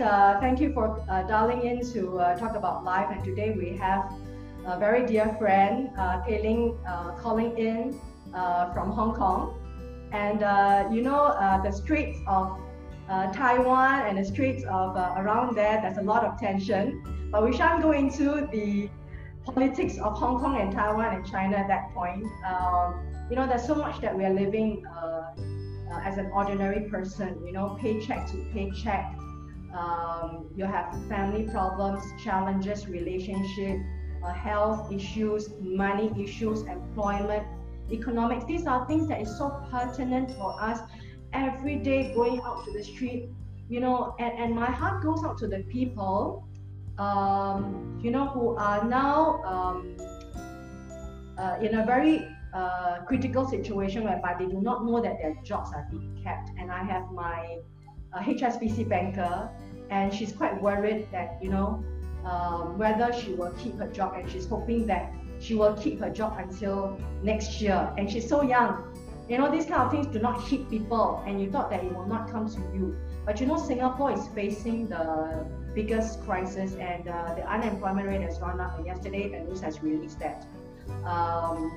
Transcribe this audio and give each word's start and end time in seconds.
uh, 0.00 0.40
thank 0.40 0.60
you 0.60 0.72
for 0.72 1.00
uh, 1.08 1.22
dialing 1.24 1.62
in 1.62 1.80
to 1.92 2.18
uh, 2.18 2.36
talk 2.38 2.56
about 2.56 2.84
life. 2.84 3.08
And 3.10 3.22
today 3.24 3.50
we 3.50 3.76
have 3.76 4.12
a 4.66 4.78
very 4.78 5.06
dear 5.06 5.34
friend, 5.38 5.90
uh, 5.98 6.20
uh, 6.22 7.12
calling 7.20 7.56
in 7.58 7.98
uh, 8.34 8.72
from 8.72 8.92
Hong 8.92 9.14
Kong. 9.14 9.54
And 10.12 10.42
uh, 10.42 10.88
you 10.92 11.02
know, 11.02 11.36
the 11.62 11.70
streets 11.70 12.18
of 12.26 12.58
Taiwan 13.32 14.06
and 14.06 14.18
the 14.18 14.24
streets 14.24 14.64
of 14.64 14.96
around 14.96 15.56
there, 15.56 15.80
there's 15.82 15.98
a 15.98 16.02
lot 16.02 16.24
of 16.24 16.38
tension. 16.38 17.02
But 17.30 17.44
we 17.44 17.56
shan't 17.56 17.82
go 17.82 17.92
into 17.92 18.48
the 18.52 18.88
politics 19.44 19.98
of 19.98 20.16
Hong 20.18 20.40
Kong 20.40 20.60
and 20.60 20.72
Taiwan 20.72 21.14
and 21.14 21.26
China 21.26 21.56
at 21.56 21.68
that 21.68 21.92
point. 21.94 22.24
Um, 22.46 23.06
you 23.30 23.36
know, 23.36 23.46
there's 23.46 23.66
so 23.66 23.74
much 23.74 24.00
that 24.00 24.16
we 24.16 24.24
are 24.24 24.32
living 24.32 24.84
as 26.04 26.18
an 26.18 26.30
ordinary 26.32 26.88
person, 26.88 27.38
you 27.44 27.52
know, 27.52 27.76
paycheck 27.80 28.26
to 28.30 28.36
paycheck. 28.52 29.14
Um, 29.74 30.48
you 30.56 30.64
have 30.64 30.90
family 31.08 31.44
problems, 31.44 32.02
challenges, 32.22 32.88
relationship, 32.88 33.78
uh, 34.24 34.32
health 34.32 34.90
issues, 34.92 35.50
money 35.60 36.10
issues, 36.18 36.62
employment, 36.62 37.46
economics. 37.90 38.44
These 38.44 38.66
are 38.66 38.86
things 38.86 39.08
that 39.08 39.20
is 39.20 39.36
so 39.36 39.62
pertinent 39.70 40.30
for 40.32 40.60
us 40.60 40.80
every 41.32 41.76
day 41.76 42.12
going 42.14 42.40
out 42.44 42.64
to 42.64 42.72
the 42.72 42.82
street, 42.82 43.28
you 43.68 43.80
know, 43.80 44.14
and, 44.18 44.38
and 44.38 44.54
my 44.54 44.70
heart 44.70 45.02
goes 45.02 45.24
out 45.24 45.38
to 45.38 45.46
the 45.46 45.60
people, 45.64 46.48
um, 46.98 48.00
you 48.02 48.10
know, 48.10 48.28
who 48.28 48.56
are 48.56 48.84
now 48.84 49.42
um, 49.44 49.96
uh, 51.38 51.58
in 51.60 51.76
a 51.76 51.86
very 51.86 52.26
uh, 52.54 52.98
critical 53.06 53.46
situation 53.46 54.04
whereby 54.04 54.34
they 54.38 54.46
do 54.46 54.60
not 54.60 54.84
know 54.84 55.00
that 55.00 55.18
their 55.20 55.34
jobs 55.44 55.70
are 55.74 55.86
being 55.90 56.18
kept. 56.24 56.50
And 56.58 56.72
I 56.72 56.82
have 56.82 57.10
my 57.12 57.58
uh, 58.12 58.20
HSBC 58.20 58.88
banker, 58.88 59.50
and 59.90 60.12
she's 60.12 60.32
quite 60.32 60.60
worried 60.60 61.08
that, 61.12 61.38
you 61.42 61.50
know, 61.50 61.84
um, 62.24 62.78
whether 62.78 63.12
she 63.12 63.34
will 63.34 63.52
keep 63.52 63.78
her 63.78 63.88
job, 63.88 64.14
and 64.14 64.30
she's 64.30 64.46
hoping 64.46 64.86
that 64.86 65.12
she 65.40 65.54
will 65.54 65.74
keep 65.74 66.00
her 66.00 66.10
job 66.10 66.36
until 66.38 67.00
next 67.22 67.60
year. 67.60 67.92
And 67.96 68.10
she's 68.10 68.28
so 68.28 68.42
young. 68.42 68.84
You 69.28 69.38
know, 69.38 69.50
these 69.50 69.66
kind 69.66 69.82
of 69.82 69.90
things 69.90 70.06
do 70.06 70.18
not 70.18 70.42
hit 70.44 70.68
people, 70.70 71.22
and 71.26 71.40
you 71.40 71.50
thought 71.50 71.70
that 71.70 71.84
it 71.84 71.94
will 71.94 72.06
not 72.06 72.30
come 72.30 72.48
to 72.48 72.60
you. 72.74 72.96
But 73.26 73.40
you 73.40 73.46
know, 73.46 73.58
Singapore 73.58 74.12
is 74.12 74.26
facing 74.28 74.88
the 74.88 75.46
biggest 75.74 76.22
crisis, 76.24 76.74
and 76.76 77.08
uh, 77.08 77.34
the 77.34 77.46
unemployment 77.46 78.08
rate 78.08 78.22
has 78.22 78.38
gone 78.38 78.60
up. 78.60 78.78
And 78.78 78.86
yesterday, 78.86 79.28
the 79.28 79.40
news 79.40 79.60
has 79.60 79.82
released 79.82 80.18
that. 80.20 80.46
Um, 81.04 81.70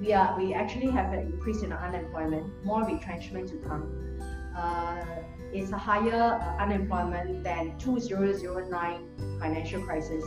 we 0.00 0.12
are 0.12 0.36
we 0.38 0.54
actually 0.54 0.90
have 0.90 1.12
an 1.12 1.20
increase 1.20 1.62
in 1.62 1.72
unemployment, 1.72 2.64
more 2.64 2.82
retrenchment 2.84 3.48
to 3.50 3.56
come. 3.58 4.18
Uh, 4.56 5.04
it's 5.52 5.72
a 5.72 5.78
higher 5.78 6.38
unemployment 6.58 7.42
than 7.44 7.78
2009 7.78 9.38
financial 9.40 9.82
crisis. 9.82 10.24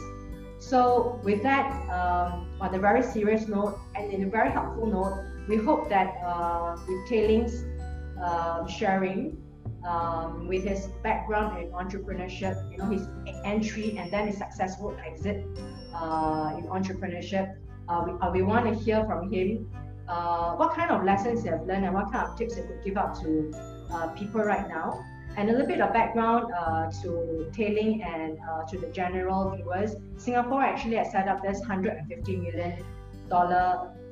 So 0.59 1.19
with 1.23 1.43
that, 1.43 1.69
um, 1.89 2.47
on 2.61 2.73
a 2.73 2.79
very 2.79 3.03
serious 3.03 3.47
note 3.47 3.77
and 3.95 4.11
in 4.11 4.23
a 4.23 4.29
very 4.29 4.49
helpful 4.49 4.87
note, 4.87 5.25
we 5.47 5.57
hope 5.57 5.89
that 5.89 6.15
uh, 6.25 6.77
with 6.87 7.09
Kailing's 7.09 7.65
uh, 8.21 8.65
sharing, 8.67 9.37
um, 9.85 10.47
with 10.47 10.63
his 10.63 10.87
background 11.03 11.61
in 11.61 11.71
entrepreneurship, 11.71 12.55
you 12.71 12.77
know, 12.77 12.85
his 12.85 13.07
entry 13.43 13.97
and 13.97 14.09
then 14.11 14.27
his 14.27 14.37
successful 14.37 14.95
exit 15.05 15.45
uh, 15.93 16.55
in 16.57 16.63
entrepreneurship, 16.65 17.55
uh, 17.89 18.03
we, 18.05 18.11
uh, 18.21 18.31
we 18.31 18.41
want 18.41 18.65
to 18.65 18.73
hear 18.73 19.03
from 19.05 19.31
him 19.31 19.69
uh, 20.07 20.53
what 20.55 20.73
kind 20.73 20.91
of 20.91 21.03
lessons 21.03 21.43
he 21.43 21.49
have 21.49 21.65
learned 21.65 21.85
and 21.85 21.93
what 21.93 22.11
kind 22.11 22.29
of 22.29 22.37
tips 22.37 22.55
he 22.55 22.61
could 22.61 22.83
give 22.83 22.97
out 22.97 23.19
to 23.21 23.51
people 24.17 24.41
right 24.41 24.67
now. 24.69 25.03
And 25.35 25.49
a 25.49 25.51
little 25.51 25.67
bit 25.67 25.81
of 25.81 25.93
background 25.93 26.53
uh, 26.53 26.91
to 27.01 27.49
Tailing 27.53 28.03
and 28.03 28.37
uh, 28.49 28.63
to 28.65 28.77
the 28.77 28.87
general 28.87 29.49
viewers. 29.55 29.95
Singapore 30.17 30.61
actually 30.61 30.95
has 30.95 31.11
set 31.11 31.27
up 31.27 31.41
this 31.41 31.61
$150 31.61 32.41
million 32.41 32.83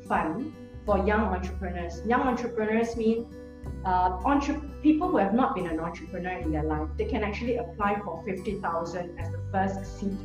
fund 0.07 0.53
for 0.85 0.97
young 1.05 1.21
entrepreneurs. 1.35 2.01
Young 2.05 2.21
entrepreneurs 2.21 2.97
mean 2.97 3.27
uh, 3.85 4.17
entre- 4.25 4.61
people 4.81 5.09
who 5.09 5.17
have 5.17 5.33
not 5.33 5.55
been 5.55 5.67
an 5.67 5.79
entrepreneur 5.79 6.37
in 6.39 6.51
their 6.51 6.63
life. 6.63 6.89
They 6.97 7.05
can 7.05 7.23
actually 7.23 7.57
apply 7.57 8.01
for 8.03 8.23
50,000 8.25 9.19
as 9.19 9.31
the 9.31 9.39
first 9.51 9.99
seed 9.99 10.17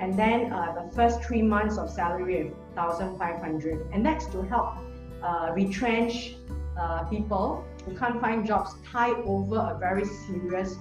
and 0.00 0.16
then 0.16 0.52
uh, 0.52 0.72
the 0.72 0.94
first 0.94 1.22
three 1.22 1.42
months 1.42 1.76
of 1.76 1.90
salary 1.90 2.48
of 2.48 2.52
1500 2.76 3.88
and 3.92 4.04
that's 4.06 4.26
to 4.26 4.42
help 4.42 4.74
uh, 5.22 5.50
retrench 5.54 6.36
uh, 6.78 7.02
people 7.04 7.64
who 7.88 7.96
can't 7.96 8.20
find 8.20 8.46
jobs 8.46 8.74
tied 8.90 9.16
over 9.24 9.56
a 9.56 9.78
very 9.78 10.04
serious 10.04 10.76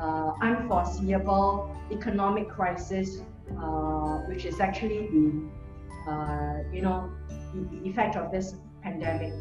uh, 0.00 0.32
unforeseeable 0.42 1.74
economic 1.90 2.48
crisis 2.48 3.20
uh, 3.58 4.18
which 4.28 4.44
is 4.44 4.60
actually 4.60 5.08
the 5.08 6.10
uh, 6.10 6.62
you 6.72 6.82
know 6.82 7.10
the 7.70 7.88
effect 7.88 8.16
of 8.16 8.30
this 8.30 8.54
pandemic 8.82 9.32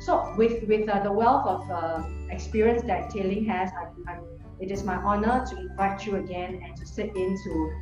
so 0.00 0.34
with 0.36 0.62
with 0.68 0.86
the 0.86 1.12
wealth 1.12 1.46
of 1.46 2.04
experience 2.30 2.82
that 2.82 3.10
Tailing 3.10 3.44
has 3.44 3.70
I'm, 3.80 4.04
I'm, 4.08 4.20
it 4.60 4.70
is 4.70 4.84
my 4.84 4.96
honor 4.96 5.44
to 5.46 5.56
invite 5.56 6.06
you 6.06 6.16
again 6.16 6.60
and 6.64 6.76
to 6.76 6.86
sit 6.86 7.14
into 7.16 7.72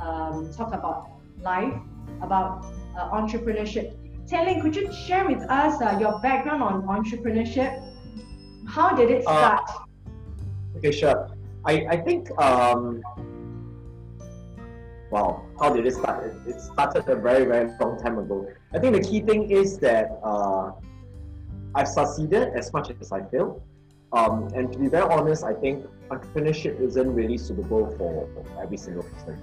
um, 0.00 0.52
talk 0.54 0.72
about 0.72 1.10
life, 1.42 1.74
about 2.22 2.64
uh, 2.96 3.10
entrepreneurship. 3.10 3.94
Tailing, 4.26 4.60
could 4.60 4.74
you 4.74 4.92
share 4.92 5.26
with 5.26 5.42
us 5.50 5.80
uh, 5.82 5.98
your 6.00 6.18
background 6.20 6.62
on 6.62 6.82
entrepreneurship? 6.82 7.89
How 8.70 8.94
did 8.94 9.10
it 9.10 9.26
uh, 9.26 9.58
start? 9.58 9.70
okay, 10.76 10.92
sure. 10.92 11.28
I, 11.64 11.86
I 11.90 11.96
think, 11.96 12.30
um, 12.40 13.02
wow, 15.10 15.44
how 15.58 15.74
did 15.74 15.86
it 15.86 15.94
start? 15.94 16.24
It, 16.24 16.54
it, 16.54 16.60
started 16.60 17.08
a 17.08 17.16
very, 17.16 17.44
very 17.46 17.70
long 17.80 17.98
time 17.98 18.18
ago. 18.18 18.46
I 18.72 18.78
think 18.78 18.94
the 18.94 19.02
key 19.02 19.20
thing 19.22 19.50
is 19.50 19.78
that 19.78 20.20
uh, 20.22 20.70
I've 21.74 21.88
succeeded 21.88 22.52
as 22.54 22.72
much 22.72 22.90
as 23.00 23.10
I 23.10 23.22
failed. 23.24 23.60
Um, 24.12 24.48
and 24.54 24.72
to 24.72 24.78
be 24.78 24.88
very 24.88 25.08
honest, 25.10 25.42
I 25.42 25.54
think 25.54 25.84
entrepreneurship 26.08 26.80
isn't 26.80 27.12
really 27.12 27.38
suitable 27.38 27.92
for 27.98 28.28
every 28.62 28.76
single 28.76 29.02
person. 29.02 29.40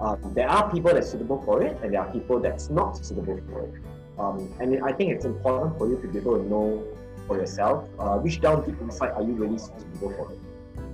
Um, 0.00 0.32
there 0.34 0.48
are 0.48 0.70
people 0.70 0.92
that's 0.92 1.10
suitable 1.10 1.42
for 1.44 1.62
it, 1.62 1.76
and 1.82 1.92
there 1.92 2.00
are 2.00 2.12
people 2.12 2.38
that's 2.38 2.70
not 2.70 3.04
suitable 3.04 3.40
for 3.50 3.62
it. 3.66 3.74
Um, 4.16 4.52
and 4.60 4.84
I 4.84 4.92
think 4.92 5.12
it's 5.12 5.24
important 5.24 5.76
for 5.76 5.88
you 5.88 6.00
to 6.00 6.06
be 6.06 6.18
able 6.18 6.36
to 6.38 6.48
know 6.48 6.84
for 7.26 7.36
yourself 7.38 7.88
uh, 7.98 8.16
which 8.18 8.40
down 8.40 8.64
deep 8.64 8.80
inside 8.80 9.10
are 9.10 9.22
you 9.22 9.32
really 9.32 9.58
suitable 9.58 10.10
for 10.10 10.32
it. 10.32 10.38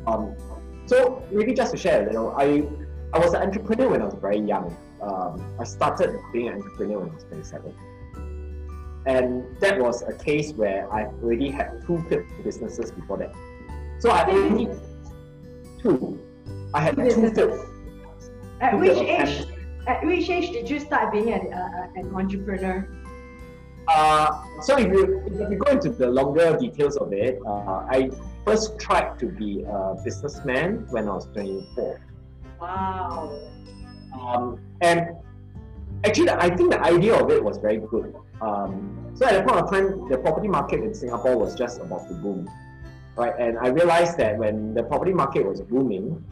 Um, 0.07 0.35
so 0.87 1.23
maybe 1.31 1.55
just 1.55 1.73
to 1.73 1.79
share, 1.79 2.07
you 2.07 2.13
know, 2.13 2.33
I 2.37 2.69
I 3.13 3.19
was 3.19 3.35
an 3.35 3.43
entrepreneur 3.43 3.89
when 3.89 4.03
I 4.03 4.05
was 4.05 4.15
very 4.15 4.39
young. 4.39 4.77
Um, 5.03 5.57
I 5.59 5.65
started 5.65 6.17
being 6.33 6.49
an 6.49 6.55
entrepreneur 6.55 7.01
when 7.01 7.11
I 7.11 7.15
was 7.15 7.25
27. 7.25 7.75
And 9.07 9.59
that 9.61 9.81
was 9.81 10.03
a 10.03 10.13
case 10.13 10.53
where 10.53 10.93
I 10.93 11.07
already 11.07 11.51
had 11.51 11.83
two 11.87 12.03
failed 12.09 12.27
businesses 12.45 12.93
before 12.93 13.17
that. 13.19 13.35
So 13.99 14.11
I 14.11 14.31
only 14.31 14.69
two. 15.81 16.21
I 16.73 16.81
had 16.83 16.97
two 16.97 17.31
failed 17.35 17.71
at 18.61 18.79
which 18.79 18.99
age? 18.99 19.47
At 19.87 20.05
which 20.05 20.29
age 20.29 20.53
did 20.53 20.69
you 20.69 20.79
start 20.79 21.13
being 21.13 21.33
an, 21.33 21.53
uh, 21.53 21.89
an 21.97 22.15
entrepreneur? 22.15 22.87
Uh, 23.89 24.61
so 24.61 24.79
if 24.79 24.87
you, 24.87 25.23
if 25.27 25.51
you 25.51 25.57
go 25.57 25.73
into 25.73 25.91
the 25.91 26.09
longer 26.09 26.57
details 26.57 26.97
of 26.97 27.13
it, 27.13 27.39
uh, 27.47 27.85
I 27.89 28.11
first 28.45 28.79
tried 28.79 29.19
to 29.19 29.27
be 29.27 29.63
a 29.63 29.97
businessman 30.05 30.87
when 30.91 31.09
I 31.09 31.15
was 31.15 31.27
24. 31.27 32.01
Wow. 32.61 33.39
Um, 34.19 34.61
and 34.81 35.17
actually, 36.05 36.31
I 36.31 36.55
think 36.55 36.71
the 36.71 36.81
idea 36.81 37.15
of 37.15 37.31
it 37.31 37.43
was 37.43 37.59
very 37.59 37.79
good. 37.79 38.15
Um, 38.41 39.13
so 39.15 39.27
at 39.27 39.33
that 39.33 39.47
point 39.47 39.61
of 39.61 39.71
time, 39.71 40.09
the 40.09 40.19
property 40.19 40.49
market 40.49 40.83
in 40.83 40.95
Singapore 40.95 41.37
was 41.37 41.55
just 41.55 41.81
about 41.81 42.09
to 42.09 42.15
boom, 42.15 42.49
right? 43.17 43.35
And 43.39 43.59
I 43.59 43.69
realized 43.69 44.17
that 44.19 44.39
when 44.39 44.73
the 44.75 44.83
property 44.83 45.13
market 45.13 45.45
was 45.45 45.61
booming, 45.61 46.25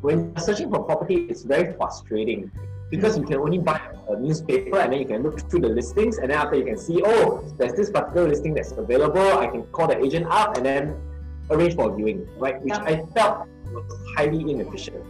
when 0.00 0.36
searching 0.36 0.70
for 0.70 0.84
property, 0.84 1.26
it's 1.28 1.42
very 1.42 1.72
frustrating 1.74 2.52
because 2.90 3.18
you 3.18 3.24
can 3.24 3.36
only 3.36 3.58
buy 3.58 3.80
a 4.08 4.16
newspaper 4.16 4.78
and 4.78 4.92
then 4.92 5.00
you 5.00 5.06
can 5.06 5.22
look 5.22 5.38
through 5.50 5.60
the 5.60 5.68
listings 5.68 6.18
and 6.18 6.30
then 6.30 6.38
after 6.38 6.56
you 6.56 6.64
can 6.64 6.78
see, 6.78 7.00
oh, 7.04 7.44
there's 7.58 7.74
this 7.74 7.90
particular 7.90 8.28
listing 8.28 8.54
that's 8.54 8.72
available. 8.72 9.38
I 9.38 9.46
can 9.46 9.64
call 9.64 9.88
the 9.88 10.02
agent 10.02 10.26
up 10.30 10.56
and 10.56 10.64
then 10.64 10.96
arrange 11.50 11.74
for 11.74 11.94
viewing, 11.94 12.28
right? 12.38 12.60
Which 12.62 12.72
yeah. 12.72 12.82
I 12.82 13.04
felt 13.14 13.46
was 13.72 14.14
highly 14.16 14.40
inefficient. 14.50 15.04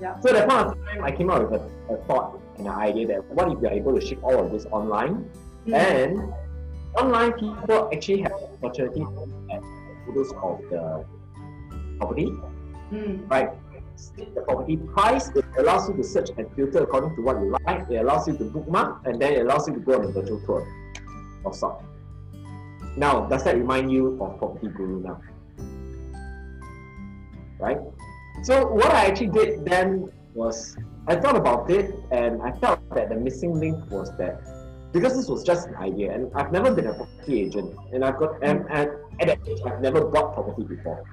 Yeah. 0.00 0.18
So 0.20 0.28
at 0.28 0.34
that 0.34 0.48
point 0.48 0.78
of 0.78 0.86
time, 0.86 1.04
I 1.04 1.10
came 1.10 1.30
up 1.30 1.50
with 1.50 1.60
a, 1.60 1.94
a 1.94 1.96
thought 2.04 2.40
and 2.58 2.66
an 2.66 2.74
idea 2.74 3.06
that 3.08 3.24
what 3.30 3.50
if 3.50 3.58
we 3.58 3.68
are 3.68 3.72
able 3.72 3.98
to 3.98 4.04
ship 4.04 4.18
all 4.22 4.38
of 4.38 4.52
this 4.52 4.66
online 4.66 5.28
mm. 5.66 5.74
and 5.74 6.32
online 6.96 7.32
people 7.32 7.90
actually 7.92 8.22
have 8.22 8.32
the 8.32 8.66
opportunity 8.66 9.00
to 9.00 9.38
photos 10.06 10.32
of 10.42 10.60
the 10.70 11.04
property, 11.98 12.30
mm. 12.92 13.30
right? 13.30 13.50
The 14.16 14.42
property 14.42 14.76
price. 14.76 15.28
It 15.30 15.44
allows 15.58 15.88
you 15.88 15.96
to 15.96 16.04
search 16.04 16.30
and 16.36 16.46
filter 16.54 16.78
according 16.78 17.16
to 17.16 17.22
what 17.22 17.36
you 17.40 17.56
like. 17.66 17.88
It 17.90 17.96
allows 17.96 18.28
you 18.28 18.36
to 18.38 18.44
bookmark 18.44 19.06
and 19.06 19.20
then 19.20 19.34
it 19.34 19.40
allows 19.42 19.68
you 19.68 19.74
to 19.74 19.80
go 19.80 19.98
on 19.98 20.04
a 20.04 20.08
virtual 20.12 20.40
tour 20.40 20.66
of 21.44 21.54
sort. 21.54 21.82
Now, 22.96 23.26
does 23.26 23.44
that 23.44 23.56
remind 23.56 23.92
you 23.92 24.20
of 24.20 24.38
Property 24.38 24.68
Guru 24.68 25.00
now? 25.00 25.20
Right? 27.58 27.78
So 28.42 28.66
what 28.66 28.92
I 28.92 29.06
actually 29.06 29.28
did 29.28 29.64
then 29.64 30.10
was 30.34 30.76
I 31.06 31.16
thought 31.16 31.36
about 31.36 31.70
it 31.70 31.94
and 32.10 32.42
I 32.42 32.52
felt 32.58 32.80
that 32.94 33.08
the 33.08 33.16
missing 33.16 33.58
link 33.58 33.90
was 33.90 34.16
that 34.18 34.40
because 34.92 35.16
this 35.16 35.28
was 35.28 35.42
just 35.42 35.68
an 35.68 35.76
idea 35.76 36.12
and 36.12 36.30
I've 36.34 36.52
never 36.52 36.72
been 36.74 36.86
a 36.86 36.94
property 36.94 37.42
agent 37.42 37.74
and 37.92 38.04
I've 38.04 38.18
got 38.18 38.42
and, 38.42 38.64
and 38.70 38.90
at 39.20 39.26
that 39.26 39.38
age 39.48 39.58
I've 39.66 39.80
never 39.80 40.04
bought 40.04 40.34
property 40.34 40.64
before. 40.64 41.04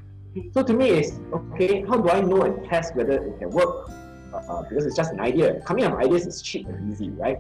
So 0.54 0.64
to 0.64 0.74
me 0.74 0.90
it's 0.90 1.20
okay, 1.34 1.86
how 1.88 1.98
do 1.98 2.10
I 2.10 2.20
know 2.20 2.42
and 2.42 2.66
test 2.66 2.96
whether 2.96 3.14
it 3.14 3.40
can 3.40 3.50
work? 3.52 3.90
Uh, 4.34 4.64
because 4.64 4.86
it's 4.86 4.96
just 4.96 5.14
an 5.14 5.22
idea. 5.22 5.62
Coming 5.62 5.86
up 5.86 5.94
with 5.94 6.08
ideas 6.08 6.28
is 6.28 6.42
cheap 6.42 6.68
and 6.68 6.92
easy, 6.92 7.10
right? 7.12 7.40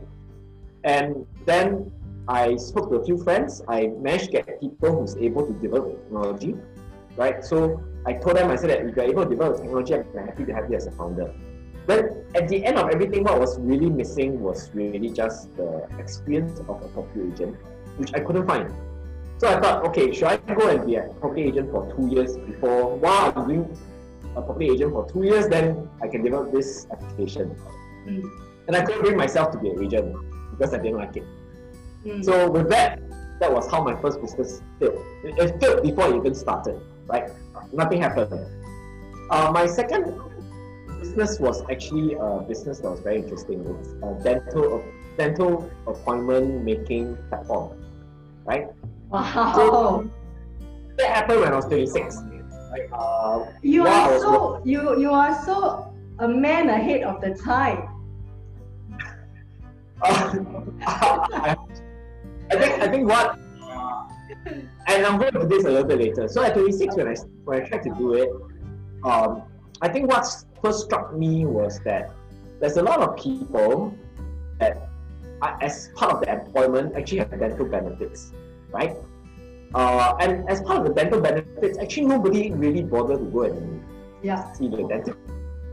And 0.86 1.26
then 1.46 1.92
I 2.28 2.56
spoke 2.56 2.90
to 2.92 2.96
a 2.98 3.04
few 3.04 3.22
friends. 3.22 3.62
I 3.68 3.88
managed 4.00 4.26
to 4.26 4.32
get 4.32 4.62
people 4.62 5.00
who's 5.00 5.18
able 5.18 5.46
to 5.46 5.54
develop 5.54 5.92
technology, 6.04 6.56
right? 7.18 7.44
So 7.44 7.84
I 8.06 8.14
told 8.14 8.38
them, 8.38 8.50
I 8.50 8.56
said 8.56 8.70
that 8.70 8.86
if 8.86 8.96
you're 8.96 9.06
able 9.06 9.24
to 9.24 9.30
develop 9.30 9.58
technology, 9.58 9.96
I'm 9.96 10.06
happy 10.16 10.46
to 10.46 10.54
have 10.54 10.70
you 10.70 10.78
as 10.78 10.88
a 10.88 10.92
founder. 10.92 11.34
But 11.86 12.26
at 12.34 12.48
the 12.48 12.64
end 12.64 12.78
of 12.78 12.90
everything, 12.90 13.26
what 13.26 13.40
was 13.40 13.60
really 13.60 13.90
missing 13.90 14.42
was 14.42 14.72
really 14.74 15.10
just 15.10 15.54
the 15.58 15.88
experience 16.00 16.60
of 16.62 16.82
a 16.82 16.88
property 16.88 17.28
agent, 17.34 17.58
which 17.98 18.14
I 18.14 18.22
couldn't 18.22 18.48
find. 18.48 18.74
So 19.38 19.50
I 19.50 19.60
thought, 19.60 19.86
okay, 19.88 20.14
should 20.14 20.28
I 20.28 20.38
go 20.38 20.70
and 20.70 20.86
be 20.86 20.96
a 20.96 21.10
property 21.20 21.44
agent 21.44 21.72
for 21.72 21.94
two 21.94 22.08
years 22.08 22.38
before, 22.38 22.96
while 22.96 23.34
I'm 23.36 23.48
doing 23.48 23.78
a 24.36 24.42
property 24.42 24.70
agent 24.70 24.92
for 24.92 25.10
two 25.12 25.24
years, 25.24 25.48
then 25.50 25.90
I 26.02 26.08
can 26.08 26.24
develop 26.24 26.52
this 26.52 26.88
application. 26.92 27.56
Mm. 28.08 28.24
And 28.68 28.76
I 28.76 28.86
couldn't 28.86 29.02
bring 29.02 29.18
myself 29.18 29.52
to 29.52 29.58
be 29.58 29.70
an 29.70 29.84
agent 29.84 30.16
because 30.52 30.74
I 30.74 30.78
didn't 30.78 30.98
like 30.98 31.18
it. 31.18 31.26
Mm. 32.06 32.24
So 32.24 32.50
with 32.50 32.70
that, 32.70 33.02
that 33.40 33.52
was 33.52 33.70
how 33.70 33.84
my 33.84 34.00
first 34.02 34.22
business 34.22 34.62
failed. 34.80 35.04
It, 35.24 35.60
failed 35.60 35.84
before 35.84 36.10
it 36.10 36.16
even 36.16 36.34
started, 36.34 36.80
right? 37.08 37.30
Nothing 37.74 38.02
happened. 38.02 38.34
Uh, 39.30 39.52
my 39.52 39.66
second 39.66 40.18
business 41.00 41.40
was 41.40 41.64
actually 41.70 42.14
a 42.14 42.40
business 42.48 42.80
that 42.80 42.90
was 42.90 43.02
very 43.02 43.18
interesting. 43.18 43.66
It's 43.80 43.90
a 44.02 44.24
dental 44.24 44.84
dental 45.18 45.70
appointment 45.88 46.64
making 46.64 47.18
platform, 47.30 47.72
right? 48.46 48.68
Wow. 49.10 50.10
That 50.98 51.10
happened 51.10 51.42
when 51.42 51.54
I 51.54 51.56
was 51.56 51.66
26. 51.66 52.18
Like, 52.72 52.90
uh, 52.92 53.46
you 53.62 53.88
are 53.88 54.19
so 54.19 54.62
you 54.66 55.00
you 55.00 55.12
are 55.12 55.34
so 55.46 55.94
a 56.19 56.28
man 56.28 56.69
ahead 56.69 57.04
of 57.04 57.22
the 57.22 57.34
time. 57.36 57.88
Uh, 60.02 60.40
I, 60.86 61.56
I 62.52 62.56
think 62.56 62.81
I 62.81 62.88
think 62.88 63.07
what 63.07 63.40
and 64.88 65.06
I'm 65.06 65.18
going 65.18 65.34
to 65.34 65.40
do 65.42 65.48
this 65.48 65.66
a 65.66 65.69
little 65.69 65.88
bit 65.88 66.00
later. 66.00 66.28
So 66.28 66.44
at 66.44 66.54
26, 66.54 66.96
when 66.96 67.08
I 67.08 67.16
when 67.44 67.62
I 67.62 67.66
tried 67.66 67.84
to 67.84 67.90
do 67.96 68.13
it, 68.13 68.30
um, 69.04 69.44
I 69.81 69.90
think 69.90 70.10
what 70.10 70.25
first 70.62 70.86
struck 70.86 71.16
me 71.16 71.46
was 71.46 71.80
that 71.86 72.12
there's 72.60 72.78
a 72.78 72.84
lot 72.84 73.00
of 73.01 73.18
people 73.18 73.94
that, 74.60 74.90
are, 75.42 75.58
as 75.62 75.90
part 75.96 76.13
of 76.13 76.22
their 76.22 76.40
employment, 76.40 76.96
actually 76.96 77.19
have 77.19 77.31
dental 77.31 77.66
benefits, 77.66 78.31
right? 78.75 78.95
Uh, 79.74 80.16
and 80.19 80.48
as 80.50 80.62
part 80.62 80.80
of 80.80 80.86
the 80.88 80.94
dental 80.94 81.19
benefits, 81.19 81.77
actually 81.80 82.06
nobody 82.06 82.51
really 82.51 82.83
bothered 82.83 83.19
to 83.19 83.25
go 83.25 83.44
and 83.44 83.83
yeah. 84.22 84.51
see 84.54 84.68
the 84.68 84.83
dentist, 84.88 85.18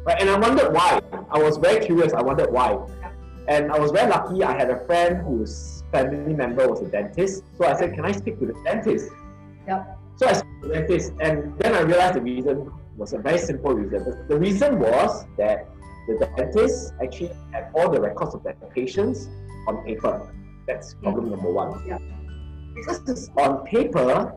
right? 0.04 0.20
And 0.20 0.31
I 0.31 0.38
wondered 0.38 0.72
why. 0.72 1.00
I 1.31 1.38
was 1.38 1.56
very 1.56 1.84
curious. 1.84 2.12
I 2.12 2.22
wondered 2.22 2.50
why. 2.52 2.78
And 3.49 3.72
I 3.72 3.78
was 3.78 3.90
very 3.90 4.08
lucky. 4.08 4.43
I 4.43 4.52
had 4.52 4.70
a 4.70 4.84
friend 4.87 5.25
whose 5.26 5.84
family 5.93 6.34
member 6.34 6.69
was 6.69 6.81
a 6.81 6.88
dentist. 6.88 7.44
So 7.58 7.66
I 7.66 7.75
said, 7.75 7.94
Can 7.94 8.04
I 8.04 8.12
speak 8.12 8.38
to 8.40 8.46
the 8.46 8.56
dentist? 8.64 9.10
Yep. 9.69 9.99
So 10.16 10.28
I 10.28 10.32
spoke 10.32 10.62
to 10.62 10.69
the 10.69 10.75
dentist, 10.75 11.12
and 11.20 11.58
then 11.58 11.75
I 11.75 11.81
realized 11.81 12.14
the 12.14 12.22
reason 12.22 12.72
was 12.96 13.12
a 13.12 13.19
very 13.19 13.38
simple 13.38 13.72
reason. 13.72 14.04
The, 14.04 14.25
the 14.28 14.38
reason 14.38 14.78
was 14.78 15.26
that 15.37 15.69
the 16.08 16.28
dentist 16.37 16.94
actually 17.02 17.32
had 17.52 17.70
all 17.75 17.88
the 17.90 18.00
records 18.00 18.34
of 18.34 18.43
their 18.43 18.54
patients 18.75 19.28
on 19.69 19.84
paper. 19.84 20.14
That's 20.66 20.94
problem 20.94 21.31
number 21.31 21.50
one. 21.50 21.82
Yeah. 21.87 21.99
Because 22.75 23.01
it's 23.09 23.31
on 23.37 23.65
paper, 23.65 24.35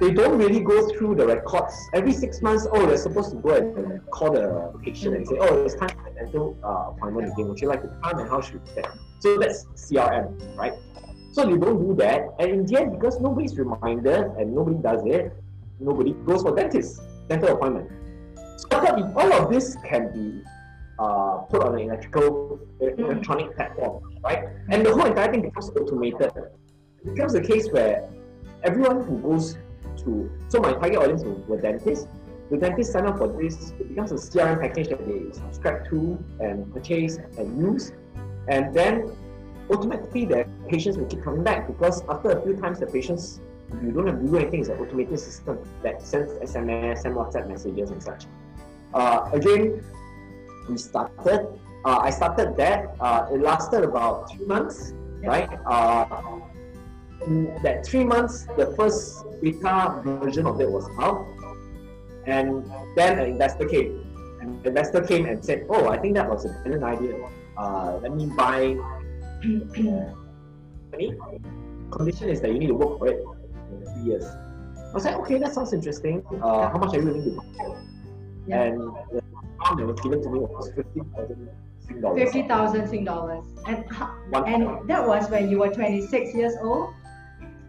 they 0.00 0.10
don't 0.10 0.38
really 0.38 0.60
go 0.60 0.88
through 0.88 1.14
the 1.14 1.26
records. 1.26 1.74
Every 1.94 2.12
six 2.12 2.42
months, 2.42 2.66
oh, 2.72 2.86
they're 2.86 2.96
supposed 2.96 3.30
to 3.30 3.36
go 3.36 3.54
and 3.54 4.00
call 4.10 4.32
the 4.32 4.72
patient 4.82 5.16
and 5.16 5.26
say, 5.28 5.36
oh, 5.38 5.64
it's 5.64 5.76
time 5.76 5.90
for 5.90 6.08
a 6.08 6.14
dental 6.14 6.58
uh, 6.64 6.90
appointment 6.90 7.32
again. 7.32 7.48
Would 7.48 7.60
you 7.60 7.68
like 7.68 7.82
to 7.82 7.88
come 8.02 8.18
and 8.18 8.28
how 8.28 8.40
should 8.40 8.60
we 8.62 8.68
set? 8.74 8.90
So 9.20 9.38
that's 9.38 9.66
CRM, 9.76 10.56
right? 10.56 10.72
So 11.32 11.44
they 11.44 11.56
don't 11.56 11.86
do 11.86 11.94
that. 11.96 12.34
And 12.40 12.50
in 12.50 12.66
the 12.66 12.80
end, 12.80 12.92
because 12.98 13.20
nobody's 13.20 13.56
reminded 13.56 14.24
and 14.38 14.54
nobody 14.54 14.76
does 14.78 15.02
it, 15.06 15.32
nobody 15.78 16.12
goes 16.26 16.42
for 16.42 16.54
dentist, 16.54 17.00
dental 17.28 17.50
appointment. 17.50 17.90
So 18.56 18.66
I 18.72 18.80
thought 18.84 18.98
if 18.98 19.16
all 19.16 19.32
of 19.32 19.52
this 19.52 19.76
can 19.88 20.12
be 20.12 20.42
uh, 20.98 21.38
put 21.48 21.62
on 21.62 21.74
an 21.74 21.80
electrical, 21.80 22.60
electronic 22.80 23.54
platform, 23.56 24.02
right? 24.22 24.44
And 24.68 24.84
the 24.84 24.92
whole 24.92 25.06
entire 25.06 25.30
thing 25.30 25.42
becomes 25.42 25.70
automated. 25.70 26.32
It 27.04 27.14
becomes 27.14 27.34
a 27.34 27.40
case 27.40 27.68
where 27.70 28.08
everyone 28.62 29.02
who 29.02 29.18
goes 29.18 29.58
to 29.98 30.30
so 30.48 30.60
my 30.60 30.72
target 30.72 30.98
audience 30.98 31.24
were 31.24 31.60
dentists. 31.60 32.06
The 32.50 32.58
dentists 32.58 32.92
sign 32.92 33.06
up 33.06 33.18
for 33.18 33.28
this, 33.28 33.70
it 33.80 33.88
becomes 33.88 34.12
a 34.12 34.16
CRM 34.16 34.60
package 34.60 34.88
that 34.88 35.06
they 35.06 35.32
subscribe 35.32 35.88
to 35.90 36.22
and 36.38 36.72
purchase 36.72 37.16
and 37.38 37.58
use. 37.58 37.92
And 38.48 38.74
then 38.74 39.10
automatically 39.70 40.26
the 40.26 40.46
patients 40.68 40.96
will 40.96 41.06
keep 41.06 41.24
coming 41.24 41.42
back 41.42 41.66
because 41.66 42.02
after 42.08 42.30
a 42.30 42.42
few 42.42 42.54
times 42.56 42.78
the 42.78 42.86
patients 42.86 43.40
you 43.82 43.90
don't 43.90 44.06
have 44.06 44.20
to 44.20 44.26
do 44.26 44.36
anything, 44.36 44.60
it's 44.60 44.68
an 44.68 44.78
automated 44.78 45.18
system 45.18 45.58
that 45.82 46.02
sends 46.02 46.32
SMS 46.34 47.04
and 47.04 47.16
WhatsApp 47.16 47.48
messages 47.48 47.90
and 47.90 48.02
such. 48.02 48.26
Uh, 48.92 49.30
again, 49.32 49.82
we 50.68 50.76
started, 50.76 51.48
uh, 51.84 51.98
I 52.02 52.10
started 52.10 52.54
that, 52.58 52.94
uh, 53.00 53.28
it 53.32 53.40
lasted 53.40 53.82
about 53.82 54.30
three 54.30 54.44
months, 54.46 54.92
right? 55.22 55.48
In 57.26 57.62
that 57.62 57.86
three 57.86 58.04
months, 58.04 58.46
the 58.56 58.74
first 58.76 59.24
beta 59.40 60.00
version 60.04 60.46
of 60.46 60.60
it 60.60 60.70
was 60.70 60.88
out, 60.98 61.26
and 62.26 62.64
then 62.96 63.18
an 63.18 63.26
investor 63.30 63.66
came. 63.66 64.04
And 64.40 64.62
the 64.62 64.68
investor 64.70 65.02
came 65.02 65.26
and 65.26 65.44
said, 65.44 65.66
"Oh, 65.68 65.88
I 65.88 65.98
think 65.98 66.14
that 66.14 66.28
was 66.28 66.44
a 66.44 66.48
brilliant 66.62 66.84
idea. 66.84 67.14
Uh, 67.56 67.98
let 68.02 68.14
me 68.14 68.26
buy." 68.26 68.76
company. 70.92 71.18
Condition 71.90 72.28
is 72.28 72.40
that 72.40 72.52
you 72.52 72.58
need 72.58 72.68
to 72.68 72.74
work 72.74 72.98
for 72.98 73.08
it 73.08 73.22
for 73.22 73.36
three 73.94 74.02
years. 74.04 74.24
I 74.24 74.94
was 74.94 75.04
like, 75.04 75.16
okay, 75.16 75.38
that 75.38 75.54
sounds 75.54 75.72
interesting. 75.72 76.22
Uh, 76.42 76.68
how 76.70 76.78
much 76.78 76.94
are 76.94 77.00
you 77.00 77.06
willing 77.06 77.24
to 77.24 77.30
buy? 77.30 77.76
Yeah. 78.46 78.62
And 78.62 78.78
the 78.78 79.22
amount 79.60 79.78
that 79.78 79.86
was 79.86 80.00
given 80.00 80.22
to 80.22 80.30
me 80.30 80.38
was 80.40 80.70
fifty 80.74 81.00
thousand 81.14 81.48
Sing 81.86 82.00
dollars. 82.00 82.22
Fifty 82.22 82.48
thousand 82.48 82.88
Sing 82.88 83.04
dollars, 83.04 83.44
and 83.66 83.84
and 84.46 84.88
that 84.88 85.06
was 85.06 85.30
when 85.30 85.50
you 85.50 85.58
were 85.58 85.68
twenty 85.68 86.06
six 86.06 86.34
years 86.34 86.54
old. 86.60 86.94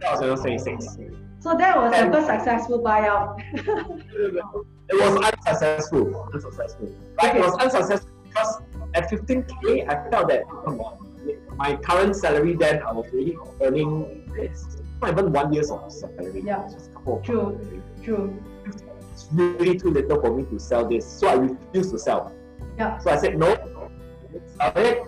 That 0.04 0.12
was 0.12 0.20
when 0.20 0.30
I 0.30 0.32
was 0.34 0.42
twenty 0.42 0.58
six. 0.60 0.98
So 1.40 1.56
that 1.58 1.78
was 1.78 1.94
and 1.94 2.14
the 2.14 2.18
first 2.18 2.28
successful 2.28 2.84
buyout. 2.84 3.40
it 3.54 4.94
was 4.94 5.32
unsuccessful. 5.32 6.30
Unsuccessful. 6.34 6.96
Right? 7.22 7.30
Okay. 7.30 7.40
It 7.40 7.42
was 7.42 7.56
unsuccessful 7.56 8.10
because 8.28 8.62
at 8.96 9.10
15k, 9.10 9.90
I 9.90 10.10
felt 10.10 10.28
that 10.28 10.44
come 10.50 10.80
on, 10.82 10.98
my 11.56 11.76
current 11.78 12.16
salary 12.16 12.54
then 12.54 12.82
I 12.84 12.92
was 12.92 13.08
really 13.14 13.38
earning 13.62 14.30
this 14.36 14.78
not 15.02 15.12
even 15.12 15.32
one 15.32 15.54
year's 15.54 15.72
of 15.72 15.92
salary. 15.92 16.44
Yeah. 16.46 16.64
Just 16.64 16.92
a 16.92 16.94
couple 16.94 17.22
true. 17.22 17.82
True. 18.04 18.44
It's 19.14 19.30
really 19.32 19.78
too 19.78 19.92
little 19.92 20.20
for 20.20 20.36
me 20.36 20.44
to 20.44 20.60
sell 20.60 20.88
this. 20.88 21.06
So 21.06 21.28
I 21.28 21.34
refused 21.34 21.92
to 21.92 22.00
sell. 22.00 22.32
Yeah. 22.78 22.98
So 23.00 23.12
I 23.12 23.18
said 23.18 23.38
no, 23.38 23.56
sell 24.58 24.74
it. 24.76 25.04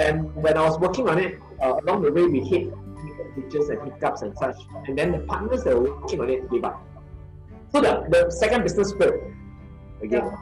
And 0.00 0.34
when 0.34 0.56
I 0.56 0.62
was 0.62 0.78
working 0.78 1.08
on 1.08 1.18
it, 1.18 1.38
uh, 1.62 1.80
along 1.82 2.02
the 2.02 2.12
way 2.12 2.26
we 2.26 2.40
hit 2.40 2.72
glitches 3.36 3.70
and 3.70 3.92
hiccups 3.92 4.22
and 4.22 4.36
such. 4.38 4.56
And 4.86 4.98
then 4.98 5.12
the 5.12 5.18
partners 5.20 5.64
that 5.64 5.76
were 5.76 5.94
working 6.00 6.20
on 6.20 6.30
it 6.30 6.50
gave 6.50 6.64
up. 6.64 6.82
So 7.72 7.80
the, 7.80 8.06
the 8.08 8.30
second 8.30 8.62
business 8.62 8.92
failed 8.92 9.20
again. 10.02 10.32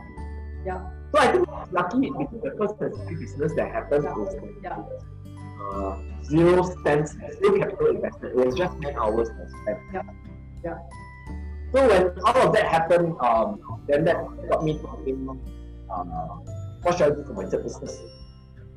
Yeah. 0.65 0.67
yeah. 0.67 0.91
So 1.13 1.21
I 1.21 1.33
think 1.33 1.49
lucky 1.73 2.11
because 2.11 2.43
the 2.43 2.55
first 2.59 2.75
and 2.81 2.95
second 2.95 3.21
business 3.21 3.53
that 3.57 3.73
happened 3.73 4.05
yeah. 4.05 4.15
was 4.15 4.37
yeah. 4.63 4.83
uh, 5.73 5.99
zero 6.25 6.63
cents, 6.85 7.17
zero 7.39 7.59
capital 7.59 7.87
invested. 7.89 8.31
It 8.31 8.37
was 8.37 8.55
just 8.55 8.81
10 8.83 8.97
hours 8.97 9.29
spent. 9.29 9.81
Yeah. 9.93 10.03
Yeah. 10.65 10.79
So 11.73 11.89
when 11.89 12.21
all 12.25 12.49
of 12.49 12.53
that 12.55 12.67
happened, 12.67 13.15
um, 13.21 13.61
then 13.89 14.05
that 14.05 14.17
got 14.49 14.65
me 14.65 14.75
to 14.79 14.89
thinking, 15.05 15.29
uh, 15.91 16.03
what 16.83 16.97
should 16.97 17.13
I 17.13 17.15
do 17.17 17.25
for 17.25 17.35
my 17.35 17.47
third 17.47 17.65
business? 17.65 18.01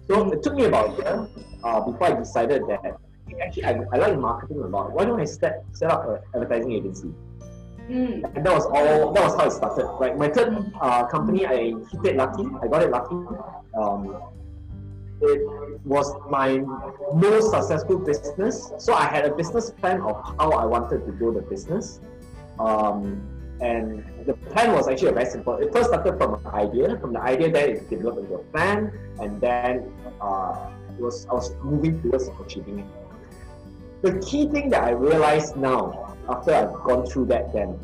So 0.07 0.31
it 0.31 0.41
took 0.41 0.55
me 0.55 0.65
about 0.65 0.97
a 0.99 1.03
year 1.03 1.29
uh, 1.63 1.81
before 1.81 2.07
I 2.07 2.13
decided 2.13 2.63
that 2.67 2.97
actually 3.41 3.65
I, 3.65 3.81
I 3.93 3.97
like 3.97 4.17
marketing 4.17 4.59
a 4.61 4.67
lot. 4.67 4.91
Why 4.91 5.05
don't 5.05 5.19
I 5.19 5.25
set 5.25 5.63
set 5.73 5.91
up 5.91 6.07
an 6.07 6.19
advertising 6.35 6.71
agency? 6.71 7.13
Mm. 7.89 8.35
And 8.35 8.45
that 8.45 8.53
was 8.53 8.65
all. 8.65 9.13
That 9.13 9.23
was 9.23 9.35
how 9.35 9.47
it 9.47 9.51
started. 9.51 9.85
Right. 9.99 10.17
My 10.17 10.29
third 10.29 10.71
uh, 10.81 11.05
company, 11.07 11.45
I 11.45 11.73
hit 11.91 12.05
it 12.05 12.15
lucky. 12.15 12.45
I 12.61 12.67
got 12.67 12.83
it 12.83 12.91
lucky. 12.91 13.19
Um, 13.75 14.01
it 15.21 15.41
was 15.85 16.13
my 16.29 16.61
most 17.13 17.51
successful 17.51 17.97
business. 17.97 18.71
So 18.77 18.93
I 18.93 19.05
had 19.05 19.25
a 19.25 19.33
business 19.33 19.71
plan 19.71 20.01
of 20.01 20.15
how 20.37 20.51
I 20.51 20.65
wanted 20.65 21.05
to 21.05 21.11
grow 21.11 21.33
the 21.33 21.41
business. 21.41 21.99
Um, 22.59 23.21
And 23.57 24.05
the 24.29 24.35
plan 24.53 24.69
was 24.77 24.85
actually 24.85 25.13
very 25.17 25.25
simple. 25.25 25.57
It 25.57 25.73
first 25.73 25.89
started 25.89 26.13
from 26.21 26.37
an 26.37 26.45
idea. 26.53 26.93
From 27.01 27.11
the 27.17 27.21
idea, 27.33 27.49
then 27.49 27.65
it 27.73 27.89
developed 27.89 28.19
into 28.21 28.35
a 28.35 28.45
plan, 28.53 28.93
and 29.17 29.41
then 29.41 29.89
uh, 30.21 30.69
it 30.93 31.01
was 31.01 31.25
I 31.25 31.33
was 31.33 31.49
moving 31.65 31.97
towards 32.03 32.29
achieving 32.37 32.85
it. 32.85 32.89
The 34.01 34.19
key 34.19 34.47
thing 34.49 34.69
that 34.69 34.83
I 34.83 34.91
realized 34.91 35.57
now, 35.57 36.15
after 36.29 36.53
I've 36.53 36.73
gone 36.83 37.05
through 37.07 37.25
that, 37.27 37.51
then, 37.51 37.79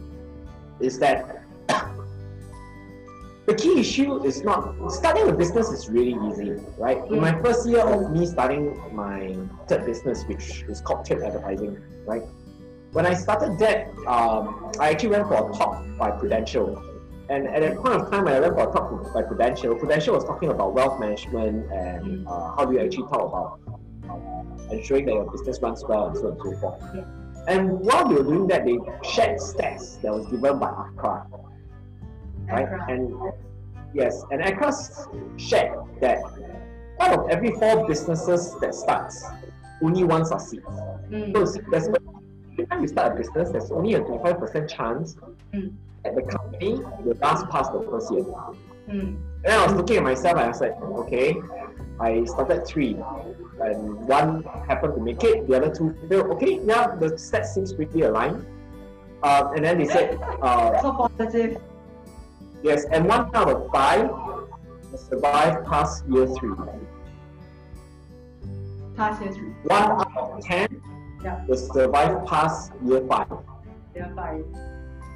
is 0.79 0.99
that 0.99 1.43
the 3.47 3.55
key 3.55 3.79
issue 3.79 4.23
is 4.23 4.43
not 4.43 4.75
starting 4.91 5.27
a 5.27 5.33
business 5.33 5.69
is 5.69 5.89
really 5.89 6.15
easy, 6.29 6.51
right? 6.77 6.99
In 7.09 7.19
my 7.19 7.41
first 7.41 7.67
year 7.67 7.81
of 7.81 8.11
me 8.11 8.27
starting 8.27 8.79
my 8.95 9.35
third 9.67 9.85
business, 9.85 10.23
which 10.25 10.63
is 10.67 10.81
called 10.81 11.05
Trip 11.05 11.23
Advertising, 11.23 11.81
right? 12.05 12.21
When 12.91 13.07
I 13.07 13.15
started 13.15 13.57
that, 13.57 13.87
um, 14.05 14.71
I 14.79 14.91
actually 14.91 15.09
went 15.09 15.27
for 15.27 15.49
a 15.49 15.53
talk 15.57 15.83
by 15.97 16.11
Prudential. 16.11 16.77
And 17.29 17.47
at 17.47 17.61
that 17.61 17.77
point 17.77 17.95
of 17.95 18.11
time, 18.11 18.25
when 18.25 18.35
I 18.35 18.39
went 18.39 18.53
for 18.53 18.69
a 18.69 18.71
talk 18.71 19.13
by 19.15 19.23
Prudential, 19.23 19.73
Prudential 19.75 20.13
was 20.13 20.25
talking 20.25 20.49
about 20.49 20.75
wealth 20.75 20.99
management 20.99 21.71
and 21.71 22.27
uh, 22.27 22.55
how 22.55 22.65
do 22.65 22.73
you 22.73 22.81
actually 22.81 23.07
talk 23.07 23.29
about 23.29 23.72
ensuring 24.73 25.05
that 25.05 25.13
your 25.13 25.29
business 25.31 25.59
runs 25.61 25.83
well 25.85 26.07
and 26.07 26.17
so 26.17 26.27
on 26.27 26.31
and 26.31 26.41
so 26.41 26.59
forth. 26.59 27.05
And 27.47 27.79
while 27.79 28.07
they 28.07 28.15
were 28.15 28.23
doing 28.23 28.47
that, 28.47 28.65
they 28.65 28.77
shared 29.07 29.39
stats 29.39 30.01
that 30.01 30.13
was 30.13 30.25
given 30.27 30.59
by 30.59 30.67
ACRA 30.67 31.27
right? 32.47 32.65
ACRA. 32.65 32.91
And 32.91 33.13
yes, 33.93 34.23
and 34.31 34.41
ACRA 34.41 34.71
shared 35.37 35.77
that 36.01 36.19
out 36.99 37.19
of 37.19 37.29
every 37.29 37.51
four 37.51 37.87
businesses 37.87 38.55
that 38.61 38.73
starts, 38.73 39.25
only 39.81 40.03
one 40.03 40.25
succeeds. 40.25 40.65
Mm. 41.09 41.33
So 41.33 41.61
there's 41.69 41.87
every 42.53 42.65
time 42.67 42.81
you 42.81 42.87
start 42.87 43.13
a 43.13 43.15
business, 43.15 43.49
there's 43.51 43.71
only 43.71 43.95
a 43.95 44.01
25% 44.01 44.69
chance 44.69 45.15
Mm. 45.53 45.71
that 46.03 46.15
the 46.15 46.23
company 46.23 46.81
will 47.03 47.15
last 47.21 47.47
past 47.49 47.71
the 47.73 47.81
first 47.81 48.11
year. 48.11 48.23
Mm. 48.89 49.17
And 49.43 49.53
I 49.53 49.65
was 49.65 49.75
looking 49.75 49.97
at 49.97 50.03
myself 50.03 50.35
and 50.35 50.45
I 50.45 50.47
was 50.47 50.61
like, 50.61 50.75
okay, 50.81 51.35
I 51.99 52.23
started 52.25 52.65
three. 52.65 52.97
And 53.61 54.07
one 54.07 54.43
happened 54.67 54.95
to 54.95 55.01
make 55.01 55.23
it, 55.23 55.47
the 55.47 55.57
other 55.57 55.73
two 55.73 55.95
failed. 56.09 56.31
Okay, 56.31 56.59
yeah, 56.63 56.95
the 56.95 57.07
stats 57.15 57.53
seems 57.53 57.73
pretty 57.73 58.01
aligned. 58.01 58.45
Uh, 59.21 59.51
and 59.55 59.63
then 59.63 59.77
they 59.77 59.85
said, 59.85 60.19
uh, 60.41 60.81
So 60.81 60.91
positive. 60.91 61.61
Yes, 62.61 62.85
and 62.91 63.05
one 63.07 63.29
out 63.35 63.49
of 63.49 63.69
five 63.71 64.09
will 64.09 64.97
survive 64.97 65.65
past 65.65 66.03
year 66.07 66.27
three. 66.27 66.55
Past 68.95 69.21
year 69.21 69.31
three. 69.33 69.49
One 69.63 69.83
out 69.83 70.11
of 70.17 70.41
ten 70.43 70.81
Yeah. 71.23 71.45
will 71.47 71.57
survive 71.57 72.25
past 72.25 72.71
year 72.85 73.01
five. 73.07 73.27
Year 73.95 74.11
five. 74.15 74.43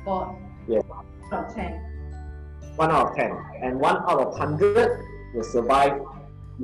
Four. 0.05 0.37
Yeah. 0.67 0.79
Out 1.31 1.47
of 1.49 1.55
ten. 1.55 1.73
One 2.75 2.91
out 2.91 3.09
of 3.11 3.15
ten. 3.15 3.31
And 3.61 3.79
one 3.79 3.97
out 4.07 4.19
of 4.19 4.37
hundred 4.37 5.03
will 5.33 5.43
survive 5.43 6.01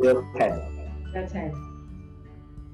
year 0.02 0.24
ten. 0.38 0.54
Year 1.14 1.28
ten. 1.28 1.52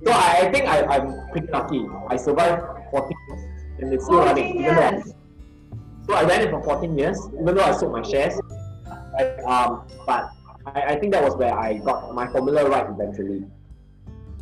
So 0.05 0.11
I, 0.11 0.47
I 0.47 0.51
think 0.51 0.65
I, 0.65 0.83
I'm 0.85 1.29
pretty 1.31 1.47
lucky. 1.51 1.85
I 2.07 2.15
survived 2.15 2.63
14 2.91 3.17
years 3.27 3.41
and 3.79 3.93
it's 3.93 4.05
still 4.05 4.19
running. 4.19 4.53
14 4.53 4.61
even 4.63 4.75
though- 4.75 5.13
So 6.07 6.13
I 6.15 6.23
ran 6.23 6.41
it 6.41 6.49
for 6.51 6.63
14 6.63 6.97
years, 6.97 7.19
even 7.33 7.55
though 7.55 7.63
I 7.63 7.71
sold 7.73 7.91
my 7.91 8.01
shares. 8.01 8.39
Right? 9.13 9.39
Um, 9.43 9.83
but 10.07 10.29
I, 10.65 10.81
I 10.93 10.99
think 10.99 11.11
that 11.13 11.23
was 11.23 11.35
where 11.35 11.53
I 11.53 11.77
got 11.79 12.15
my 12.15 12.27
formula 12.27 12.69
right 12.69 12.87
eventually. 12.89 13.43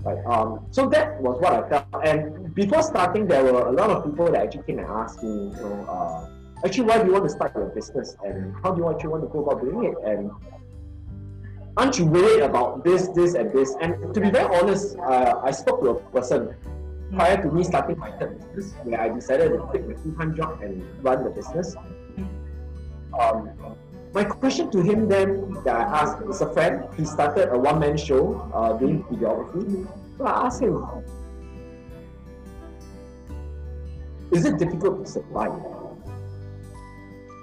Right. 0.04 0.24
Um, 0.26 0.66
so 0.72 0.88
that 0.90 1.20
was 1.22 1.42
what 1.42 1.54
I 1.54 1.68
felt. 1.68 2.06
And 2.06 2.54
before 2.54 2.84
starting, 2.84 3.28
there 3.28 3.44
were 3.44 3.68
a 3.68 3.72
lot 3.72 3.90
of 3.90 4.06
people 4.06 4.32
that 4.32 4.42
actually 4.44 4.64
came 4.64 4.78
and 4.80 4.88
asked 4.88 5.22
me, 5.24 5.30
you 5.30 5.52
know, 5.60 5.86
uh, 5.90 6.30
actually, 6.64 6.86
why 6.86 7.00
do 7.00 7.08
you 7.08 7.14
want 7.14 7.26
to 7.26 7.30
start 7.32 7.54
your 7.56 7.66
business 7.70 8.16
and 8.24 8.54
how 8.64 8.72
do 8.72 8.82
you 8.84 8.90
actually 8.90 9.10
want 9.10 9.24
to 9.24 9.30
go 9.30 9.44
about 9.44 9.60
doing 9.62 9.92
it? 9.92 9.98
And 10.06 10.30
aren't 11.78 12.00
you 12.00 12.06
worried 12.06 12.42
about 12.42 12.84
this, 12.84 13.08
this, 13.10 13.36
and 13.36 13.54
this? 13.54 13.76
And 13.80 14.14
to 14.14 14.20
be 14.20 14.30
very 14.32 14.54
honest, 14.56 14.98
uh, 14.98 15.42
I 15.44 15.52
spoke 15.52 15.82
to 15.84 15.90
a 15.90 15.96
person 16.12 16.56
prior 17.14 17.42
to 17.42 17.52
me 17.52 17.64
starting 17.64 17.98
my 18.00 18.12
third 18.18 18.40
business, 18.56 18.74
where 18.84 19.00
I 19.00 19.10
decided 19.10 19.54
to 19.54 19.60
quit 19.60 19.88
my 19.88 19.94
full-time 19.94 20.36
job 20.36 20.62
and 20.62 20.84
run 21.04 21.24
the 21.24 21.30
business. 21.30 21.76
Um, 23.18 23.52
my 24.14 24.24
question 24.24 24.72
to 24.72 24.82
him 24.82 25.08
then 25.08 25.54
that 25.64 25.76
I 25.76 25.84
asked 26.02 26.22
is 26.28 26.42
a 26.42 26.52
friend. 26.52 26.88
He 26.98 27.06
started 27.06 27.54
a 27.54 27.58
one-man 27.58 27.96
show 27.96 28.50
uh, 28.54 28.74
doing 28.74 29.04
videography. 29.04 29.88
So 30.18 30.26
I 30.26 30.46
asked 30.48 30.62
him, 30.62 30.84
"Is 34.32 34.46
it 34.46 34.58
difficult 34.58 35.06
to 35.06 35.12
survive?" 35.12 35.54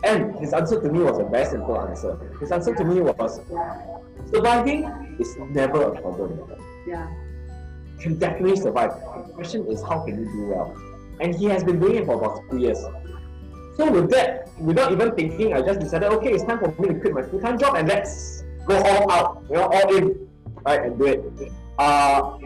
And 0.05 0.35
his 0.37 0.53
answer 0.53 0.81
to 0.81 0.89
me 0.91 1.01
was 1.01 1.19
a 1.19 1.25
very 1.25 1.47
simple 1.47 1.81
answer. 1.81 2.19
His 2.41 2.53
answer 2.53 2.75
to 2.75 2.85
me 2.85 3.01
was, 3.01 3.41
"Surviving 4.35 5.17
is 5.19 5.37
never 5.51 5.83
a 5.83 6.01
problem." 6.01 6.41
Yeah. 6.87 7.09
can 8.01 8.19
definitely 8.19 8.57
survive. 8.57 8.93
The 9.29 9.33
question 9.33 9.67
is 9.67 9.81
how 9.83 10.01
can 10.05 10.21
you 10.21 10.27
do 10.31 10.49
well? 10.49 10.77
And 11.21 11.35
he 11.35 11.47
has 11.47 11.65
been 11.65 11.81
doing 11.81 11.97
it 11.97 12.07
for 12.07 12.17
about 12.17 12.43
two 12.51 12.59
years. 12.59 12.79
So 13.77 13.91
with 13.91 14.11
that, 14.11 14.49
without 14.61 14.93
even 14.93 15.15
thinking, 15.17 15.55
I 15.55 15.63
just 15.63 15.81
decided, 15.81 16.11
okay, 16.13 16.33
it's 16.33 16.45
time 16.45 16.59
for 16.59 16.69
me 16.81 16.89
to 16.89 17.01
quit 17.01 17.15
my 17.15 17.23
full-time 17.23 17.59
job 17.59 17.77
and 17.77 17.89
let's 17.89 18.45
go 18.67 18.77
all 18.77 19.11
out, 19.11 19.45
you 19.49 19.57
know, 19.57 19.67
all 19.73 19.97
in, 19.97 20.29
right, 20.65 20.83
and 20.83 20.99
do 20.99 21.07
it. 21.07 21.51
Uh, 21.79 22.39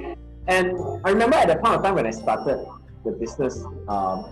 and 0.46 0.78
I 1.04 1.10
remember 1.10 1.36
at 1.36 1.48
that 1.48 1.60
point 1.62 1.74
of 1.76 1.82
time 1.82 1.96
when 1.96 2.06
I 2.06 2.10
started 2.10 2.64
the 3.04 3.12
business, 3.12 3.62
um, 3.88 4.24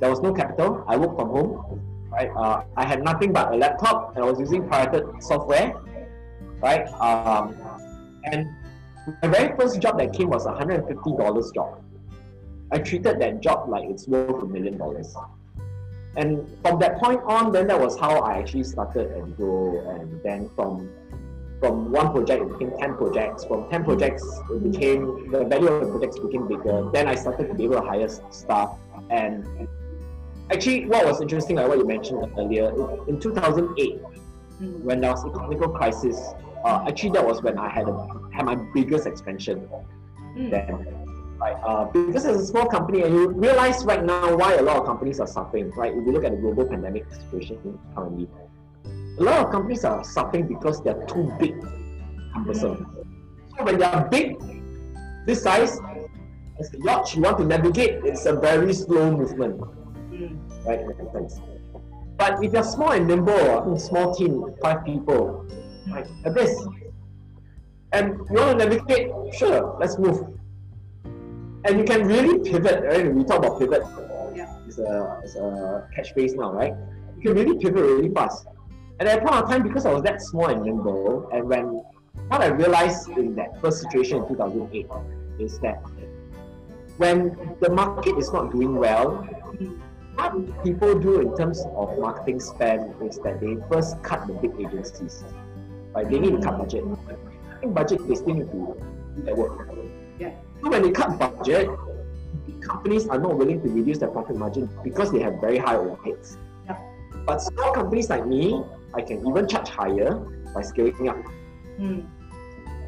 there 0.00 0.10
was 0.10 0.20
no 0.20 0.32
capital. 0.34 0.84
I 0.86 0.96
worked 0.96 1.16
from 1.18 1.30
home, 1.30 1.80
right? 2.10 2.30
Uh, 2.36 2.64
I 2.76 2.84
had 2.84 3.02
nothing 3.02 3.32
but 3.32 3.52
a 3.54 3.56
laptop 3.56 4.14
and 4.14 4.24
I 4.24 4.26
was 4.28 4.38
using 4.38 4.68
pirated 4.68 5.04
software, 5.20 5.74
right? 6.60 6.86
Um, 7.00 7.54
and 8.24 8.46
my 9.22 9.28
very 9.28 9.56
first 9.56 9.80
job 9.80 9.98
that 9.98 10.12
came 10.12 10.28
was 10.30 10.46
a 10.46 10.52
hundred 10.52 10.80
and 10.80 10.88
fifty 10.88 11.16
dollars 11.16 11.50
job. 11.54 11.82
I 12.70 12.78
treated 12.78 13.20
that 13.20 13.40
job 13.40 13.68
like 13.68 13.88
it's 13.88 14.06
worth 14.06 14.42
a 14.42 14.46
million 14.46 14.76
dollars. 14.76 15.14
And 16.16 16.46
from 16.62 16.78
that 16.80 16.98
point 16.98 17.20
on, 17.24 17.52
then 17.52 17.68
that 17.68 17.80
was 17.80 17.98
how 17.98 18.20
I 18.20 18.38
actually 18.38 18.64
started 18.64 19.10
and 19.12 19.36
grow. 19.36 19.80
And 19.90 20.20
then 20.22 20.50
from 20.56 20.90
from 21.60 21.90
one 21.90 22.12
project 22.12 22.42
it 22.42 22.58
became 22.58 22.76
ten 22.78 22.94
projects. 22.96 23.44
From 23.44 23.68
ten 23.70 23.84
projects 23.84 24.24
it 24.50 24.72
became 24.72 25.30
the 25.30 25.44
value 25.44 25.68
of 25.68 25.86
the 25.86 25.92
projects 25.92 26.18
became 26.18 26.46
bigger. 26.48 26.90
Then 26.92 27.08
I 27.08 27.14
started 27.14 27.48
to 27.48 27.54
be 27.54 27.64
able 27.64 27.76
to 27.76 27.86
hire 27.86 28.08
staff. 28.30 28.76
And 29.10 29.46
actually, 30.50 30.86
what 30.86 31.06
was 31.06 31.20
interesting, 31.20 31.56
like 31.56 31.68
what 31.68 31.78
you 31.78 31.86
mentioned 31.86 32.24
earlier, 32.38 32.68
in- 32.70 33.14
in 33.14 33.20
2008, 33.20 34.02
Mm. 34.60 34.82
when 34.82 35.00
there 35.00 35.12
was 35.12 35.24
economical 35.24 35.68
crisis, 35.68 36.34
uh, 36.64 36.84
actually 36.88 37.10
that 37.10 37.26
was 37.26 37.42
when 37.42 37.58
I 37.58 37.68
had 37.68 37.88
a, 37.88 38.08
had 38.32 38.44
my 38.44 38.56
biggest 38.74 39.06
expansion 39.06 39.68
Mm. 40.36 40.50
then. 40.50 40.86
Right, 41.40 41.56
uh, 41.64 41.84
because 41.84 42.26
as 42.26 42.40
a 42.40 42.46
small 42.46 42.66
company, 42.66 43.02
and 43.02 43.14
you 43.14 43.28
realize 43.28 43.84
right 43.84 44.04
now 44.04 44.36
why 44.36 44.54
a 44.54 44.62
lot 44.62 44.76
of 44.78 44.86
companies 44.86 45.20
are 45.20 45.26
suffering. 45.26 45.70
Right, 45.70 45.92
if 45.92 46.04
you 46.04 46.12
look 46.12 46.24
at 46.24 46.32
the 46.32 46.36
global 46.36 46.66
pandemic 46.66 47.06
situation 47.12 47.78
currently, 47.94 48.28
a 49.18 49.22
lot 49.22 49.46
of 49.46 49.52
companies 49.52 49.84
are 49.84 50.02
suffering 50.04 50.46
because 50.48 50.82
they're 50.82 51.00
too 51.06 51.32
big, 51.38 51.54
cumbersome. 52.32 52.86
So 53.56 53.64
when 53.64 53.78
they 53.78 53.84
are 53.84 54.08
big, 54.08 54.36
this 55.26 55.42
size, 55.42 55.78
as 56.58 56.74
a 56.74 56.78
yacht 56.84 57.14
you 57.14 57.22
want 57.22 57.38
to 57.38 57.44
navigate, 57.44 58.04
it's 58.04 58.26
a 58.26 58.34
very 58.34 58.74
slow 58.74 59.10
movement 59.16 59.60
Mm. 60.10 60.38
right? 60.66 60.80
But 62.16 62.42
if 62.42 62.52
you're 62.52 62.64
small 62.64 62.90
and 62.92 63.06
nimble, 63.06 63.78
small 63.78 64.12
team, 64.14 64.44
five 64.60 64.84
people, 64.84 65.46
right? 65.90 66.06
At 66.24 66.34
this, 66.34 66.54
and 67.92 68.18
you 68.30 68.36
want 68.36 68.58
to 68.58 68.66
navigate, 68.66 69.10
sure, 69.34 69.76
let's 69.80 69.98
move. 69.98 70.26
And 71.64 71.78
you 71.78 71.84
can 71.84 72.06
really 72.06 72.38
pivot, 72.38 72.84
right? 72.84 73.12
We 73.12 73.24
talk 73.24 73.38
about 73.38 73.58
pivot. 73.58 73.82
Yeah. 74.34 74.54
It's 74.66 74.78
a, 74.78 75.20
it's 75.24 75.36
a 75.36 75.88
catchphrase 75.96 76.36
now, 76.36 76.52
right? 76.52 76.74
You 77.16 77.22
can 77.22 77.34
really 77.34 77.58
pivot 77.58 77.82
really 77.82 78.10
fast. 78.10 78.46
And 79.00 79.08
at 79.08 79.20
that 79.20 79.26
point 79.26 79.42
of 79.42 79.48
time, 79.48 79.62
because 79.62 79.86
I 79.86 79.92
was 79.92 80.02
that 80.02 80.20
small 80.20 80.46
and 80.46 80.62
nimble, 80.62 81.28
and 81.32 81.48
when 81.48 81.82
what 82.28 82.42
I 82.42 82.48
realized 82.48 83.08
in 83.10 83.34
that 83.36 83.60
first 83.60 83.80
situation 83.80 84.18
in 84.18 84.28
2008 84.28 84.86
is 85.38 85.58
that 85.60 85.82
when 86.98 87.56
the 87.60 87.70
market 87.70 88.18
is 88.18 88.32
not 88.32 88.50
doing 88.50 88.76
well, 88.76 89.26
what 90.16 90.64
people 90.64 90.98
do 90.98 91.20
in 91.20 91.36
terms 91.36 91.64
of 91.76 91.96
marketing 91.98 92.40
spend 92.40 92.94
is 93.02 93.18
that 93.20 93.40
they 93.40 93.56
first 93.72 94.02
cut 94.02 94.26
the 94.26 94.32
big 94.34 94.52
agencies. 94.58 95.24
They 96.04 96.18
need 96.18 96.32
to 96.32 96.40
cut 96.40 96.58
budget. 96.58 96.84
Cutting 97.54 97.72
budget, 97.72 98.06
they 98.08 98.14
still 98.14 98.34
need 98.34 98.46
to 98.46 98.76
do 99.26 99.34
work. 99.34 99.68
Yeah. 100.18 100.34
So 100.62 100.70
when 100.70 100.82
they 100.82 100.90
cut 100.90 101.18
budget, 101.18 101.68
companies 102.60 103.08
are 103.08 103.18
not 103.18 103.36
willing 103.36 103.60
to 103.62 103.68
reduce 103.68 103.98
their 103.98 104.08
profit 104.10 104.36
margin 104.36 104.68
because 104.84 105.12
they 105.12 105.20
have 105.20 105.40
very 105.40 105.58
high 105.58 105.76
overheads. 105.76 106.36
Yeah. 106.66 106.78
But 107.26 107.38
small 107.38 107.72
companies 107.72 108.10
like 108.10 108.26
me, 108.26 108.62
I 108.94 109.02
can 109.02 109.26
even 109.26 109.48
charge 109.48 109.68
higher 109.68 110.14
by 110.54 110.62
scaling 110.62 111.08
up. 111.08 111.16
Mm. 111.78 112.04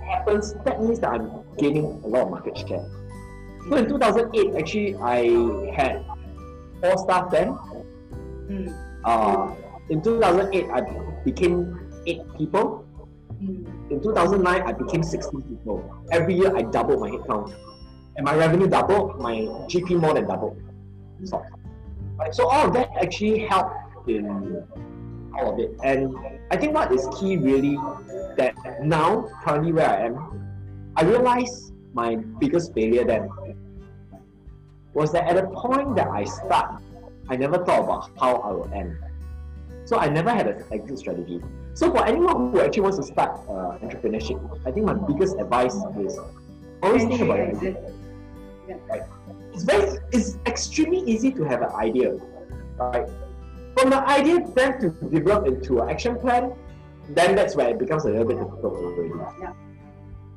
happens, 0.05 0.55
that 0.65 0.83
means 0.83 0.99
that 0.99 1.11
I'm 1.11 1.45
gaining 1.57 1.85
a 2.05 2.09
lot 2.09 2.23
of 2.23 2.31
market 2.31 2.59
share. 2.59 2.85
So 3.69 3.77
in 3.77 3.89
2008, 3.89 4.57
actually, 4.57 4.97
I 4.97 5.71
had 5.71 6.05
four 6.81 6.99
staff 6.99 7.31
then, 7.31 7.57
Mm. 8.51 8.75
Uh, 9.05 9.55
in 9.89 10.03
2008, 10.03 10.67
I 10.75 10.81
became 11.25 11.79
eight 12.07 12.21
people. 12.37 12.80
In 13.41 14.01
2009, 14.03 14.63
I 14.63 14.73
became 14.73 15.03
16 15.03 15.43
people. 15.43 15.83
Every 16.13 16.35
year, 16.35 16.55
I 16.55 16.63
doubled 16.63 17.01
my 17.01 17.11
headcount. 17.11 17.55
And 18.17 18.25
my 18.27 18.35
revenue 18.35 18.67
doubled, 18.67 19.19
my 19.19 19.35
GP 19.71 19.99
more 19.99 20.15
than 20.15 20.27
doubled. 20.27 20.61
So, 21.25 21.43
right, 22.19 22.35
so 22.35 22.49
all 22.49 22.67
of 22.67 22.75
that 22.75 22.91
actually 23.01 23.47
helped 23.47 24.09
in 24.09 24.63
all 25.35 25.55
of 25.55 25.59
it. 25.59 25.75
And 25.83 26.17
I 26.51 26.57
think 26.57 26.75
what 26.75 26.93
is 26.93 27.09
key 27.19 27.37
really 27.37 27.77
that 28.37 28.55
now, 28.83 29.29
currently 29.43 29.73
where 29.73 29.89
I 29.89 30.07
am, 30.07 30.93
I 30.97 31.05
realize 31.05 31.73
my 31.95 32.17
biggest 32.17 32.75
failure 32.75 33.05
then 33.05 33.31
was 34.93 35.13
that 35.13 35.25
at 35.29 35.37
the 35.37 35.47
point 35.57 35.97
that 35.97 36.09
I 36.09 36.25
start, 36.25 36.83
I 37.29 37.37
never 37.37 37.65
thought 37.65 37.85
about 37.85 38.11
how 38.19 38.37
I 38.37 38.51
will 38.51 38.71
end. 38.75 38.99
So 39.85 39.97
I 39.99 40.09
never 40.09 40.31
had 40.31 40.47
an 40.47 40.65
exit 40.73 40.99
strategy. 40.99 41.41
So 41.75 41.91
for 41.91 42.05
anyone 42.05 42.51
who 42.51 42.61
actually 42.61 42.83
wants 42.83 42.99
to 42.99 43.05
start 43.05 43.41
uh, 43.49 43.79
entrepreneurship, 43.79 44.39
I 44.67 44.71
think 44.71 44.87
my 44.87 44.95
biggest 44.95 45.39
advice 45.39 45.75
is 45.99 46.19
always 46.83 47.05
think 47.05 47.21
about 47.21 47.41
it. 47.41 47.49
exit. 47.51 47.95
Right? 48.89 49.03
It's 49.53 49.65
very, 49.65 49.99
it's 50.13 50.39
extremely 50.47 50.99
easy 51.11 51.31
to 51.33 51.45
have 51.45 51.63
an 51.63 51.73
idea, 51.73 52.13
right? 52.79 53.09
From 53.77 53.91
the 53.91 54.07
idea 54.09 54.47
then 54.55 54.81
to 54.81 54.91
develop 55.11 55.47
into 55.47 55.81
an 55.81 55.91
action 55.91 56.19
plan, 56.19 56.53
then 57.09 57.35
that's 57.35 57.57
where 57.57 57.69
it 57.71 57.79
becomes 57.79 58.05
a 58.05 58.11
little 58.11 58.27
bit 58.27 58.39
difficult 58.39 58.75
already. 58.75 59.11
Yeah. 59.41 59.53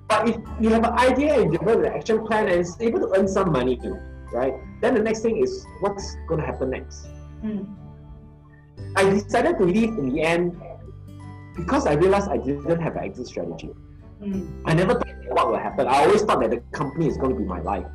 But 0.07 0.29
if 0.29 0.37
you 0.59 0.69
have 0.69 0.83
an 0.83 0.93
idea 0.93 1.41
and 1.41 1.51
develop 1.51 1.85
an 1.85 1.93
action 1.93 2.25
plan 2.25 2.47
and 2.47 2.59
it's 2.61 2.79
able 2.79 2.99
to 2.99 3.19
earn 3.19 3.27
some 3.27 3.51
money, 3.51 3.79
right? 4.31 4.53
Then 4.81 4.95
the 4.95 5.01
next 5.01 5.21
thing 5.21 5.37
is 5.37 5.65
what's 5.79 6.15
going 6.27 6.39
to 6.41 6.45
happen 6.45 6.71
next. 6.71 7.07
Mm. 7.43 7.75
I 8.95 9.09
decided 9.09 9.57
to 9.57 9.65
leave 9.65 9.89
in 9.89 10.09
the 10.09 10.21
end 10.21 10.61
because 11.55 11.85
I 11.85 11.93
realized 11.93 12.29
I 12.29 12.37
didn't 12.37 12.79
have 12.81 12.95
an 12.95 13.03
exit 13.03 13.27
strategy. 13.27 13.69
Mm. 14.21 14.61
I 14.65 14.73
never 14.73 14.93
thought 14.93 15.07
what 15.27 15.47
will 15.47 15.57
happen. 15.57 15.87
I 15.87 16.03
always 16.03 16.21
thought 16.23 16.39
that 16.41 16.51
the 16.51 16.61
company 16.71 17.07
is 17.07 17.17
going 17.17 17.33
to 17.33 17.37
be 17.39 17.45
my 17.45 17.59
life. 17.61 17.85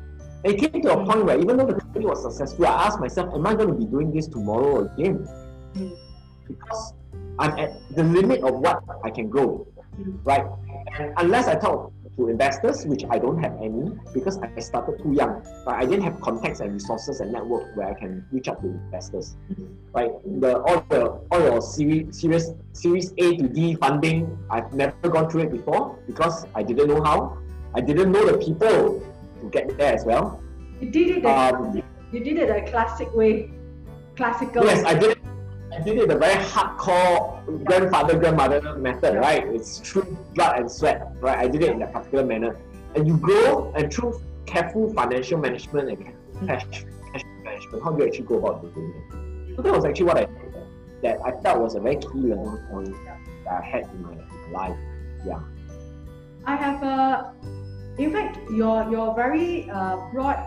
And 0.43 0.53
it 0.53 0.59
came 0.71 0.81
to 0.81 0.93
a 0.93 1.05
point 1.05 1.25
where 1.25 1.37
even 1.39 1.57
though 1.57 1.65
the 1.65 1.73
company 1.75 2.05
was 2.05 2.21
successful, 2.21 2.67
I 2.67 2.85
asked 2.87 2.99
myself, 2.99 3.33
am 3.33 3.45
I 3.45 3.55
going 3.55 3.67
to 3.69 3.75
be 3.75 3.85
doing 3.85 4.11
this 4.11 4.27
tomorrow 4.27 4.85
again? 4.85 5.27
Mm. 5.75 5.97
Because 6.47 6.93
I'm 7.39 7.51
at 7.59 7.71
the 7.95 8.03
limit 8.03 8.41
of 8.43 8.59
what 8.59 8.83
I 9.03 9.09
can 9.09 9.29
grow, 9.29 9.67
Mm. 9.99 10.19
right? 10.23 10.45
And 10.97 11.13
unless 11.17 11.47
I 11.47 11.55
talk 11.55 11.91
to 12.19 12.27
investors, 12.27 12.85
which 12.85 13.03
I 13.09 13.17
don't 13.17 13.41
have 13.41 13.55
any 13.61 13.91
because 14.13 14.37
I 14.39 14.59
started 14.59 15.01
too 15.01 15.13
young, 15.13 15.41
but 15.65 15.75
I 15.75 15.85
didn't 15.85 16.03
have 16.03 16.19
contacts 16.19 16.59
and 16.59 16.73
resources 16.73 17.21
and 17.21 17.31
network 17.31 17.75
where 17.75 17.87
I 17.87 17.93
can 17.93 18.25
reach 18.31 18.47
out 18.49 18.61
to 18.61 18.67
investors, 18.67 19.35
Mhm. 19.49 19.67
right? 19.95 20.11
The 20.43 20.51
all 20.67 20.83
the 20.89 21.01
all 21.31 21.41
your 21.47 21.61
series 21.61 22.19
series 22.19 22.51
series 22.73 23.13
A 23.17 23.37
to 23.37 23.47
D 23.47 23.75
funding, 23.75 24.37
I've 24.49 24.73
never 24.73 25.07
gone 25.15 25.29
through 25.29 25.43
it 25.47 25.51
before 25.51 25.95
because 26.07 26.45
I 26.53 26.61
didn't 26.63 26.89
know 26.91 27.01
how. 27.01 27.37
I 27.73 27.81
didn't 27.81 28.11
know 28.11 28.25
the 28.31 28.37
people 28.37 29.01
to 29.41 29.45
get 29.55 29.77
there 29.77 29.93
as 29.93 30.05
well. 30.05 30.41
You 30.81 30.89
did 30.91 31.07
it. 31.17 31.25
Um, 31.25 31.81
you 32.11 32.19
did 32.27 32.37
it 32.37 32.49
a 32.49 32.61
classic 32.69 33.15
way, 33.15 33.49
classical. 34.15 34.65
Yes, 34.65 34.83
I 34.83 34.93
did 34.93 35.11
it. 35.11 35.28
I 35.71 35.81
did 35.81 35.97
it 35.97 36.07
the 36.07 36.17
very 36.17 36.43
hardcore 36.45 37.63
grandfather 37.65 38.17
grandmother 38.17 38.75
method, 38.77 39.15
right? 39.15 39.45
It's 39.47 39.79
through 39.79 40.17
blood 40.33 40.59
and 40.59 40.71
sweat, 40.71 41.07
right? 41.21 41.37
I 41.37 41.47
did 41.47 41.63
it 41.63 41.69
in 41.71 41.79
that 41.79 41.93
particular 41.93 42.25
manner, 42.25 42.57
and 42.95 43.07
you 43.07 43.17
grow 43.17 43.71
and 43.75 43.93
through 43.93 44.21
careful 44.45 44.91
financial 44.93 45.37
management 45.37 45.89
and 45.89 46.47
cash 46.47 46.65
cash 47.13 47.23
management. 47.43 47.83
How 47.83 47.91
do 47.91 48.03
you 48.03 48.07
actually 48.09 48.25
go 48.25 48.37
about 48.37 48.73
doing 48.73 48.93
it? 48.95 49.55
So 49.55 49.61
that 49.61 49.73
was 49.73 49.85
actually 49.85 50.05
what 50.05 50.17
I 50.17 50.27
that 51.03 51.19
I 51.23 51.31
felt 51.41 51.61
was 51.61 51.75
a 51.75 51.79
very 51.79 51.97
key 51.97 52.07
learning 52.13 52.59
point 52.69 52.95
that 53.45 53.61
I 53.61 53.65
had 53.65 53.83
in 53.83 54.01
my 54.01 54.15
life. 54.51 54.77
Yeah. 55.25 55.39
I 56.45 56.55
have 56.55 56.83
a, 56.83 57.33
in 57.97 58.11
fact, 58.11 58.39
your 58.49 58.89
your 58.89 59.15
very 59.15 59.69
uh, 59.69 59.97
broad 60.11 60.39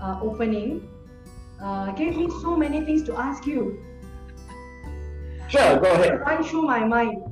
uh, 0.00 0.20
opening 0.22 0.88
uh, 1.60 1.90
gave 1.92 2.16
me 2.16 2.30
so 2.42 2.56
many 2.56 2.84
things 2.84 3.02
to 3.04 3.18
ask 3.18 3.46
you. 3.46 3.82
Sure, 5.48 5.80
go 5.80 5.90
ahead. 5.92 6.20
Run 6.20 6.44
through 6.44 6.62
my 6.62 6.84
mind. 6.84 7.22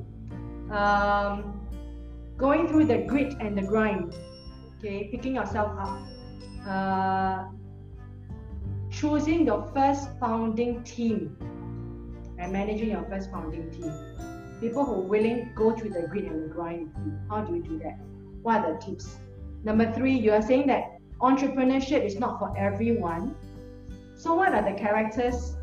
Um, 0.71 1.61
going 2.35 2.67
through 2.67 2.85
the 2.85 2.99
grit 2.99 3.35
and 3.39 3.55
the 3.55 3.61
grind. 3.61 4.15
Okay, 4.79 5.09
picking 5.11 5.35
yourself 5.35 5.71
up. 5.79 6.01
Uh, 6.67 7.45
choosing 8.89 9.45
your 9.45 9.69
first 9.73 10.09
founding 10.19 10.83
team 10.83 11.37
and 12.39 12.51
managing 12.51 12.89
your 12.89 13.03
first 13.03 13.29
founding 13.29 13.69
team. 13.69 13.93
People 14.59 14.83
who 14.83 14.93
are 14.95 15.01
willing 15.01 15.51
go 15.55 15.75
through 15.75 15.91
the 15.91 16.07
grit 16.07 16.25
and 16.25 16.43
the 16.43 16.53
grind. 16.53 16.91
How 17.29 17.41
do 17.41 17.55
you 17.55 17.61
do 17.61 17.77
that? 17.79 17.99
What 18.41 18.65
are 18.65 18.73
the 18.73 18.79
tips? 18.79 19.17
Number 19.63 19.91
three, 19.93 20.17
you 20.17 20.31
are 20.31 20.41
saying 20.41 20.65
that 20.67 20.97
entrepreneurship 21.21 22.03
is 22.03 22.17
not 22.17 22.39
for 22.39 22.57
everyone. 22.57 23.35
So, 24.15 24.33
what 24.33 24.53
are 24.53 24.63
the 24.63 24.75
characters 24.75 25.56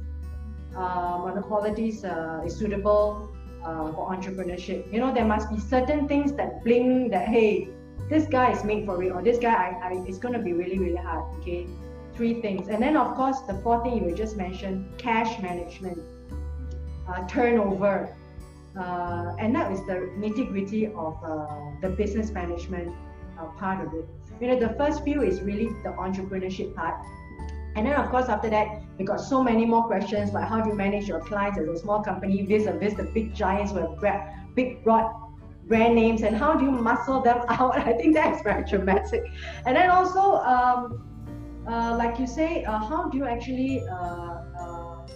the 0.75 1.43
qualities 1.43 2.05
uh, 2.05 2.43
is 2.45 2.57
suitable 2.57 3.31
uh, 3.65 3.93
for 3.93 4.15
entrepreneurship? 4.15 4.93
You 4.93 5.01
know, 5.01 5.13
there 5.13 5.25
must 5.25 5.51
be 5.51 5.59
certain 5.59 6.09
things 6.09 6.33
that 6.35 6.65
bling 6.65 7.11
that 7.11 7.29
hey, 7.29 7.69
this 8.09 8.27
guy 8.27 8.53
is 8.53 8.65
made 8.65 8.85
for 8.85 9.03
it, 9.03 9.11
or 9.11 9.23
this 9.23 9.39
guy, 9.39 9.55
I, 9.55 9.89
I, 9.89 10.05
it's 10.07 10.19
going 10.19 10.35
to 10.35 10.41
be 10.41 10.53
really, 10.53 10.79
really 10.79 10.97
hard. 10.97 11.25
Okay, 11.39 11.67
three 12.15 12.41
things, 12.41 12.69
and 12.69 12.83
then 12.83 12.97
of 12.97 13.15
course 13.17 13.41
the 13.41 13.55
fourth 13.63 13.85
thing 13.85 14.05
you 14.05 14.15
just 14.15 14.37
mentioned, 14.37 14.87
cash 14.99 15.41
management, 15.43 15.99
uh, 17.09 17.27
turnover, 17.27 18.15
uh, 18.79 19.35
and 19.39 19.55
that 19.55 19.73
is 19.73 19.81
the 19.87 20.11
nitty 20.19 20.49
gritty 20.49 20.87
of 20.87 21.19
uh, 21.25 21.47
the 21.81 21.89
business 21.91 22.31
management 22.31 22.93
uh, 23.39 23.47
part 23.59 23.85
of 23.87 23.93
it. 23.95 24.05
You 24.41 24.49
know, 24.49 24.59
the 24.59 24.75
first 24.75 25.05
few 25.05 25.23
is 25.23 25.41
really 25.43 25.69
the 25.83 25.91
entrepreneurship 25.91 26.75
part. 26.75 27.01
And 27.77 27.87
then, 27.87 27.95
of 27.95 28.11
course, 28.11 28.29
after 28.29 28.49
that, 28.51 28.83
we 28.99 29.05
got 29.05 29.21
so 29.21 29.43
many 29.43 29.65
more 29.65 29.85
questions 29.85 30.33
like 30.33 30.49
how 30.49 30.61
do 30.61 30.71
you 30.71 30.77
manage 30.77 31.09
your 31.09 31.21
clients 31.21 31.59
as 31.59 31.69
a 31.69 31.77
small 31.77 32.03
company 32.03 32.43
vis-a-vis 32.47 32.95
the 32.95 33.03
big 33.03 33.35
giants 33.35 33.73
with 33.73 33.89
big, 34.55 34.85
broad 34.85 35.13
brand 35.67 35.95
names, 35.95 36.23
and 36.23 36.37
how 36.37 36.55
do 36.55 36.65
you 36.65 36.71
muscle 36.71 37.21
them 37.21 37.41
out? 37.49 37.77
I 37.77 37.93
think 37.95 38.15
that's 38.15 38.43
very 38.43 38.65
dramatic. 38.65 39.25
And 39.67 39.77
then 39.77 39.91
also, 39.91 40.37
um, 40.37 41.65
uh, 41.67 41.97
like 41.97 42.19
you 42.19 42.27
say, 42.27 42.65
uh, 42.65 42.79
how 42.79 43.09
do 43.09 43.19
you 43.19 43.25
actually 43.25 43.83
uh, 43.89 43.95
uh, 43.95 45.07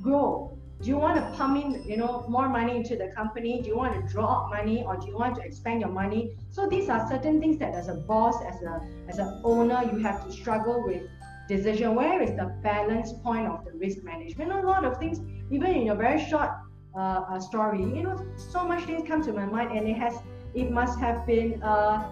grow? 0.00 0.56
Do 0.80 0.88
you 0.88 0.96
want 0.96 1.16
to 1.16 1.36
pump 1.36 1.62
in, 1.62 1.82
you 1.82 1.96
know, 1.96 2.24
more 2.28 2.48
money 2.48 2.76
into 2.76 2.94
the 2.94 3.08
company? 3.08 3.60
Do 3.60 3.68
you 3.68 3.76
want 3.76 3.94
to 3.94 4.12
draw 4.12 4.44
out 4.44 4.50
money, 4.50 4.84
or 4.86 4.96
do 4.96 5.08
you 5.08 5.16
want 5.16 5.34
to 5.36 5.42
expand 5.42 5.80
your 5.80 5.90
money? 5.90 6.36
So 6.50 6.68
these 6.68 6.88
are 6.88 7.06
certain 7.08 7.40
things 7.40 7.58
that, 7.58 7.74
as 7.74 7.88
a 7.88 7.94
boss, 7.94 8.36
as 8.46 8.62
a 8.62 8.80
as 9.08 9.18
an 9.18 9.40
owner, 9.42 9.82
you 9.90 9.98
have 9.98 10.24
to 10.24 10.32
struggle 10.32 10.84
with 10.86 11.02
decision. 11.48 11.94
Where 11.94 12.22
is 12.22 12.30
the 12.30 12.54
balance 12.62 13.12
point 13.24 13.46
of 13.46 13.64
the 13.64 13.72
risk 13.72 14.04
management? 14.04 14.52
A 14.52 14.60
lot 14.60 14.84
of 14.84 14.98
things, 14.98 15.20
even 15.50 15.70
in 15.74 15.88
a 15.88 15.94
very 15.94 16.22
short 16.24 16.50
uh, 16.94 16.98
uh, 16.98 17.40
story, 17.40 17.80
you 17.80 18.02
know, 18.02 18.16
so 18.36 18.66
much 18.66 18.84
things 18.84 19.06
come 19.08 19.22
to 19.22 19.32
my 19.32 19.46
mind, 19.46 19.76
and 19.76 19.88
it 19.88 19.96
has, 19.96 20.14
it 20.54 20.70
must 20.70 20.98
have 20.98 21.26
been 21.26 21.62
uh, 21.62 22.08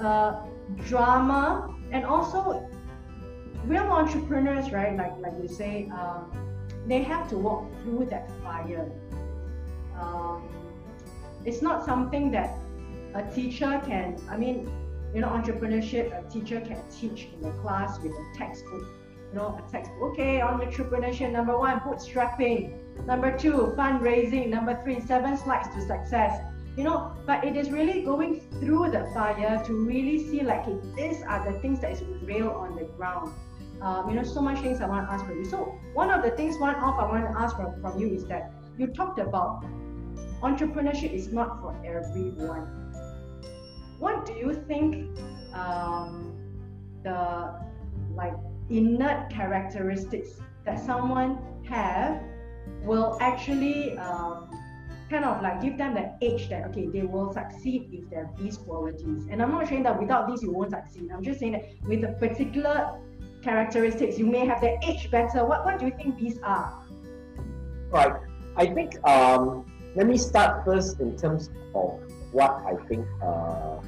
uh, 0.00 0.42
drama, 0.86 1.74
and 1.92 2.04
also 2.04 2.68
real 3.66 3.84
entrepreneurs, 3.84 4.72
right? 4.72 4.96
Like 4.96 5.16
like 5.20 5.34
you 5.40 5.48
say, 5.48 5.88
um, 5.92 6.30
they 6.86 7.02
have 7.02 7.28
to 7.30 7.36
walk 7.36 7.64
through 7.82 8.06
that 8.10 8.30
fire. 8.42 8.90
Um, 9.98 10.48
it's 11.44 11.62
not 11.62 11.84
something 11.84 12.30
that 12.30 12.54
a 13.14 13.22
teacher 13.34 13.80
can. 13.86 14.16
I 14.28 14.36
mean, 14.36 14.70
you 15.14 15.20
know, 15.20 15.28
entrepreneurship, 15.28 16.06
a 16.16 16.30
teacher 16.30 16.60
can 16.60 16.80
teach 16.90 17.28
in 17.34 17.40
the 17.40 17.50
class 17.62 17.98
with 18.00 18.12
a 18.12 18.38
textbook. 18.38 18.86
You 19.32 19.38
know, 19.38 19.60
a 19.64 19.70
textbook. 19.70 20.12
Okay, 20.12 20.38
entrepreneurship. 20.38 21.32
Number 21.32 21.58
one, 21.58 21.80
bootstrapping. 21.80 23.06
Number 23.06 23.36
two, 23.36 23.74
fundraising. 23.76 24.48
Number 24.48 24.80
three, 24.82 25.00
seven 25.00 25.36
slides 25.36 25.68
to 25.74 25.80
success. 25.80 26.40
You 26.76 26.84
know, 26.84 27.12
but 27.26 27.44
it 27.44 27.56
is 27.56 27.70
really 27.70 28.02
going 28.02 28.40
through 28.60 28.90
the 28.90 29.10
fire 29.12 29.62
to 29.66 29.72
really 29.84 30.18
see 30.28 30.42
like 30.42 30.64
these 30.96 31.22
are 31.22 31.52
the 31.52 31.58
things 31.58 31.80
that 31.80 31.92
is 31.92 32.02
real 32.22 32.50
on 32.50 32.76
the 32.76 32.84
ground. 32.96 33.32
Um, 33.82 34.08
you 34.10 34.14
know, 34.14 34.22
so 34.22 34.40
much 34.40 34.60
things 34.60 34.80
I 34.80 34.86
want 34.86 35.08
to 35.08 35.12
ask 35.12 35.24
from 35.24 35.38
you. 35.38 35.44
So 35.44 35.78
one 35.94 36.10
of 36.10 36.22
the 36.22 36.30
things, 36.32 36.58
one 36.58 36.76
off 36.76 37.00
I 37.00 37.06
want 37.10 37.24
to 37.24 37.38
ask 37.38 37.56
from, 37.56 37.80
from 37.80 37.98
you 37.98 38.14
is 38.14 38.26
that 38.26 38.52
you 38.78 38.86
talked 38.88 39.18
about 39.18 39.64
entrepreneurship 40.42 41.12
is 41.12 41.32
not 41.32 41.60
for 41.60 41.74
everyone. 41.84 42.79
What 44.00 44.24
do 44.24 44.32
you 44.32 44.54
think 44.66 45.16
um, 45.52 46.32
the 47.04 47.54
like 48.14 48.34
innate 48.70 49.28
characteristics 49.30 50.40
that 50.64 50.84
someone 50.84 51.38
have 51.68 52.22
will 52.82 53.18
actually 53.20 53.98
um, 53.98 54.50
kind 55.10 55.24
of 55.24 55.42
like 55.42 55.60
give 55.60 55.76
them 55.76 55.94
the 55.94 56.12
edge 56.24 56.48
that 56.48 56.66
okay 56.68 56.86
they 56.86 57.02
will 57.02 57.32
succeed 57.32 57.90
if 57.92 58.08
they 58.08 58.16
have 58.16 58.34
these 58.38 58.56
qualities. 58.56 59.26
And 59.30 59.42
I'm 59.42 59.50
not 59.50 59.68
saying 59.68 59.82
that 59.82 60.00
without 60.00 60.28
these 60.28 60.42
you 60.42 60.50
won't 60.50 60.70
succeed. 60.70 61.10
I'm 61.12 61.22
just 61.22 61.40
saying 61.40 61.52
that 61.52 61.64
with 61.86 62.02
a 62.04 62.12
particular 62.14 62.98
characteristics 63.42 64.18
you 64.18 64.26
may 64.26 64.46
have 64.46 64.62
the 64.62 64.82
edge 64.82 65.10
better. 65.10 65.44
What 65.44 65.66
what 65.66 65.78
do 65.78 65.86
you 65.86 65.92
think 65.96 66.18
these 66.18 66.38
are? 66.42 66.82
Right. 67.90 68.14
I 68.56 68.66
think 68.66 68.96
um, 69.06 69.66
let 69.94 70.06
me 70.06 70.16
start 70.16 70.64
first 70.64 71.00
in 71.00 71.18
terms 71.18 71.50
of 71.74 72.00
what 72.32 72.62
I 72.66 72.74
think 72.86 73.06
uh, 73.22 73.78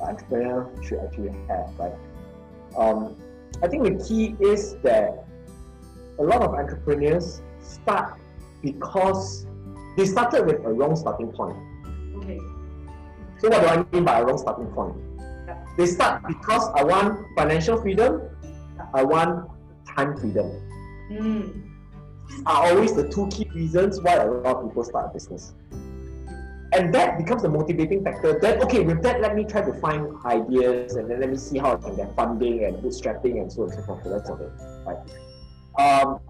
entrepreneur 0.00 0.70
should 0.82 0.98
actually 0.98 1.34
have, 1.48 1.70
right? 1.78 1.92
Um, 2.76 3.16
I 3.62 3.68
think 3.68 3.84
the 3.84 4.04
key 4.04 4.36
is 4.40 4.76
that 4.82 5.24
a 6.18 6.22
lot 6.22 6.42
of 6.42 6.54
entrepreneurs 6.54 7.42
start 7.60 8.18
because 8.62 9.46
they 9.96 10.06
started 10.06 10.46
with 10.46 10.64
a 10.64 10.72
wrong 10.72 10.96
starting 10.96 11.32
point. 11.32 11.56
Okay. 12.16 12.38
So 13.38 13.48
what 13.48 13.60
do 13.62 13.66
I 13.66 13.84
mean 13.92 14.04
by 14.04 14.20
a 14.20 14.24
wrong 14.24 14.38
starting 14.38 14.66
point? 14.68 14.96
They 15.76 15.86
start 15.86 16.22
because 16.26 16.68
I 16.74 16.84
want 16.84 17.26
financial 17.36 17.80
freedom, 17.80 18.22
I 18.94 19.02
want 19.02 19.50
time 19.86 20.16
freedom. 20.16 20.50
Mm. 21.10 21.70
Are 22.46 22.68
always 22.68 22.94
the 22.94 23.08
two 23.08 23.28
key 23.28 23.48
reasons 23.54 24.00
why 24.00 24.14
a 24.14 24.30
lot 24.30 24.56
of 24.56 24.68
people 24.68 24.84
start 24.84 25.10
a 25.10 25.12
business. 25.12 25.54
And 26.76 26.94
that 26.94 27.16
becomes 27.16 27.40
the 27.42 27.48
motivating 27.48 28.04
factor. 28.04 28.38
Then 28.38 28.62
okay, 28.62 28.80
with 28.80 29.02
that, 29.02 29.22
let 29.22 29.34
me 29.34 29.44
try 29.44 29.62
to 29.62 29.72
find 29.80 30.14
ideas 30.26 30.96
and 30.96 31.10
then 31.10 31.20
let 31.20 31.30
me 31.30 31.36
see 31.38 31.56
how 31.56 31.72
I 31.72 31.76
can 31.76 31.96
get 31.96 32.14
funding 32.14 32.64
and 32.64 32.76
bootstrapping 32.76 33.40
and 33.40 33.50
so 33.50 33.62
on 33.62 33.70
and 33.70 33.80
so 33.80 33.86
forth. 33.86 34.04
The 34.04 34.10
rest 34.10 34.30
of 34.30 34.40
it, 34.42 34.52
right? 34.84 35.00
Um, 35.80 36.20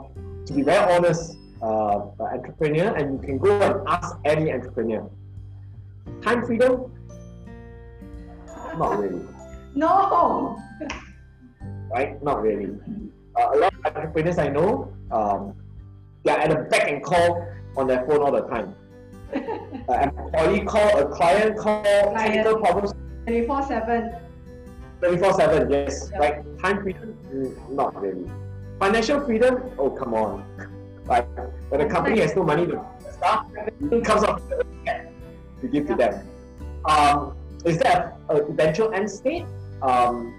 to 0.46 0.52
be 0.52 0.62
very 0.62 0.94
honest, 0.94 1.36
uh, 1.62 2.10
entrepreneur, 2.20 2.94
and 2.94 3.20
you 3.20 3.26
can 3.26 3.38
go 3.38 3.58
and 3.60 3.88
ask 3.88 4.16
any 4.24 4.52
entrepreneur. 4.52 5.10
Time 6.22 6.46
freedom? 6.46 6.92
Not 8.78 8.98
really 9.00 9.26
No. 9.74 10.56
right? 11.90 12.22
Not 12.22 12.42
really. 12.42 12.78
Uh, 13.34 13.48
a 13.52 13.56
lot 13.58 13.74
of 13.74 13.96
entrepreneurs 13.96 14.38
I 14.38 14.48
know, 14.48 14.92
um, 15.10 15.54
they 16.24 16.30
are 16.30 16.38
at 16.38 16.50
the 16.50 16.56
back 16.70 16.88
and 16.88 17.02
call 17.02 17.44
on 17.76 17.88
their 17.88 18.06
phone 18.06 18.20
all 18.22 18.32
the 18.32 18.42
time. 18.42 18.74
Uh, 19.34 19.92
an 19.92 20.08
employee 20.10 20.64
call, 20.64 20.98
a 20.98 21.06
client 21.06 21.58
call, 21.58 21.82
technical 21.82 22.58
problems 22.58 22.92
24 23.24 23.62
7. 23.62 24.14
24 25.00 25.32
7, 25.34 25.70
yes. 25.70 26.10
Yeah. 26.12 26.18
Like 26.20 26.58
time 26.62 26.82
freedom, 26.82 27.16
mm, 27.32 27.70
not 27.70 28.00
really. 28.00 28.30
Financial 28.78 29.20
freedom, 29.20 29.70
oh 29.78 29.90
come 29.90 30.14
on. 30.14 30.44
Like 31.06 31.28
when 31.70 31.80
a 31.80 31.88
company 31.88 32.20
has 32.20 32.34
no 32.36 32.42
money 32.42 32.66
to 32.66 32.84
staff, 33.12 33.46
it 33.90 34.04
comes 34.04 34.22
out 34.22 34.40
of 34.40 34.48
the 34.48 34.64
cap 34.84 35.10
to 35.60 35.68
give 35.68 35.86
to 35.88 35.94
them. 35.94 36.26
Um, 36.84 37.36
is 37.64 37.78
that 37.78 38.16
a, 38.28 38.36
a 38.36 38.46
eventual 38.46 38.92
end 38.92 39.10
state? 39.10 39.44
Um, 39.82 40.34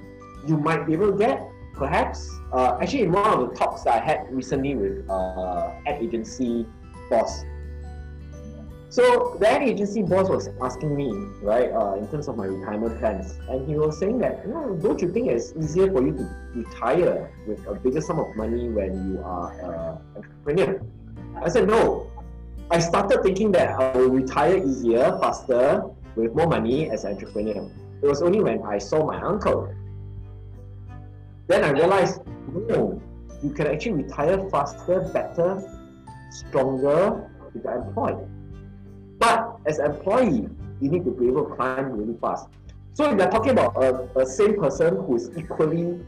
you 0.47 0.57
might 0.57 0.85
be 0.85 0.93
able 0.93 1.11
to 1.11 1.17
get, 1.17 1.45
perhaps. 1.73 2.29
Uh, 2.53 2.77
actually, 2.81 3.03
in 3.03 3.11
one 3.11 3.27
of 3.27 3.49
the 3.49 3.55
talks 3.55 3.83
that 3.83 4.01
I 4.01 4.05
had 4.05 4.27
recently 4.33 4.75
with 4.75 5.09
uh, 5.09 5.73
ad 5.85 6.01
agency 6.01 6.65
boss, 7.09 7.43
so 8.89 9.35
the 9.39 9.49
ad 9.49 9.63
agency 9.63 10.01
boss 10.01 10.29
was 10.29 10.49
asking 10.61 10.95
me, 10.95 11.11
right, 11.41 11.71
uh, 11.71 11.95
in 11.95 12.07
terms 12.07 12.27
of 12.29 12.37
my 12.37 12.45
retirement 12.45 12.97
plans, 12.99 13.37
and 13.49 13.67
he 13.67 13.75
was 13.75 13.99
saying 13.99 14.19
that, 14.19 14.47
know, 14.47 14.79
don't 14.81 15.01
you 15.01 15.11
think 15.11 15.27
it's 15.27 15.53
easier 15.59 15.91
for 15.91 16.05
you 16.05 16.13
to 16.13 16.29
retire 16.55 17.29
with 17.45 17.65
a 17.67 17.75
bigger 17.75 17.99
sum 17.99 18.19
of 18.19 18.33
money 18.37 18.69
when 18.69 19.11
you 19.11 19.21
are 19.23 19.51
an 19.59 19.97
entrepreneur? 20.15 20.81
I 21.43 21.49
said 21.49 21.67
no. 21.67 22.09
I 22.71 22.79
started 22.79 23.23
thinking 23.23 23.51
that 23.53 23.77
I 23.79 23.97
will 23.97 24.09
retire 24.09 24.57
easier, 24.57 25.17
faster, 25.19 25.83
with 26.15 26.33
more 26.33 26.47
money 26.47 26.89
as 26.89 27.03
an 27.03 27.13
entrepreneur. 27.13 27.69
It 28.01 28.07
was 28.07 28.21
only 28.21 28.41
when 28.41 28.61
I 28.63 28.77
saw 28.77 29.05
my 29.05 29.19
uncle. 29.21 29.73
Then 31.47 31.63
I 31.63 31.71
realized, 31.71 32.21
no, 32.53 33.01
you 33.43 33.51
can 33.51 33.67
actually 33.67 34.03
retire 34.03 34.49
faster, 34.49 35.01
better, 35.13 35.61
stronger 36.31 37.29
if 37.53 37.63
you're 37.63 37.73
employed. 37.73 38.27
As 39.67 39.79
an 39.79 39.91
employee, 39.91 40.47
you 40.79 40.89
need 40.89 41.03
to 41.03 41.11
be 41.11 41.27
able 41.27 41.45
to 41.45 41.55
climb 41.55 41.91
really 41.91 42.17
fast. 42.21 42.47
So 42.93 43.11
if 43.11 43.17
you're 43.17 43.29
talking 43.29 43.51
about 43.51 43.75
a, 43.83 44.07
a 44.17 44.25
same 44.25 44.55
person 44.59 44.95
who 44.95 45.17
is 45.17 45.29
equally 45.37 45.99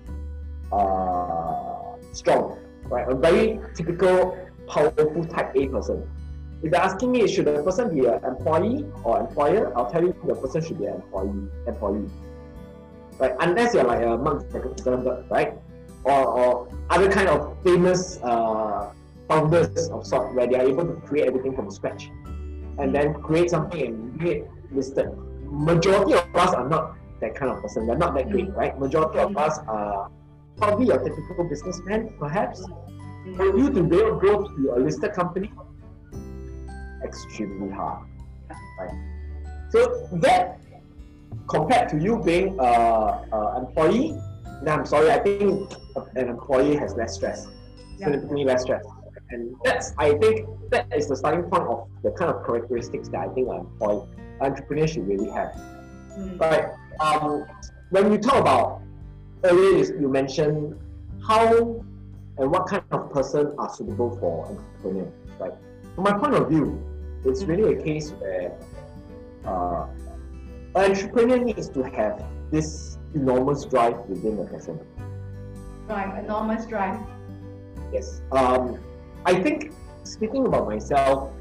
uh, 0.71 1.97
strong, 2.13 2.57
right? 2.85 3.07
A 3.07 3.15
very 3.15 3.59
typical, 3.75 4.37
powerful 4.65 5.25
type 5.25 5.51
A 5.55 5.67
person. 5.67 6.09
If 6.63 6.71
you're 6.71 6.81
asking 6.81 7.11
me, 7.11 7.27
should 7.27 7.45
the 7.45 7.61
person 7.63 7.93
be 7.93 8.05
an 8.05 8.23
employee 8.23 8.85
or 9.03 9.19
employer? 9.19 9.77
I'll 9.77 9.91
tell 9.91 10.03
you 10.03 10.15
the 10.25 10.35
person 10.35 10.63
should 10.63 10.79
be 10.79 10.85
an 10.85 10.95
employee. 10.95 11.47
Employee, 11.67 12.09
right? 13.19 13.35
Unless 13.39 13.73
you're 13.73 13.83
like 13.83 14.03
a 14.03 14.17
Mark 14.17 14.49
Zuckerberg, 14.49 15.29
right? 15.29 15.53
Or, 16.05 16.25
or 16.25 16.67
other 16.89 17.11
kind 17.11 17.27
of 17.27 17.61
famous 17.61 18.19
uh, 18.23 18.93
founders 19.27 19.89
of 19.89 20.07
sort, 20.07 20.33
where 20.33 20.47
they 20.47 20.55
are 20.55 20.65
able 20.65 20.85
to 20.85 20.93
create 21.01 21.27
everything 21.27 21.55
from 21.55 21.69
scratch 21.69 22.09
and 22.79 22.95
then 22.95 23.13
create 23.21 23.49
something 23.49 23.81
and 23.81 24.19
get 24.19 24.49
listed. 24.71 25.09
Majority 25.43 26.13
of 26.13 26.35
us 26.35 26.53
are 26.53 26.67
not 26.67 26.95
that 27.21 27.35
kind 27.35 27.51
of 27.51 27.61
person. 27.61 27.87
We're 27.87 27.97
not 27.97 28.13
that 28.15 28.29
great, 28.29 28.47
mm. 28.47 28.55
right? 28.55 28.77
Majority 28.79 29.19
of 29.19 29.35
us 29.37 29.59
are 29.67 30.09
probably 30.57 30.87
your 30.87 30.99
typical 30.99 31.43
businessman, 31.43 32.13
perhaps. 32.19 32.65
For 33.35 33.57
you 33.57 33.71
to 33.71 33.83
be 33.83 33.97
able 33.97 34.19
to 34.19 34.27
go 34.27 34.47
to 34.47 34.73
a 34.75 34.79
listed 34.79 35.13
company, 35.13 35.51
extremely 37.03 37.69
hard. 37.73 38.07
Right? 38.79 38.91
So 39.69 40.07
that 40.13 40.59
compared 41.49 41.89
to 41.89 41.99
you 41.99 42.21
being 42.23 42.57
a, 42.59 42.63
a 42.63 43.59
employee, 43.59 44.17
now 44.63 44.75
I'm 44.75 44.85
sorry, 44.85 45.11
I 45.11 45.19
think 45.19 45.71
an 46.15 46.29
employee 46.29 46.75
has 46.75 46.95
less 46.95 47.15
stress, 47.15 47.47
Yeah. 47.97 48.05
significantly 48.05 48.45
less 48.45 48.63
stress. 48.63 48.85
And 49.31 49.55
that's, 49.63 49.93
I 49.97 50.13
think, 50.15 50.47
that 50.71 50.87
is 50.95 51.07
the 51.07 51.15
starting 51.15 51.43
point 51.49 51.63
of 51.63 51.87
the 52.03 52.11
kind 52.11 52.31
of 52.31 52.45
characteristics 52.45 53.09
that 53.09 53.27
I 53.29 53.33
think 53.33 53.47
an 53.49 53.67
entrepreneur 54.41 54.87
should 54.87 55.07
really 55.07 55.29
have. 55.29 55.49
Mm. 56.17 56.37
But 56.37 56.75
um, 56.99 57.45
when 57.91 58.09
we 58.09 58.17
talk 58.17 58.35
about 58.35 58.81
earlier, 59.43 59.83
you- 59.83 59.99
you 60.01 60.07
mentioned 60.09 60.79
how 61.27 61.83
and 62.37 62.51
what 62.51 62.67
kind 62.67 62.83
of 62.91 63.11
person 63.11 63.53
are 63.57 63.69
suitable 63.69 64.17
for 64.17 64.45
entrepreneur, 64.47 65.07
right? 65.39 65.53
From 65.93 66.05
my 66.05 66.13
point 66.13 66.33
of 66.35 66.49
view, 66.49 66.81
it's 67.25 67.43
really 67.43 67.73
a 67.77 67.83
case 67.83 68.11
where 68.11 68.53
uh, 69.45 69.85
an 70.75 70.91
entrepreneur 70.91 71.37
needs 71.37 71.67
to 71.69 71.83
have 71.83 72.23
this 72.49 72.97
enormous 73.13 73.65
drive 73.65 73.97
within 74.07 74.37
the 74.37 74.45
person. 74.45 74.79
Right, 75.87 76.23
enormous 76.23 76.65
drive. 76.65 76.99
Yes. 77.91 78.21
Um, 78.31 78.79
I 79.25 79.41
think 79.41 79.71
speaking 80.03 80.45
about 80.45 80.67
myself, 80.67 81.32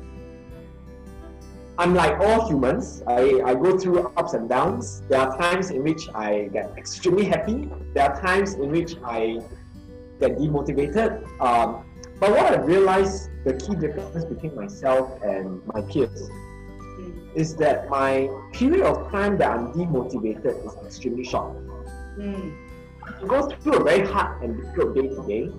I'm 1.78 1.94
like 1.94 2.18
all 2.20 2.48
humans. 2.48 3.02
I, 3.06 3.40
I 3.44 3.54
go 3.54 3.78
through 3.78 4.08
ups 4.16 4.34
and 4.34 4.48
downs. 4.48 5.02
There 5.08 5.20
are 5.20 5.36
times 5.38 5.70
in 5.70 5.84
which 5.84 6.08
I 6.14 6.48
get 6.52 6.72
extremely 6.76 7.24
happy. 7.24 7.70
There 7.94 8.04
are 8.10 8.20
times 8.20 8.54
in 8.54 8.70
which 8.72 8.96
I 9.04 9.40
get 10.18 10.36
demotivated. 10.38 11.22
Um, 11.40 11.84
but 12.18 12.30
what 12.30 12.46
I 12.46 12.56
realized 12.56 13.30
the 13.44 13.54
key 13.54 13.76
difference 13.76 14.24
between 14.24 14.56
myself 14.56 15.22
and 15.22 15.64
my 15.66 15.82
peers 15.82 16.28
Mm. 16.98 17.12
is 17.34 17.54
that 17.56 17.88
my 17.88 18.28
period 18.52 18.82
of 18.84 19.10
time 19.10 19.38
that 19.38 19.50
I'm 19.50 19.72
demotivated 19.72 20.66
is 20.66 20.74
extremely 20.84 21.24
short. 21.24 21.54
Mm. 22.18 22.56
I 23.04 23.26
go 23.26 23.48
through 23.48 23.74
a 23.74 23.84
very 23.84 24.06
hard 24.06 24.42
and 24.42 24.56
difficult 24.56 24.94
day 24.96 25.08
today. 25.08 25.52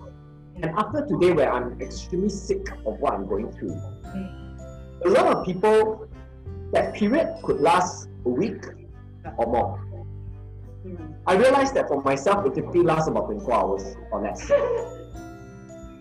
And 0.61 0.71
after 0.77 1.05
today, 1.05 1.31
where 1.31 1.51
I'm 1.51 1.79
extremely 1.81 2.29
sick 2.29 2.69
of 2.85 2.99
what 2.99 3.13
I'm 3.13 3.25
going 3.27 3.51
through, 3.53 3.75
Mm. 4.09 5.05
a 5.05 5.09
lot 5.09 5.27
of 5.27 5.45
people, 5.45 6.07
that 6.73 6.93
period 6.93 7.35
could 7.43 7.61
last 7.61 8.09
a 8.25 8.29
week 8.29 8.63
or 9.37 9.45
more. 9.47 9.79
Mm. 10.85 11.13
I 11.27 11.35
realized 11.35 11.73
that 11.75 11.87
for 11.87 12.01
myself, 12.01 12.45
it 12.45 12.55
typically 12.55 12.81
lasts 12.83 13.07
about 13.07 13.25
24 13.27 13.53
hours 13.53 13.95
or 14.11 14.21
less. 14.21 14.51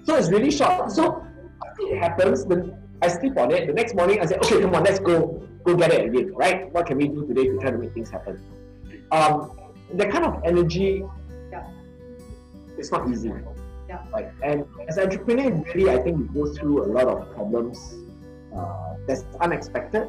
So 0.05 0.15
it's 0.17 0.31
really 0.31 0.51
short. 0.51 0.91
So 0.91 1.23
it 1.81 1.99
happens, 1.99 2.47
then 2.47 2.75
I 3.03 3.09
sleep 3.09 3.37
on 3.37 3.51
it. 3.51 3.67
The 3.67 3.75
next 3.75 3.95
morning, 3.95 4.21
I 4.23 4.25
say, 4.25 4.37
okay, 4.37 4.63
come 4.63 4.75
on, 4.75 4.83
let's 4.83 4.99
go, 5.01 5.47
go 5.65 5.77
get 5.77 5.93
it 5.93 6.07
again, 6.09 6.33
right? 6.35 6.73
What 6.73 6.87
can 6.87 6.97
we 6.97 7.09
do 7.09 7.27
today 7.27 7.45
to 7.49 7.59
try 7.59 7.71
to 7.73 7.77
make 7.77 7.93
things 7.93 8.09
happen? 8.09 8.41
Um, 9.13 9.51
that 9.93 10.11
kind 10.11 10.25
of 10.25 10.41
energy, 10.45 11.05
Yeah. 11.53 11.67
it's 12.79 12.91
not 12.91 13.07
easy. 13.11 13.31
Yeah. 13.89 14.03
Right. 14.13 14.29
And 14.43 14.65
as 14.89 14.99
an 14.99 15.05
entrepreneur, 15.05 15.51
really, 15.75 15.91
I 15.91 15.99
think 16.03 16.19
we 16.19 16.25
go 16.41 16.53
through 16.53 16.85
a 16.85 16.89
lot 16.89 17.07
of 17.09 17.33
problems 17.35 17.95
uh, 18.55 18.95
that's 19.07 19.25
unexpected. 19.41 20.09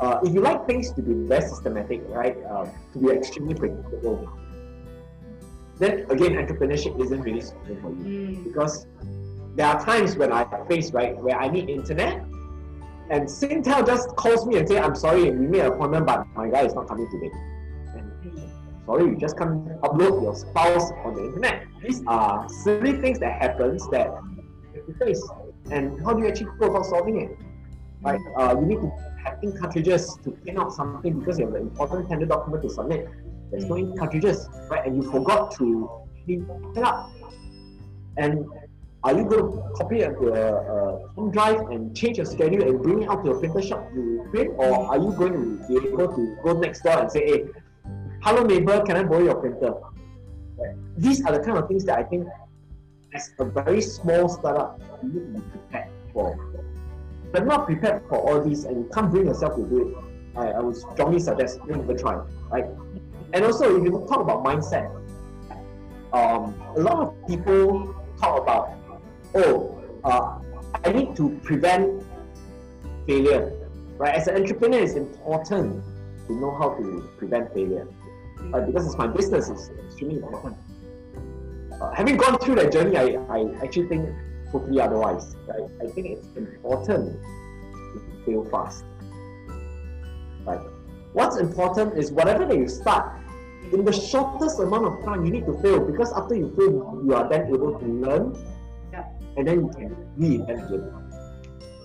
Uh, 0.00 0.20
if 0.24 0.34
you 0.34 0.40
like 0.40 0.66
things 0.66 0.92
to 0.92 1.00
be 1.02 1.14
very 1.28 1.40
systematic, 1.42 2.02
right, 2.08 2.36
uh, 2.44 2.66
to 2.92 2.98
be 2.98 3.08
extremely 3.10 3.54
predictable, 3.54 4.28
then 5.78 6.04
again, 6.10 6.32
entrepreneurship 6.32 7.00
isn't 7.00 7.22
really 7.22 7.40
suitable 7.40 7.76
for 7.82 7.90
you 7.90 8.28
Mm. 8.28 8.44
because 8.44 8.86
there 9.56 9.66
are 9.66 9.80
times 9.84 10.16
when 10.16 10.32
I 10.32 10.44
face 10.68 10.92
right 10.92 11.16
where 11.16 11.36
I 11.38 11.48
need 11.48 11.68
internet, 11.70 12.22
and 13.10 13.28
Singtel 13.28 13.86
just 13.86 14.08
calls 14.16 14.46
me 14.46 14.56
and 14.58 14.68
say, 14.68 14.78
"I'm 14.78 14.94
sorry, 14.94 15.30
we 15.30 15.46
made 15.46 15.60
an 15.60 15.72
appointment, 15.72 16.06
but 16.06 16.26
my 16.34 16.48
guy 16.48 16.62
is 16.64 16.74
not 16.74 16.88
coming 16.88 17.08
today." 17.10 17.30
Sorry, 18.86 19.04
you 19.04 19.16
just 19.16 19.38
can't 19.38 19.66
upload 19.80 20.22
your 20.22 20.34
spouse 20.34 20.92
on 21.04 21.14
the 21.14 21.24
internet. 21.24 21.66
These 21.82 22.02
are 22.06 22.46
silly 22.48 23.00
things 23.00 23.18
that 23.20 23.40
happens 23.40 23.88
that 23.90 24.10
you 24.74 24.94
face. 24.94 25.22
and 25.70 26.04
how 26.04 26.12
do 26.12 26.22
you 26.22 26.28
actually 26.28 26.50
go 26.58 26.66
about 26.66 26.86
solving 26.86 27.20
it? 27.22 27.38
Right? 28.02 28.20
Uh, 28.36 28.56
you 28.60 28.66
need 28.66 28.80
to 28.80 28.92
have 29.24 29.38
ink 29.42 29.58
cartridges 29.58 30.18
to 30.24 30.32
print 30.32 30.58
out 30.58 30.72
something 30.72 31.18
because 31.18 31.38
you 31.38 31.46
have 31.46 31.54
an 31.54 31.62
important 31.62 32.08
tender 32.10 32.26
document 32.26 32.62
to 32.62 32.68
submit. 32.68 33.08
There's 33.50 33.64
no 33.64 33.78
ink 33.78 33.98
cartridges, 33.98 34.48
right? 34.68 34.86
And 34.86 35.02
you 35.02 35.10
forgot 35.10 35.52
to 35.56 35.88
print 36.26 36.46
it 36.76 36.82
up. 36.82 37.10
And 38.18 38.44
are 39.02 39.16
you 39.16 39.24
going 39.24 39.52
to 39.52 39.62
copy 39.76 40.00
it 40.00 40.12
to 40.20 40.28
a 40.28 41.08
home 41.14 41.30
drive 41.30 41.60
and 41.70 41.96
change 41.96 42.18
your 42.18 42.26
schedule 42.26 42.62
and 42.62 42.82
bring 42.82 43.02
it 43.02 43.08
out 43.08 43.24
to 43.24 43.32
a 43.32 43.38
printer 43.38 43.62
shop 43.62 43.90
to 43.92 44.26
print? 44.30 44.52
Or 44.56 44.92
are 44.92 44.98
you 44.98 45.12
going 45.12 45.32
to 45.32 45.68
be 45.68 45.88
able 45.88 46.08
to 46.08 46.36
go 46.42 46.58
next 46.58 46.82
door 46.82 47.00
and 47.00 47.10
say, 47.10 47.24
hey, 47.26 47.44
hello 48.24 48.42
neighbor, 48.42 48.80
can 48.86 48.96
I 48.96 49.02
borrow 49.02 49.22
your 49.22 49.34
printer? 49.34 49.74
Right. 50.56 50.74
These 50.96 51.22
are 51.26 51.32
the 51.32 51.44
kind 51.44 51.58
of 51.58 51.68
things 51.68 51.84
that 51.84 51.98
I 51.98 52.04
think 52.04 52.26
as 53.12 53.30
a 53.38 53.44
very 53.44 53.82
small 53.82 54.30
startup, 54.30 54.80
you 55.02 55.10
need 55.10 55.26
to 55.26 55.40
be 55.40 55.40
prepared 55.50 55.90
for. 56.10 56.56
But 57.32 57.44
not 57.44 57.66
prepared 57.66 58.02
for 58.08 58.16
all 58.16 58.42
these 58.42 58.64
and 58.64 58.78
you 58.78 58.90
can't 58.94 59.10
bring 59.10 59.26
yourself 59.26 59.56
to 59.56 59.62
do 59.64 59.88
it. 59.88 60.38
I, 60.38 60.52
I 60.52 60.60
would 60.60 60.74
strongly 60.74 61.20
suggest 61.20 61.60
never 61.66 61.92
try. 61.94 62.14
Right? 62.50 62.64
And 63.34 63.44
also 63.44 63.76
if 63.76 63.84
you 63.84 63.90
talk 64.08 64.20
about 64.20 64.42
mindset, 64.42 64.88
um, 66.14 66.54
a 66.76 66.80
lot 66.80 67.00
of 67.00 67.28
people 67.28 67.94
talk 68.18 68.40
about, 68.40 68.70
oh, 69.34 69.78
uh, 70.02 70.38
I 70.82 70.92
need 70.92 71.14
to 71.16 71.38
prevent 71.42 72.02
failure. 73.06 73.52
Right? 73.98 74.14
As 74.14 74.28
an 74.28 74.36
entrepreneur, 74.36 74.80
it's 74.80 74.94
important 74.94 75.84
to 76.26 76.32
know 76.32 76.56
how 76.56 76.70
to 76.70 77.06
prevent 77.18 77.52
failure. 77.52 77.86
Right? 78.50 78.66
Because 78.66 78.86
it's 78.86 78.96
my 78.96 79.06
business, 79.06 79.48
it's 79.48 79.70
extremely 79.86 80.16
important. 80.16 80.56
Uh, 81.80 81.92
having 81.92 82.16
gone 82.16 82.38
through 82.38 82.56
that 82.56 82.72
journey, 82.72 82.96
I, 82.96 83.18
I 83.28 83.54
actually 83.62 83.88
think 83.88 84.10
totally 84.52 84.80
otherwise. 84.80 85.36
Right? 85.46 85.68
I 85.82 85.86
think 85.90 86.06
it's 86.06 86.26
important 86.36 87.20
to 87.20 88.24
fail 88.24 88.44
fast. 88.50 88.84
Right? 90.44 90.60
What's 91.12 91.36
important 91.36 91.96
is 91.96 92.10
whatever 92.10 92.44
that 92.44 92.56
you 92.56 92.68
start, 92.68 93.20
in 93.72 93.84
the 93.84 93.92
shortest 93.92 94.60
amount 94.60 94.86
of 94.86 95.04
time, 95.04 95.24
you 95.24 95.32
need 95.32 95.46
to 95.46 95.58
fail 95.60 95.80
because 95.80 96.12
after 96.12 96.34
you 96.34 96.52
fail, 96.56 97.02
you 97.04 97.14
are 97.14 97.28
then 97.28 97.46
able 97.48 97.78
to 97.78 97.86
learn 97.86 98.36
yeah. 98.92 99.04
and 99.36 99.46
then 99.46 99.60
you 99.60 99.68
can 99.68 99.96
reinvent 100.18 100.66
again. 100.66 100.92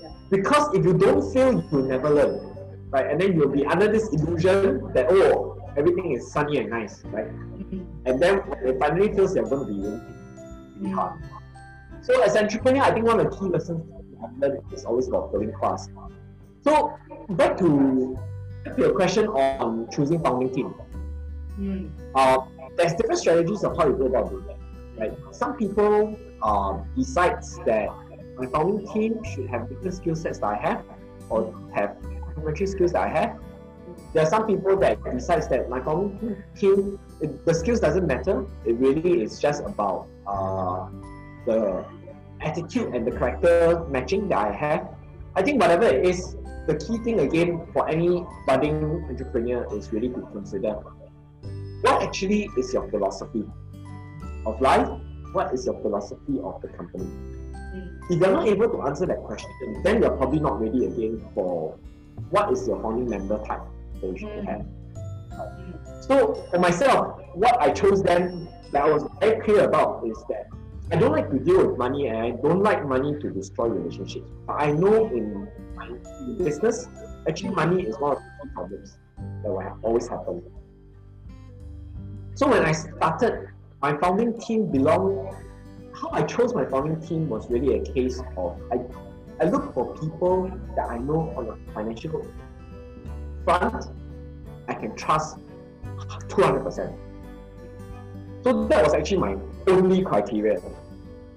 Yeah. 0.02 0.10
Because 0.30 0.74
if 0.76 0.86
you 0.86 0.94
don't 0.94 1.34
fail, 1.34 1.54
you 1.54 1.68
will 1.72 1.86
never 1.86 2.10
learn. 2.10 2.46
Right? 2.90 3.08
And 3.10 3.22
then 3.22 3.34
you'll 3.34 3.50
be 3.50 3.66
under 3.66 3.88
this 3.88 4.10
illusion 4.10 4.92
that, 4.94 5.08
oh, 5.10 5.49
everything 5.80 6.12
is 6.12 6.32
sunny 6.32 6.58
and 6.58 6.70
nice, 6.70 7.04
right? 7.06 7.28
Mm-hmm. 7.28 7.82
And 8.06 8.22
then 8.22 8.38
when 8.50 8.68
it 8.68 8.80
finally 8.80 9.14
feels 9.14 9.34
they're 9.34 9.44
going 9.44 9.66
to 9.68 9.74
be 9.74 9.80
really, 9.80 10.02
really 10.78 10.92
hard. 10.92 11.20
So 12.02 12.22
as 12.22 12.36
an 12.36 12.46
entrepreneur, 12.46 12.84
I 12.84 12.92
think 12.92 13.06
one 13.06 13.20
of 13.20 13.32
the 13.32 13.38
key 13.38 13.46
lessons 13.46 13.82
I've 14.24 14.38
learned 14.38 14.62
is 14.74 14.86
always 14.86 15.08
about 15.08 15.32
going 15.32 15.54
fast. 15.60 15.90
So 16.64 16.98
back 17.30 17.58
to, 17.60 18.18
back 18.66 18.76
to 18.76 18.82
your 18.82 18.94
question 18.94 19.28
on 19.28 19.90
choosing 19.92 20.22
founding 20.22 20.54
team. 20.54 20.74
Mm. 21.60 21.90
Uh, 22.16 22.40
there's 22.76 22.94
different 22.94 23.20
strategies 23.20 23.64
of 23.64 23.78
how 23.78 23.88
you 23.88 23.94
go 23.94 24.06
about 24.06 24.30
doing 24.30 24.46
that. 24.48 24.58
Right? 24.98 25.14
Some 25.32 25.56
people 25.56 26.18
uh, 26.42 26.78
decides 26.98 27.58
that 27.66 27.90
my 28.38 28.48
founding 28.48 28.88
team 28.94 29.24
should 29.24 29.48
have 29.48 29.70
different 29.70 29.94
skill 29.94 30.16
sets 30.16 30.40
that 30.40 30.48
I 30.48 30.56
have 30.56 30.84
or 31.30 31.54
have 31.74 31.96
complementary 32.24 32.68
skills 32.68 32.92
that 32.94 33.04
I 33.04 33.08
have 33.08 33.40
there 34.14 34.24
are 34.24 34.30
some 34.30 34.48
people 34.48 34.78
that 34.78 35.04
decides 35.04 35.48
that 35.50 35.70
my 35.70 35.80
team, 36.56 37.00
it, 37.22 37.46
the 37.46 37.54
skills 37.54 37.80
doesn't 37.80 38.08
matter. 38.08 38.46
It 38.66 38.74
really 38.74 39.22
is 39.22 39.40
just 39.40 39.64
about 39.64 40.08
uh, 40.26 40.88
the 41.46 41.86
attitude 42.42 42.94
and 42.96 43.06
the 43.06 43.12
character 43.12 43.86
matching 43.90 44.30
that 44.30 44.38
I 44.40 44.52
have. 44.52 44.88
I 45.36 45.44
think 45.44 45.62
whatever 45.62 45.86
it 45.86 46.06
is, 46.06 46.36
the 46.68 46.76
key 46.76 46.98
thing 47.00 47.20
again 47.20 47.68
for 47.74 47.88
any 47.88 48.26
budding 48.48 49.06
entrepreneur 49.10 49.66
is 49.76 49.92
really 49.94 50.10
to 50.10 50.22
consider 50.34 50.74
what 51.82 52.04
actually 52.04 52.50
is 52.58 52.74
your 52.74 52.90
philosophy 52.90 53.46
of 54.46 54.60
life? 54.62 54.90
What 55.32 55.54
is 55.54 55.66
your 55.66 55.80
philosophy 55.82 56.40
of 56.44 56.62
the 56.62 56.68
company? 56.70 57.06
Mm. 57.06 58.00
If 58.10 58.20
you're 58.20 58.32
not 58.32 58.48
able 58.48 58.70
to 58.70 58.82
answer 58.82 59.06
that 59.06 59.24
question, 59.24 59.82
then 59.84 60.02
you're 60.02 60.18
probably 60.18 60.40
not 60.40 60.60
ready 60.60 60.86
again 60.86 61.26
for 61.34 61.78
what 62.32 62.52
is 62.52 62.68
your 62.68 62.82
founding 62.82 63.10
member 63.10 63.38
type 63.46 63.62
they 64.02 64.18
should 64.18 64.30
mm. 64.30 64.46
have. 64.46 64.66
So 66.02 66.46
for 66.50 66.60
myself, 66.60 67.22
what 67.34 67.62
I 67.62 67.72
chose 67.72 68.02
then 68.02 68.50
that 68.72 68.84
I 68.84 68.90
was 68.90 69.06
very 69.20 69.42
clear 69.42 69.66
about 69.66 70.06
is 70.08 70.18
that 70.30 70.48
I 70.92 70.96
don't 70.96 71.12
like 71.12 71.30
to 71.30 71.40
deal 71.40 71.68
with 71.68 71.78
money 71.78 72.08
and 72.08 72.18
I 72.18 72.32
don't 72.32 72.64
like 72.64 72.86
money 72.86 73.14
to 73.20 73.30
destroy 73.30 73.68
relationships. 73.68 74.30
But 74.48 74.54
I 74.54 74.72
know 74.72 75.08
in, 75.08 75.48
in 76.22 76.38
business, 76.44 76.88
actually 77.28 77.50
money 77.52 77.84
is 77.84 77.98
one 78.00 78.18
of 78.18 78.24
the 78.24 78.48
key 78.48 78.54
problems 78.56 78.98
that 79.44 79.50
will 79.52 79.78
always 79.84 80.08
happen. 80.08 80.42
So 82.34 82.48
when 82.48 82.66
I 82.66 82.72
started, 82.72 83.50
my 83.82 83.98
founding 83.98 84.40
team 84.40 84.72
belonged, 84.72 85.36
how 85.94 86.10
I 86.12 86.24
chose 86.24 86.56
my 86.56 86.66
founding 86.66 87.00
team 87.02 87.30
was 87.30 87.50
really 87.50 87.80
a 87.80 87.94
case 87.94 88.22
of 88.38 88.60
I, 88.72 88.80
I 89.44 89.50
look 89.50 89.74
for 89.74 89.94
people 89.96 90.50
that 90.76 90.90
I 90.90 90.98
know 90.98 91.34
on 91.38 91.50
a 91.50 91.74
financial 91.74 92.26
front, 93.44 93.86
I 94.68 94.74
can 94.74 94.96
trust 94.96 95.38
200%. 96.28 96.98
So 98.44 98.66
that 98.68 98.84
was 98.84 98.94
actually 98.94 99.18
my 99.18 99.38
only 99.68 100.02
criteria. 100.04 100.60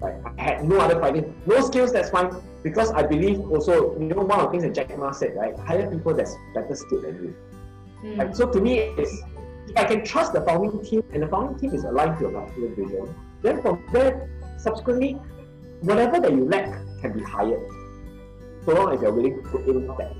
Like 0.00 0.16
I 0.38 0.42
had 0.42 0.64
no 0.64 0.78
other 0.78 0.98
criteria. 0.98 1.32
No 1.46 1.60
skills, 1.60 1.92
that's 1.92 2.10
fine. 2.10 2.34
Because 2.62 2.92
I 2.92 3.02
believe 3.02 3.40
also, 3.50 3.98
you 3.98 4.06
know, 4.06 4.22
one 4.22 4.40
of 4.40 4.46
the 4.46 4.50
things 4.50 4.62
that 4.62 4.74
Jack 4.74 4.96
Ma 4.96 5.10
said, 5.10 5.34
right? 5.36 5.56
Hire 5.58 5.90
people 5.90 6.14
that's 6.14 6.36
better 6.54 6.74
skilled 6.74 7.04
than 7.04 7.14
you. 7.22 7.36
Mm. 8.04 8.18
Right? 8.18 8.36
So 8.36 8.48
to 8.48 8.60
me, 8.60 8.78
it's 8.78 9.22
if 9.68 9.76
I 9.76 9.84
can 9.84 10.04
trust 10.04 10.32
the 10.32 10.42
founding 10.42 10.84
team 10.84 11.02
and 11.12 11.22
the 11.22 11.28
founding 11.28 11.58
team 11.58 11.74
is 11.74 11.84
aligned 11.84 12.18
to 12.18 12.28
your 12.28 12.40
particular 12.40 12.68
vision, 12.74 13.14
then 13.42 13.62
from 13.62 13.84
there, 13.92 14.28
subsequently, 14.58 15.12
whatever 15.80 16.20
that 16.20 16.30
you 16.30 16.44
lack 16.48 16.66
can 17.00 17.12
be 17.12 17.22
hired. 17.22 17.60
So 18.64 18.74
long 18.74 18.94
as 18.94 19.02
you're 19.02 19.12
willing 19.12 19.42
to 19.42 19.48
put 19.48 19.66
in 19.66 19.86
that. 19.86 20.14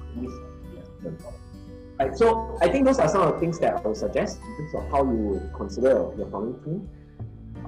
Right, 2.02 2.18
so 2.18 2.58
I 2.60 2.68
think 2.68 2.84
those 2.84 2.98
are 2.98 3.06
some 3.06 3.22
of 3.22 3.34
the 3.34 3.38
things 3.38 3.60
that 3.60 3.76
I 3.76 3.80
would 3.80 3.96
suggest 3.96 4.40
in 4.40 4.56
terms 4.56 4.74
of 4.74 4.90
how 4.90 5.04
you 5.04 5.18
would 5.18 5.52
consider 5.54 6.10
your 6.18 6.28
founding 6.32 6.58
team. 6.64 6.88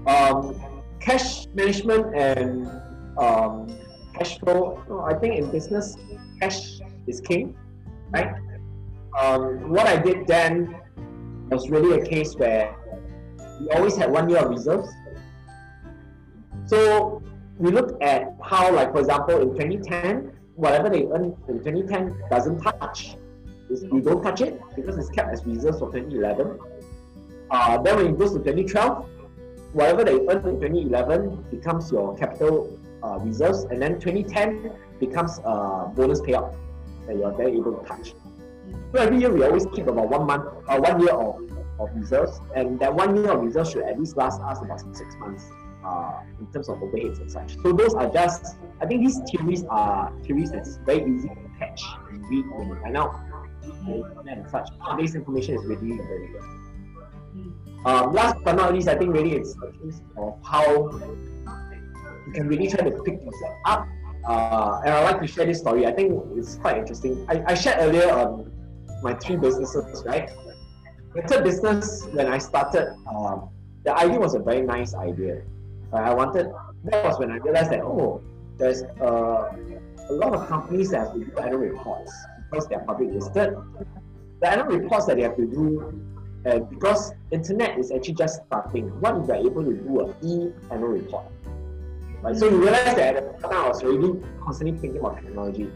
Um, 0.08 0.60
cash 0.98 1.46
management 1.54 2.16
and 2.16 2.66
um, 3.16 3.68
cash 4.18 4.40
flow. 4.40 4.82
I 5.06 5.14
think 5.14 5.38
in 5.38 5.52
business, 5.52 5.96
cash 6.40 6.80
is 7.06 7.20
king, 7.20 7.56
right? 8.10 8.34
Um, 9.20 9.70
what 9.70 9.86
I 9.86 9.98
did 9.98 10.26
then 10.26 10.80
was 11.48 11.70
really 11.70 12.00
a 12.00 12.04
case 12.04 12.34
where 12.34 12.74
we 13.60 13.68
always 13.70 13.96
had 13.96 14.10
one 14.10 14.28
year 14.28 14.40
of 14.40 14.50
reserves. 14.50 14.88
So 16.66 17.22
we 17.56 17.70
looked 17.70 18.02
at 18.02 18.34
how, 18.42 18.74
like 18.74 18.90
for 18.90 18.98
example, 18.98 19.40
in 19.40 19.50
2010, 19.50 20.32
whatever 20.56 20.90
they 20.90 21.04
earn 21.04 21.36
in 21.46 21.62
2010 21.62 22.20
doesn't 22.30 22.60
touch 22.60 23.16
you 23.70 24.00
don't 24.00 24.22
touch 24.22 24.40
it 24.40 24.60
because 24.76 24.98
it's 24.98 25.10
kept 25.10 25.32
as 25.32 25.44
reserves 25.46 25.78
for 25.78 25.92
2011. 25.92 26.58
Uh, 27.50 27.82
then 27.82 27.96
when 27.96 28.06
it 28.06 28.18
goes 28.18 28.32
to 28.32 28.38
2012, 28.38 29.08
whatever 29.72 30.04
they 30.04 30.14
earn 30.28 30.46
in 30.48 30.60
2011 30.60 31.44
becomes 31.50 31.90
your 31.90 32.16
capital 32.16 32.78
uh, 33.02 33.18
reserves, 33.20 33.64
and 33.64 33.80
then 33.80 34.00
2010 34.00 34.72
becomes 35.00 35.38
a 35.44 35.90
bonus 35.94 36.20
payout 36.20 36.54
that 37.06 37.16
you're 37.16 37.36
then 37.36 37.48
able 37.48 37.72
to 37.78 37.86
touch. 37.86 38.14
So 38.92 39.00
every 39.00 39.18
year 39.18 39.30
we 39.30 39.44
always 39.44 39.66
keep 39.74 39.86
about 39.86 40.08
one 40.08 40.26
month, 40.26 40.44
uh, 40.68 40.78
one 40.78 41.00
year 41.00 41.12
of, 41.12 41.40
of 41.78 41.90
reserves, 41.94 42.40
and 42.54 42.78
that 42.80 42.94
one 42.94 43.16
year 43.16 43.32
of 43.32 43.42
reserves 43.42 43.72
should 43.72 43.82
at 43.82 43.98
least 43.98 44.16
last 44.16 44.40
us 44.40 44.62
about 44.62 44.80
six 44.96 45.14
months 45.16 45.50
uh, 45.84 46.20
in 46.40 46.46
terms 46.52 46.68
of 46.68 46.78
overheads 46.78 47.20
and 47.20 47.30
such. 47.30 47.56
So 47.62 47.72
those 47.72 47.94
are 47.94 48.08
just, 48.10 48.56
I 48.80 48.86
think 48.86 49.04
these 49.04 49.20
theories 49.30 49.64
are 49.68 50.12
theories 50.24 50.50
that's 50.50 50.76
very 50.86 51.12
easy 51.12 51.28
to 51.28 51.50
catch 51.58 51.82
and 52.10 52.24
read 52.30 52.44
when 52.50 52.68
you 52.68 52.76
find 52.82 52.96
out 52.96 53.20
and 54.28 54.48
such. 54.50 54.68
This 54.98 55.14
information 55.14 55.54
is 55.56 55.64
really 55.64 55.96
very 55.96 56.28
good. 56.28 56.42
Um, 57.84 58.14
last 58.14 58.36
but 58.44 58.56
not 58.56 58.72
least, 58.72 58.88
I 58.88 58.96
think 58.96 59.12
really 59.12 59.32
it's 59.32 59.54
a 59.56 59.70
case 59.72 60.00
of 60.16 60.38
how 60.42 60.64
you 62.26 62.32
can 62.32 62.48
really 62.48 62.68
try 62.68 62.88
to 62.88 62.90
pick 63.02 63.22
yourself 63.22 63.54
up. 63.66 63.88
Uh, 64.26 64.80
and 64.84 64.94
I'd 64.94 65.04
like 65.04 65.20
to 65.20 65.26
share 65.26 65.44
this 65.44 65.58
story. 65.58 65.86
I 65.86 65.92
think 65.92 66.12
it's 66.34 66.56
quite 66.56 66.78
interesting. 66.78 67.26
I, 67.28 67.42
I 67.46 67.54
shared 67.54 67.76
earlier 67.80 68.10
on 68.10 68.50
my 69.02 69.12
three 69.14 69.36
businesses, 69.36 70.02
right? 70.06 70.30
The 71.14 71.22
third 71.22 71.44
business, 71.44 72.06
when 72.12 72.26
I 72.26 72.38
started, 72.38 72.96
um, 73.06 73.50
the 73.84 73.94
idea 73.94 74.18
was 74.18 74.34
a 74.34 74.38
very 74.38 74.62
nice 74.62 74.94
idea. 74.94 75.42
Uh, 75.92 75.96
I 75.96 76.14
wanted, 76.14 76.46
that 76.84 77.04
was 77.04 77.18
when 77.18 77.30
I 77.30 77.36
realized 77.36 77.70
that, 77.70 77.80
oh, 77.82 78.22
there's 78.56 78.82
uh, 78.82 79.52
a 80.08 80.12
lot 80.12 80.32
of 80.32 80.48
companies 80.48 80.90
that 80.90 81.00
have 81.00 81.12
to 81.12 81.24
do 81.24 81.38
annual 81.38 81.60
reports 81.60 82.12
because 82.54 82.68
they 82.68 82.76
are 82.76 82.84
public 82.84 83.10
listed. 83.10 83.56
The 84.40 84.50
annual 84.50 84.78
reports 84.78 85.06
that 85.06 85.16
they 85.16 85.22
have 85.22 85.36
to 85.36 85.46
do, 85.46 86.02
uh, 86.46 86.58
because 86.60 87.12
internet 87.30 87.78
is 87.78 87.90
actually 87.90 88.14
just 88.14 88.42
starting. 88.46 88.88
What 89.00 89.16
if 89.16 89.26
they 89.26 89.34
are 89.34 89.46
able 89.46 89.64
to 89.64 89.74
do 89.74 90.00
an 90.00 90.14
e 90.22 90.52
annual 90.70 90.90
report? 90.90 91.24
Right? 92.22 92.36
So 92.36 92.48
you 92.48 92.62
realize 92.62 92.94
that 92.94 93.16
at 93.16 93.42
the 93.42 93.48
time 93.48 93.64
I 93.64 93.68
was 93.68 93.82
already 93.82 94.20
constantly 94.40 94.78
thinking 94.78 95.00
about 95.00 95.20
technology. 95.20 95.70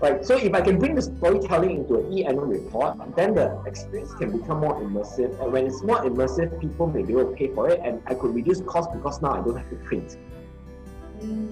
Right. 0.00 0.24
So 0.24 0.36
if 0.36 0.52
I 0.52 0.60
can 0.60 0.78
bring 0.78 0.96
the 0.96 1.02
storytelling 1.02 1.70
into 1.70 1.94
an 1.94 2.12
e-annual 2.12 2.46
report, 2.46 2.98
then 3.16 3.34
the 3.34 3.62
experience 3.64 4.12
can 4.14 4.36
become 4.36 4.60
more 4.60 4.74
immersive. 4.74 5.40
And 5.40 5.52
when 5.52 5.66
it's 5.66 5.82
more 5.82 6.02
immersive, 6.02 6.60
people 6.60 6.88
may 6.88 7.02
be 7.02 7.12
able 7.12 7.30
to 7.30 7.36
pay 7.36 7.54
for 7.54 7.70
it, 7.70 7.80
and 7.82 8.02
I 8.06 8.14
could 8.14 8.34
reduce 8.34 8.60
cost 8.62 8.92
because 8.92 9.22
now 9.22 9.32
I 9.32 9.40
don't 9.42 9.56
have 9.56 9.70
to 9.70 9.76
print. 9.76 10.18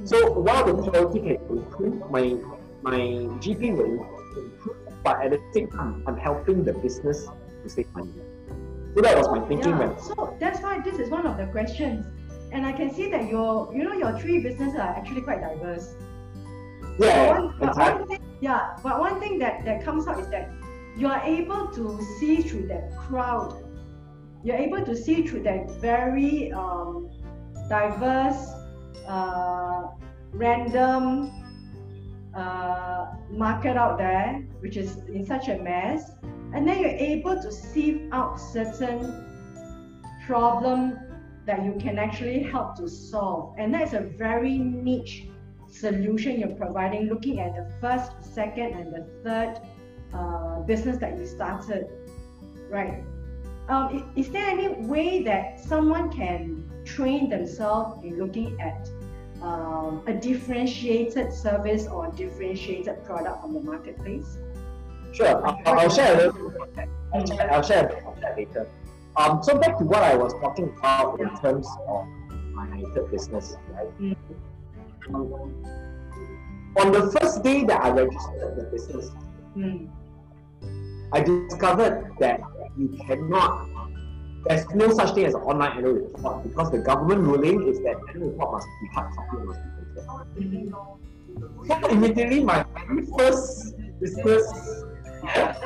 So 0.04 0.32
while 0.32 0.66
the 0.66 0.74
quality 0.82 1.20
can 1.20 1.38
improve, 1.48 2.10
my 2.10 2.36
my 2.82 2.98
GP 3.40 3.76
will 3.76 4.21
improve, 4.40 4.76
but 5.04 5.22
at 5.22 5.30
the 5.30 5.40
same 5.52 5.68
time, 5.68 6.02
I'm 6.06 6.16
helping 6.16 6.64
the 6.64 6.72
business 6.72 7.28
to 7.62 7.68
save 7.68 7.92
money. 7.94 8.12
So 8.94 9.00
that 9.00 9.16
was 9.16 9.28
my 9.28 9.40
thinking 9.46 9.70
yeah. 9.70 9.78
when. 9.78 9.98
So 9.98 10.36
that's 10.38 10.60
why 10.60 10.80
this 10.80 10.98
is 10.98 11.08
one 11.08 11.26
of 11.26 11.36
the 11.36 11.46
questions. 11.46 12.06
And 12.52 12.66
I 12.66 12.72
can 12.72 12.92
see 12.92 13.10
that 13.10 13.28
your, 13.28 13.74
you 13.74 13.84
know, 13.84 13.94
your 13.94 14.18
three 14.18 14.40
businesses 14.40 14.78
are 14.78 14.94
actually 14.96 15.22
quite 15.22 15.40
diverse. 15.40 15.94
Yeah, 16.98 17.32
But 17.32 17.42
one, 17.42 17.54
but 17.58 17.68
exactly. 17.68 18.00
one 18.00 18.08
thing, 18.08 18.20
yeah, 18.40 18.76
but 18.82 19.00
one 19.00 19.18
thing 19.20 19.38
that, 19.38 19.64
that 19.64 19.82
comes 19.82 20.06
out 20.06 20.20
is 20.20 20.28
that 20.28 20.50
you 20.96 21.06
are 21.06 21.22
able 21.24 21.68
to 21.68 22.02
see 22.20 22.42
through 22.42 22.66
that 22.68 22.94
crowd. 22.96 23.64
You're 24.44 24.56
able 24.56 24.84
to 24.84 24.94
see 24.94 25.26
through 25.26 25.44
that 25.44 25.70
very 25.80 26.52
um, 26.52 27.10
diverse, 27.70 28.46
uh, 29.08 29.84
random 30.32 31.41
uh, 32.34 33.06
market 33.30 33.76
out 33.76 33.98
there, 33.98 34.44
which 34.60 34.76
is 34.76 34.98
in 35.08 35.24
such 35.26 35.48
a 35.48 35.58
mess, 35.58 36.12
and 36.54 36.66
then 36.66 36.80
you're 36.80 36.90
able 36.90 37.40
to 37.40 37.50
sieve 37.50 38.08
out 38.12 38.36
certain 38.36 39.24
problem 40.26 40.98
that 41.46 41.64
you 41.64 41.74
can 41.78 41.98
actually 41.98 42.42
help 42.42 42.76
to 42.76 42.88
solve, 42.88 43.54
and 43.58 43.74
that's 43.74 43.92
a 43.92 44.00
very 44.00 44.58
niche 44.58 45.26
solution 45.68 46.38
you're 46.38 46.56
providing, 46.56 47.08
looking 47.08 47.40
at 47.40 47.54
the 47.54 47.72
first, 47.80 48.12
second, 48.22 48.74
and 48.74 48.94
the 48.94 49.06
third 49.24 49.60
uh, 50.14 50.60
business 50.60 50.98
that 50.98 51.18
you 51.18 51.26
started, 51.26 51.86
right? 52.68 53.02
Um, 53.68 54.12
is 54.16 54.28
there 54.30 54.46
any 54.46 54.68
way 54.86 55.22
that 55.22 55.58
someone 55.60 56.12
can 56.12 56.70
train 56.84 57.28
themselves 57.28 58.04
in 58.04 58.18
looking 58.18 58.60
at 58.60 58.88
um, 59.42 60.02
a 60.06 60.14
differentiated 60.14 61.32
service 61.32 61.86
or 61.86 62.10
differentiated 62.12 63.04
product 63.04 63.42
from 63.42 63.54
the 63.54 63.60
marketplace? 63.60 64.38
Sure, 65.12 65.46
I'll, 65.46 65.60
I'll 65.66 65.90
share 65.90 66.14
a 66.14 66.16
little 66.16 66.50
bit 66.50 66.56
about 66.56 66.74
that. 66.76 66.88
I'll 67.12 67.26
share, 67.26 67.52
I'll 67.52 67.62
share 67.62 67.86
a 67.86 67.88
bit 67.88 68.04
of 68.04 68.20
that 68.20 68.36
later. 68.36 68.68
Um, 69.16 69.42
so 69.42 69.58
back 69.58 69.76
to 69.78 69.84
what 69.84 70.02
I 70.02 70.14
was 70.14 70.32
talking 70.34 70.72
about 70.78 71.20
in 71.20 71.28
terms 71.40 71.66
of 71.86 72.06
my 72.54 72.82
third 72.94 73.10
business, 73.10 73.56
right? 73.70 74.00
Mm. 74.00 74.16
Um, 75.12 75.64
on 76.76 76.92
the 76.92 77.10
first 77.20 77.42
day 77.42 77.64
that 77.64 77.84
I 77.84 77.90
registered 77.90 78.56
the 78.56 78.68
business, 78.72 79.10
Hmm. 79.54 79.86
I 81.12 81.20
discovered 81.20 82.10
that 82.20 82.40
you 82.78 82.88
cannot, 83.06 83.68
there's 84.44 84.68
no 84.74 84.92
such 84.92 85.14
thing 85.14 85.24
as 85.24 85.34
an 85.34 85.40
online 85.42 85.76
annual 85.78 85.94
report 85.94 86.42
because 86.42 86.70
the 86.70 86.78
government 86.78 87.20
ruling 87.20 87.68
is 87.68 87.78
that 87.80 87.96
annual 88.08 88.30
report 88.30 88.52
must 88.52 88.66
be 88.80 88.88
hard 88.88 89.14
copy 89.14 89.36
and 89.36 89.46
must 89.46 89.60
be 89.62 90.44
printed. 90.44 90.74
So 91.68 91.88
immediately 91.88 92.44
my 92.44 92.64
very 92.86 93.06
first 93.18 93.74
business 94.00 94.84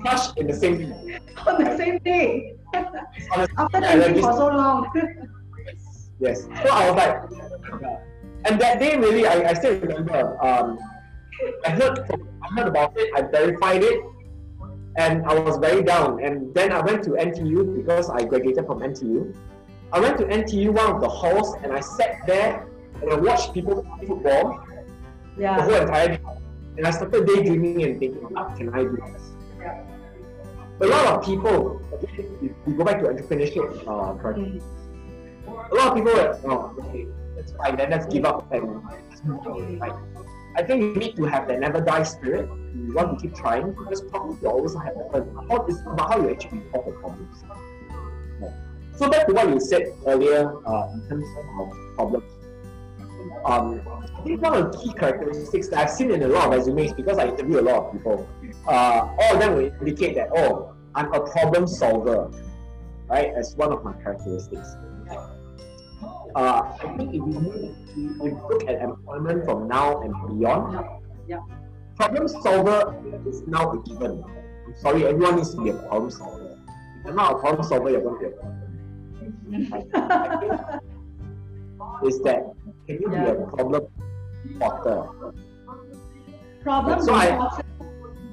crashed 0.00 0.38
in 0.38 0.46
the 0.46 0.54
same 0.54 0.78
day. 0.78 1.18
On 1.46 1.64
the 1.64 1.76
same 1.76 1.98
day, 1.98 2.56
after 2.74 3.80
thinking 3.80 4.22
for 4.22 4.32
so 4.32 4.46
long. 4.48 4.90
Yes. 6.20 6.46
So 6.46 6.68
I 6.72 6.90
was 6.90 6.96
like, 6.96 7.94
and 8.44 8.60
that 8.60 8.80
day 8.80 8.96
really, 8.96 9.24
I, 9.24 9.50
I 9.50 9.52
still 9.54 9.78
remember. 9.78 10.36
Um, 10.44 10.76
I 11.64 11.70
heard 11.70 12.04
from, 12.08 12.28
I 12.42 12.54
heard 12.54 12.66
about 12.66 12.92
it. 12.96 13.12
I 13.14 13.22
verified 13.22 13.84
it, 13.84 14.02
and 14.98 15.24
I 15.26 15.38
was 15.38 15.56
very 15.58 15.82
down. 15.82 16.22
And 16.22 16.52
then 16.52 16.72
I 16.72 16.80
went 16.80 17.04
to 17.04 17.10
NTU 17.10 17.76
because 17.76 18.10
I 18.10 18.24
graduated 18.24 18.66
from 18.66 18.80
NTU. 18.80 19.34
I 19.92 20.00
went 20.00 20.18
to 20.18 20.24
NTU, 20.24 20.70
one 20.70 20.90
of 20.96 21.00
the 21.00 21.08
halls, 21.08 21.54
and 21.62 21.72
I 21.72 21.80
sat 21.80 22.26
there 22.26 22.66
and 23.00 23.10
I 23.12 23.14
watched 23.14 23.54
people 23.54 23.84
play 23.96 24.06
football 24.06 24.60
the 25.36 25.42
yeah. 25.42 25.62
whole 25.62 25.74
entire 25.74 26.08
day. 26.08 26.20
And 26.76 26.86
I 26.86 26.90
started 26.90 27.26
daydreaming 27.26 27.82
and 27.84 27.98
thinking, 27.98 28.22
what 28.22 28.56
can 28.56 28.74
I 28.74 28.82
do 28.82 28.98
this? 29.12 29.22
Yeah. 29.60 29.84
A 30.80 30.86
lot 30.86 31.06
of 31.06 31.24
people, 31.24 31.80
again, 31.94 32.38
if 32.42 32.52
we 32.66 32.74
go 32.74 32.84
back 32.84 32.98
to 33.00 33.06
entrepreneurship, 33.06 33.86
uh, 33.86 34.14
correct, 34.20 34.38
Mm. 34.38 34.62
a 35.72 35.74
lot 35.74 35.88
of 35.88 35.94
people 35.94 36.12
were, 36.12 36.38
oh, 36.44 36.76
okay, 36.80 37.06
that's 37.34 37.52
fine, 37.52 37.76
then 37.76 37.90
let's 37.90 38.06
give 38.06 38.24
up 38.24 38.52
and 38.52 38.82
let's 39.10 39.24
move 39.24 39.46
on. 39.46 39.80
I 40.56 40.62
think 40.62 40.82
you 40.82 40.94
need 40.94 41.16
to 41.16 41.24
have 41.24 41.46
that 41.48 41.60
never 41.60 41.80
die 41.80 42.02
spirit. 42.02 42.48
You 42.74 42.92
want 42.94 43.18
to 43.18 43.22
keep 43.22 43.34
trying 43.36 43.72
because 43.72 44.02
problems 44.02 44.40
will 44.42 44.50
always 44.50 44.74
happen. 44.74 45.34
How 45.48 45.64
it's 45.66 45.80
about 45.80 46.12
how 46.12 46.20
you 46.20 46.30
actually 46.30 46.62
solve 46.72 46.86
the 46.86 46.92
problems. 46.92 47.44
Yeah. 48.40 48.52
So 48.96 49.08
back 49.08 49.26
to 49.26 49.34
what 49.34 49.48
you 49.48 49.60
said 49.60 49.92
earlier 50.06 50.50
uh, 50.66 50.92
in 50.92 51.08
terms 51.08 51.26
of 51.60 51.94
problems. 51.94 52.32
Um, 53.44 53.80
I 54.18 54.22
think 54.22 54.42
one 54.42 54.54
of 54.54 54.72
the 54.72 54.78
key 54.78 54.92
characteristics 54.92 55.68
that 55.68 55.78
I've 55.78 55.90
seen 55.90 56.10
in 56.10 56.22
a 56.22 56.28
lot 56.28 56.46
of 56.46 56.52
resumes 56.52 56.92
because 56.92 57.18
I 57.18 57.28
interview 57.28 57.60
a 57.60 57.62
lot 57.62 57.86
of 57.86 57.92
people, 57.92 58.28
uh, 58.66 59.08
all 59.18 59.34
of 59.34 59.40
them 59.40 59.54
will 59.54 59.72
indicate 59.80 60.16
that 60.16 60.28
oh, 60.34 60.74
I'm 60.94 61.12
a 61.12 61.20
problem 61.20 61.66
solver, 61.66 62.30
right? 63.08 63.32
As 63.34 63.54
one 63.56 63.72
of 63.72 63.84
my 63.84 63.92
characteristics 64.02 64.68
uh, 66.34 66.62
I 66.82 66.94
think 66.96 67.10
if 67.10 67.14
you, 67.14 67.26
move, 67.26 67.76
if 67.90 67.96
you 67.96 68.40
look 68.48 68.68
at 68.68 68.80
employment 68.80 69.44
from 69.44 69.68
now 69.68 70.00
and 70.02 70.12
beyond, 70.38 70.84
Yeah. 71.26 71.40
problem 71.96 72.28
solver 72.28 72.94
is 73.26 73.42
now 73.46 73.72
a 73.72 73.78
given. 73.82 74.22
I'm 74.66 74.74
sorry, 74.76 75.06
everyone 75.06 75.36
needs 75.36 75.54
to 75.54 75.62
be 75.62 75.70
a 75.70 75.74
problem 75.74 76.10
solver. 76.10 76.58
If 76.98 77.04
you're 77.04 77.14
not 77.14 77.32
a 77.36 77.38
problem 77.38 77.62
solver, 77.66 77.90
you're 77.90 78.02
going 78.02 78.14
to 78.20 78.28
be 78.28 78.34
a 78.34 78.36
problem. 78.38 78.54
Is 82.04 82.20
that 82.22 82.44
can 82.86 83.00
you 83.02 83.08
be 83.08 83.16
a 83.16 83.34
problem 83.54 83.86
spotter? 84.56 85.08
Problem 86.62 87.02
So 87.02 87.14
I- 87.14 87.62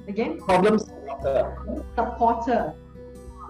Again, 0.08 0.38
Problem 0.38 0.78
spotter. 0.78 1.56
supporter. 1.96 2.74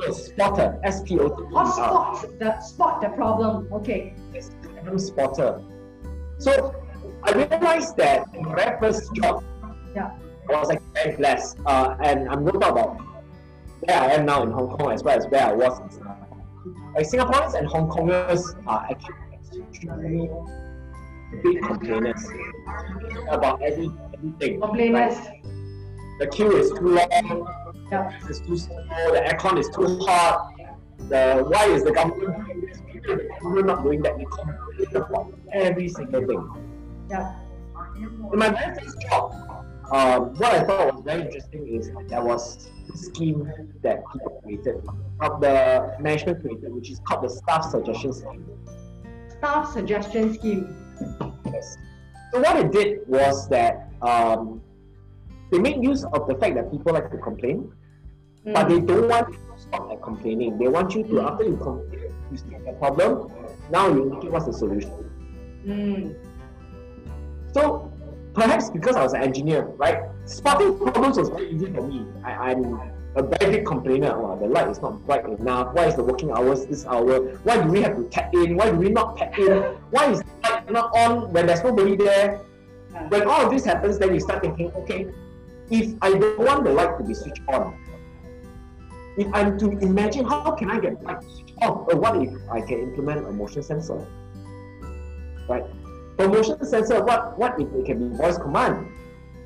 Yes, 0.00 0.26
spotter. 0.26 0.78
S 0.85 1.02
P 1.02 1.18
O 1.18 1.28
T 1.28 1.35
T 1.37 1.42
E 1.42 1.54
Or 1.54 1.66
spot 1.66 2.26
the 2.38 2.61
spot 2.61 3.00
the 3.00 3.09
problem. 3.11 3.68
Okay. 3.72 4.14
Yes, 4.35 4.50
problem 4.62 4.98
spotter. 4.98 5.62
So 6.38 6.74
I 7.22 7.32
realized 7.32 7.96
that 7.96 8.26
in 8.35 8.42
my 8.44 8.54
very 8.54 8.78
first 8.80 9.14
job, 9.14 9.42
Yeah. 9.94 10.11
I 10.48 10.61
was 10.61 10.70
actually 10.70 10.90
very 10.94 11.16
blessed. 11.16 11.59
Uh, 11.66 11.96
and 12.00 12.28
I'm 12.28 12.44
going 12.44 12.52
to 12.54 12.61
talk 12.61 12.72
about 12.72 13.00
where 13.80 13.98
I 13.98 14.12
am 14.12 14.26
now 14.26 14.42
in 14.42 14.50
Hong 14.50 14.68
Kong 14.68 14.92
as 14.92 15.02
well 15.02 15.18
as 15.18 15.26
where 15.28 15.46
I 15.46 15.52
was 15.52 15.80
in 15.80 15.90
Singapore. 15.90 16.28
Like 16.94 17.06
Singaporeans 17.09 17.54
and 17.59 17.66
Hong 17.66 17.88
Kongers 17.88 18.42
are 18.66 18.87
actually 18.90 19.14
extremely 19.70 20.30
big 21.42 21.62
complainers 21.62 22.28
about 23.28 23.62
every, 23.62 23.90
everything. 24.14 24.61
Complainers. 24.61 25.16
Like, 25.16 25.42
the 26.18 26.26
queue 26.28 26.56
is 26.56 26.70
too 26.70 26.96
long, 26.96 27.65
Yeah. 27.90 28.11
it's 28.29 28.40
too 28.40 28.57
small, 28.57 28.85
the 29.12 29.20
aircon 29.20 29.59
is 29.59 29.68
too 29.70 29.99
hot, 30.05 30.53
the 31.09 31.44
why 31.49 31.66
is 31.66 31.85
the 31.85 31.92
government 31.92 32.20
doing 32.20 32.61
this? 32.66 32.79
The 32.79 33.29
government 33.40 33.66
not 33.66 33.83
doing 33.85 34.03
that? 34.03 34.18
We 34.18 34.25
complain 34.25 34.96
about 34.96 35.33
every 35.53 35.88
single 35.88 36.27
thing. 36.27 37.07
Yeah. 37.09 37.35
In 37.96 38.38
my 38.38 38.49
very 38.51 38.75
first 38.79 39.01
job, 39.03 39.33
um, 39.92 40.35
what 40.35 40.53
I 40.53 40.64
thought 40.64 40.94
was 40.94 41.05
very 41.05 41.22
interesting 41.22 41.68
is 41.68 41.90
there 42.09 42.22
was 42.22 42.68
a 42.93 42.97
scheme 42.97 43.51
that 43.82 44.03
people 44.12 44.41
created, 44.43 44.84
of 45.20 45.41
the 45.41 45.97
management 46.01 46.41
created, 46.41 46.74
which 46.74 46.91
is 46.91 47.01
called 47.07 47.24
the 47.24 47.28
staff 47.28 47.70
suggestion 47.70 48.12
scheme. 48.12 48.45
Staff 49.39 49.72
suggestion 49.72 50.34
scheme. 50.34 50.76
Yes. 51.47 51.76
So 52.32 52.41
what 52.41 52.57
it 52.57 52.72
did 52.72 53.07
was 53.07 53.49
that 53.49 53.89
um, 54.03 54.61
they 55.51 55.59
make 55.59 55.76
use 55.82 56.05
of 56.05 56.26
the 56.28 56.34
fact 56.34 56.55
that 56.57 56.70
people 56.70 56.92
like 56.92 57.11
to 57.11 57.18
complain, 57.18 57.72
but 58.44 58.66
Mm. 58.66 58.68
they 58.68 58.80
don't 58.80 59.09
want 59.09 59.28
you 59.28 59.34
to 59.55 59.61
stop 59.61 59.90
at 59.92 60.03
complaining. 60.03 60.59
They 60.59 60.68
want 60.68 60.94
you 60.94 61.03
to, 61.05 61.20
after 61.22 61.44
you 61.44 61.57
complain, 61.57 62.12
you 62.30 62.36
see 62.36 62.57
the 62.64 62.72
problem, 62.74 63.30
now 63.70 63.88
you 63.88 64.05
indicate 64.05 64.30
what's 64.32 64.47
the 64.47 64.53
solution. 64.53 64.92
Mm. 65.66 66.14
So 67.53 67.90
perhaps 68.34 68.70
because 68.70 68.97
I 68.97 69.03
was 69.03 69.14
an 69.14 69.22
engineer, 69.22 69.62
right? 69.76 69.99
Spotting 70.26 70.78
problems 70.78 71.18
was 71.18 71.28
very 71.28 71.51
easy 71.51 71.72
for 71.72 71.82
me. 71.82 72.07
I, 72.24 72.51
I'm 72.51 72.80
a 73.16 73.22
very 73.22 73.57
big 73.57 73.66
complainer. 73.66 74.11
The 74.38 74.47
light 74.47 74.68
is 74.68 74.80
not 74.82 75.05
bright 75.07 75.24
enough. 75.24 75.74
Why 75.74 75.86
is 75.86 75.97
the 75.97 76.05
working 76.05 76.30
hours 76.30 76.66
this 76.66 76.84
hour? 76.86 77.38
Why 77.44 77.62
do 77.62 77.70
we 77.70 77.80
have 77.82 77.97
to 77.97 78.05
tap 78.11 78.34
in? 78.34 78.57
Why 78.57 78.70
do 78.70 78.76
we 78.76 78.90
not 78.90 79.16
tap 79.16 79.38
in? 79.38 79.62
Why 79.90 80.11
is 80.12 80.20
the 80.20 80.26
light 80.44 80.70
not 80.70 80.94
on 80.94 81.32
when 81.32 81.47
there's 81.47 81.64
nobody 81.64 81.97
there? 81.97 82.40
When 83.09 83.22
all 83.26 83.47
of 83.47 83.51
this 83.51 83.64
happens, 83.64 83.99
then 83.99 84.12
you 84.14 84.20
start 84.20 84.42
thinking, 84.42 84.70
okay, 84.72 85.09
if 85.70 85.94
I 86.02 86.12
don't 86.12 86.38
want 86.38 86.64
the 86.64 86.72
light 86.72 86.98
to 86.98 87.04
be 87.04 87.14
switched 87.14 87.42
on, 87.48 87.78
if 89.16 89.26
I'm 89.32 89.58
to 89.58 89.70
imagine 89.78 90.24
how 90.26 90.50
can 90.52 90.70
I 90.70 90.78
get 90.78 91.00
the 91.00 91.06
light 91.06 91.20
to 91.22 91.28
switch 91.28 91.54
off, 91.62 91.88
or 91.88 91.98
what 91.98 92.22
if 92.22 92.34
I 92.50 92.60
can 92.60 92.80
implement 92.80 93.26
a 93.26 93.32
motion 93.32 93.62
sensor? 93.62 94.06
Right? 95.48 95.64
motion 96.18 96.64
sensor, 96.64 97.02
what, 97.04 97.38
what 97.38 97.60
if 97.60 97.72
it 97.72 97.84
can 97.86 98.10
be 98.10 98.16
voice 98.16 98.38
command? 98.38 98.88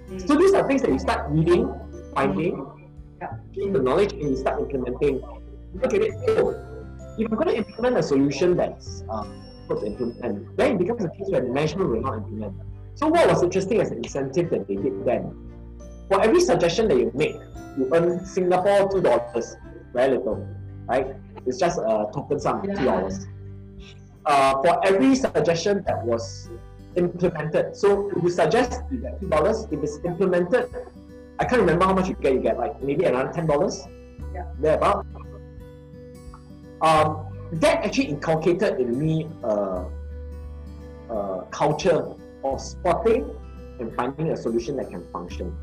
Mm. 0.08 0.26
So 0.26 0.36
these 0.36 0.54
are 0.54 0.66
things 0.66 0.82
that 0.82 0.90
you 0.90 0.98
start 0.98 1.30
reading, 1.30 1.72
finding, 2.14 2.66
yeah. 3.20 3.34
getting 3.52 3.72
the 3.72 3.80
knowledge, 3.80 4.12
and 4.12 4.22
you 4.22 4.36
start 4.36 4.60
implementing. 4.60 5.22
Look 5.74 5.94
at 5.94 6.02
it. 6.02 6.12
Oh, 6.28 6.50
if 7.18 7.30
I'm 7.30 7.36
going 7.36 7.48
to 7.48 7.56
implement 7.56 7.98
a 7.98 8.02
solution 8.02 8.56
that's 8.56 9.04
uh, 9.10 9.24
to 9.68 9.84
implement, 9.84 10.56
then 10.56 10.72
it 10.72 10.78
becomes 10.78 11.04
a 11.04 11.08
case 11.10 11.28
where 11.28 11.42
the 11.42 11.48
management 11.48 11.90
will 11.90 12.00
not 12.00 12.14
implement. 12.18 12.56
So 12.94 13.08
what 13.08 13.28
was 13.28 13.42
interesting 13.42 13.80
as 13.80 13.90
an 13.90 13.98
incentive 13.98 14.50
that 14.50 14.66
they 14.66 14.76
did 14.76 15.04
then? 15.04 15.49
For 16.11 16.20
every 16.20 16.40
suggestion 16.40 16.88
that 16.88 16.98
you 16.98 17.12
make, 17.14 17.36
you 17.78 17.88
earn 17.94 18.26
Singapore 18.26 18.90
two 18.90 19.00
dollars, 19.00 19.56
very 19.92 20.18
little, 20.18 20.44
right? 20.88 21.14
It's 21.46 21.56
just 21.56 21.78
a 21.78 22.11
token 22.12 22.40
sum, 22.40 22.62
two 22.62 22.84
dollars. 22.84 23.26
Uh, 24.26 24.61
for 24.61 24.84
every 24.84 25.14
suggestion 25.14 25.84
that 25.86 26.04
was 26.04 26.50
implemented, 26.96 27.76
so 27.76 28.11
if 28.11 28.24
you 28.24 28.28
suggest 28.28 28.82
you 28.90 28.98
get 28.98 29.20
two 29.20 29.28
dollars, 29.28 29.68
if 29.70 29.80
it's 29.84 30.00
implemented, 30.04 30.68
I 31.38 31.44
can't 31.44 31.61
remember 31.61 31.84
how 31.84 31.94
much 31.94 32.08
you 32.08 32.16
get. 32.20 32.34
You 32.34 32.40
get 32.40 32.58
like 32.58 32.82
maybe 32.82 33.04
another 33.04 33.32
ten 33.32 33.46
dollars. 33.46 33.86
Yeah. 34.34 34.46
Thereabout. 34.58 35.06
Um, 36.82 37.26
that 37.52 37.84
actually 37.84 38.06
inculcated 38.06 38.80
in 38.80 38.98
me 38.98 39.28
a, 39.44 39.86
a 41.08 41.46
culture 41.52 42.14
of 42.42 42.61
spotting 42.61 43.30
and 43.78 43.94
finding 43.94 44.32
a 44.32 44.36
solution 44.36 44.76
that 44.76 44.90
can 44.90 45.06
function. 45.12 45.56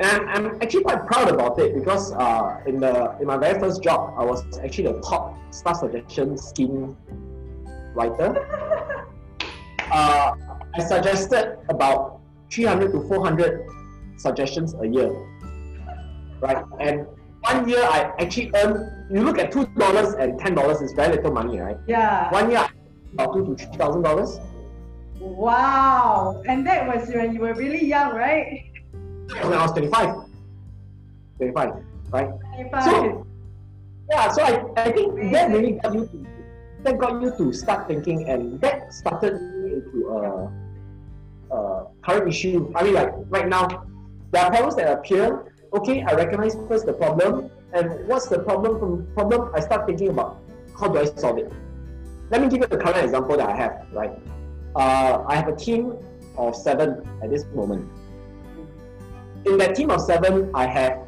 And 0.00 0.30
I'm 0.30 0.62
actually 0.62 0.84
quite 0.84 1.06
proud 1.06 1.28
about 1.28 1.58
it 1.58 1.74
because 1.74 2.12
uh, 2.12 2.60
in 2.66 2.78
the 2.78 3.16
in 3.20 3.26
my 3.26 3.36
very 3.36 3.58
first 3.58 3.82
job, 3.82 4.14
I 4.16 4.24
was 4.24 4.44
actually 4.58 4.92
the 4.92 5.00
top 5.00 5.36
staff 5.52 5.78
suggestion 5.78 6.36
scheme 6.36 6.96
writer. 7.94 8.30
Uh, 9.90 10.34
I 10.74 10.80
suggested 10.80 11.56
about 11.70 12.20
300 12.52 12.92
to 12.92 13.08
400 13.08 13.66
suggestions 14.18 14.74
a 14.74 14.86
year, 14.86 15.10
right? 16.40 16.62
And 16.78 17.06
one 17.40 17.68
year 17.68 17.82
I 17.82 18.12
actually 18.18 18.50
earned. 18.54 18.84
You 19.10 19.22
look 19.22 19.38
at 19.38 19.50
two 19.50 19.66
dollars 19.78 20.14
and 20.14 20.38
ten 20.38 20.54
dollars 20.54 20.80
is 20.82 20.92
very 20.92 21.16
little 21.16 21.32
money, 21.32 21.58
right? 21.58 21.78
Yeah. 21.86 22.30
One 22.30 22.50
year, 22.50 22.68
about 23.14 23.32
two 23.32 23.46
to 23.46 23.56
three 23.56 23.76
thousand 23.76 24.02
dollars. 24.02 24.38
Wow! 25.20 26.42
And 26.46 26.66
that 26.66 26.86
was 26.86 27.08
when 27.08 27.32
you 27.32 27.40
were 27.40 27.54
really 27.54 27.84
young, 27.84 28.14
right? 28.14 28.67
When 29.28 29.52
I 29.52 29.62
was 29.62 29.72
25. 29.72 30.14
25, 31.38 31.84
right? 32.10 32.28
25. 32.54 32.84
So, 32.84 33.26
yeah, 34.10 34.28
so 34.32 34.42
I, 34.42 34.64
I 34.76 34.92
think 34.92 35.32
that 35.32 35.50
really 35.50 35.72
got 35.72 35.94
you 35.94 36.06
to 36.06 36.26
that 36.84 36.96
got 36.96 37.20
you 37.20 37.34
to 37.36 37.52
start 37.52 37.88
thinking, 37.88 38.28
and 38.28 38.60
that 38.60 38.94
started 38.94 39.34
me 39.34 39.82
into 39.82 40.08
a, 40.08 40.52
a 41.54 41.86
current 42.04 42.28
issue. 42.28 42.72
I 42.76 42.84
mean, 42.84 42.94
like 42.94 43.12
right 43.28 43.48
now, 43.48 43.66
there 44.30 44.44
are 44.44 44.50
problems 44.50 44.76
that 44.76 44.90
appear 44.92 45.52
okay, 45.72 46.02
I 46.02 46.14
recognize 46.14 46.56
first 46.68 46.86
the 46.86 46.92
problem, 46.92 47.50
and 47.72 48.06
what's 48.08 48.28
the 48.28 48.38
problem 48.38 48.78
from 48.78 49.06
problem? 49.14 49.50
I 49.54 49.60
start 49.60 49.86
thinking 49.86 50.08
about 50.08 50.38
how 50.78 50.88
do 50.88 50.98
I 50.98 51.04
solve 51.04 51.38
it. 51.38 51.52
Let 52.30 52.42
me 52.42 52.48
give 52.48 52.58
you 52.60 52.68
a 52.70 52.80
current 52.80 53.04
example 53.04 53.36
that 53.36 53.48
I 53.48 53.56
have, 53.56 53.86
right? 53.92 54.12
Uh, 54.76 55.24
I 55.26 55.36
have 55.36 55.48
a 55.48 55.56
team 55.56 55.94
of 56.36 56.54
seven 56.54 57.02
at 57.22 57.30
this 57.30 57.44
moment. 57.54 57.88
In 59.46 59.56
that 59.58 59.74
team 59.74 59.90
of 59.90 60.00
seven, 60.00 60.50
I 60.54 60.66
have 60.66 60.98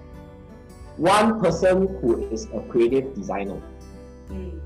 one 0.96 1.40
person 1.40 1.88
who 2.00 2.28
is 2.30 2.46
a 2.54 2.60
creative 2.68 3.14
designer. 3.14 3.60
Mm. 4.28 4.60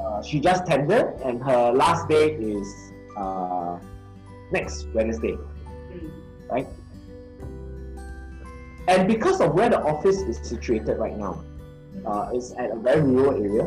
Uh, 0.00 0.22
she 0.22 0.40
just 0.40 0.66
tendered, 0.66 1.18
and 1.24 1.42
her 1.42 1.72
last 1.72 2.08
day 2.08 2.34
is 2.34 2.92
uh, 3.16 3.78
next 4.52 4.86
Wednesday, 4.94 5.36
mm. 5.36 6.10
right? 6.50 6.66
And 8.88 9.06
because 9.06 9.40
of 9.40 9.54
where 9.54 9.68
the 9.68 9.80
office 9.80 10.16
is 10.16 10.38
situated 10.46 10.98
right 10.98 11.16
now, 11.16 11.44
uh, 12.04 12.30
it's 12.32 12.52
at 12.58 12.70
a 12.70 12.76
very 12.76 13.02
rural 13.02 13.34
area 13.34 13.64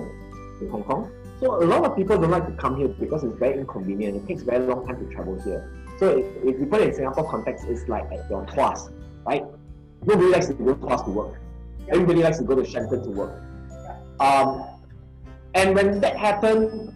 in 0.61 0.69
Hong 0.69 0.83
Kong. 0.83 1.11
So 1.39 1.63
a 1.63 1.65
lot 1.65 1.83
of 1.83 1.95
people 1.95 2.17
don't 2.17 2.31
like 2.31 2.45
to 2.45 2.53
come 2.53 2.77
here 2.77 2.87
because 2.87 3.23
it's 3.23 3.37
very 3.37 3.59
inconvenient. 3.59 4.17
It 4.17 4.27
takes 4.27 4.43
very 4.43 4.65
long 4.65 4.85
time 4.87 4.97
to 5.05 5.13
travel 5.13 5.39
here. 5.41 5.71
So 5.99 6.17
if, 6.17 6.25
if 6.43 6.59
you 6.59 6.65
put 6.65 6.81
it 6.81 6.89
in 6.89 6.95
Singapore 6.95 7.29
context, 7.29 7.65
it's 7.67 7.87
like 7.87 8.05
at 8.11 8.29
your 8.29 8.45
class, 8.45 8.89
right? 9.25 9.43
Nobody 10.05 10.29
likes 10.29 10.47
to 10.47 10.53
go 10.53 10.73
to 10.73 10.75
class 10.75 11.01
to 11.03 11.11
work. 11.11 11.39
Everybody 11.89 12.23
likes 12.23 12.37
to 12.37 12.43
go 12.43 12.55
to 12.55 12.65
Shenton 12.65 13.03
to 13.03 13.09
work. 13.09 13.41
Um, 14.19 14.65
and 15.53 15.75
when 15.75 15.99
that 16.01 16.17
happened, 16.17 16.93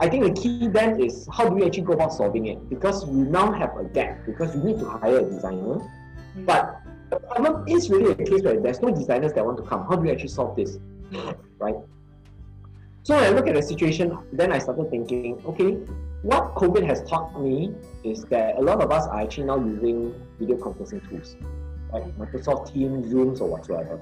I 0.00 0.08
think 0.08 0.24
the 0.24 0.40
key 0.40 0.68
then 0.68 1.00
is 1.00 1.28
how 1.32 1.48
do 1.48 1.54
we 1.54 1.64
actually 1.64 1.84
go 1.84 1.92
about 1.92 2.12
solving 2.12 2.46
it? 2.46 2.68
Because 2.68 3.06
we 3.06 3.22
now 3.22 3.52
have 3.52 3.76
a 3.76 3.84
gap 3.84 4.26
because 4.26 4.54
we 4.56 4.72
need 4.72 4.80
to 4.80 4.88
hire 4.88 5.18
a 5.18 5.24
designer. 5.24 5.78
Mm-hmm. 5.78 6.44
But 6.44 6.80
the 7.10 7.20
problem 7.20 7.66
is 7.68 7.90
really 7.90 8.10
a 8.10 8.14
case 8.14 8.42
where 8.42 8.60
there's 8.60 8.80
no 8.80 8.90
designers 8.90 9.32
that 9.34 9.44
want 9.44 9.56
to 9.58 9.62
come. 9.62 9.86
How 9.86 9.96
do 9.96 10.02
we 10.02 10.10
actually 10.10 10.28
solve 10.28 10.56
this? 10.56 10.78
Right? 11.58 11.76
So 13.04 13.14
when 13.14 13.24
I 13.24 13.28
look 13.28 13.46
at 13.46 13.54
the 13.54 13.62
situation, 13.62 14.18
then 14.32 14.50
I 14.50 14.58
started 14.58 14.90
thinking, 14.90 15.40
okay, 15.46 15.78
what 16.24 16.54
COVID 16.54 16.86
has 16.86 17.02
taught 17.02 17.38
me 17.38 17.74
is 18.02 18.24
that 18.24 18.56
a 18.56 18.60
lot 18.62 18.80
of 18.80 18.90
us 18.90 19.06
are 19.08 19.20
actually 19.20 19.44
now 19.44 19.58
using 19.58 20.14
video 20.38 20.56
conferencing 20.56 21.06
tools, 21.06 21.36
like 21.92 22.04
Microsoft 22.16 22.72
Teams, 22.72 23.12
Zooms, 23.12 23.42
or 23.42 23.48
whatsoever. 23.48 24.00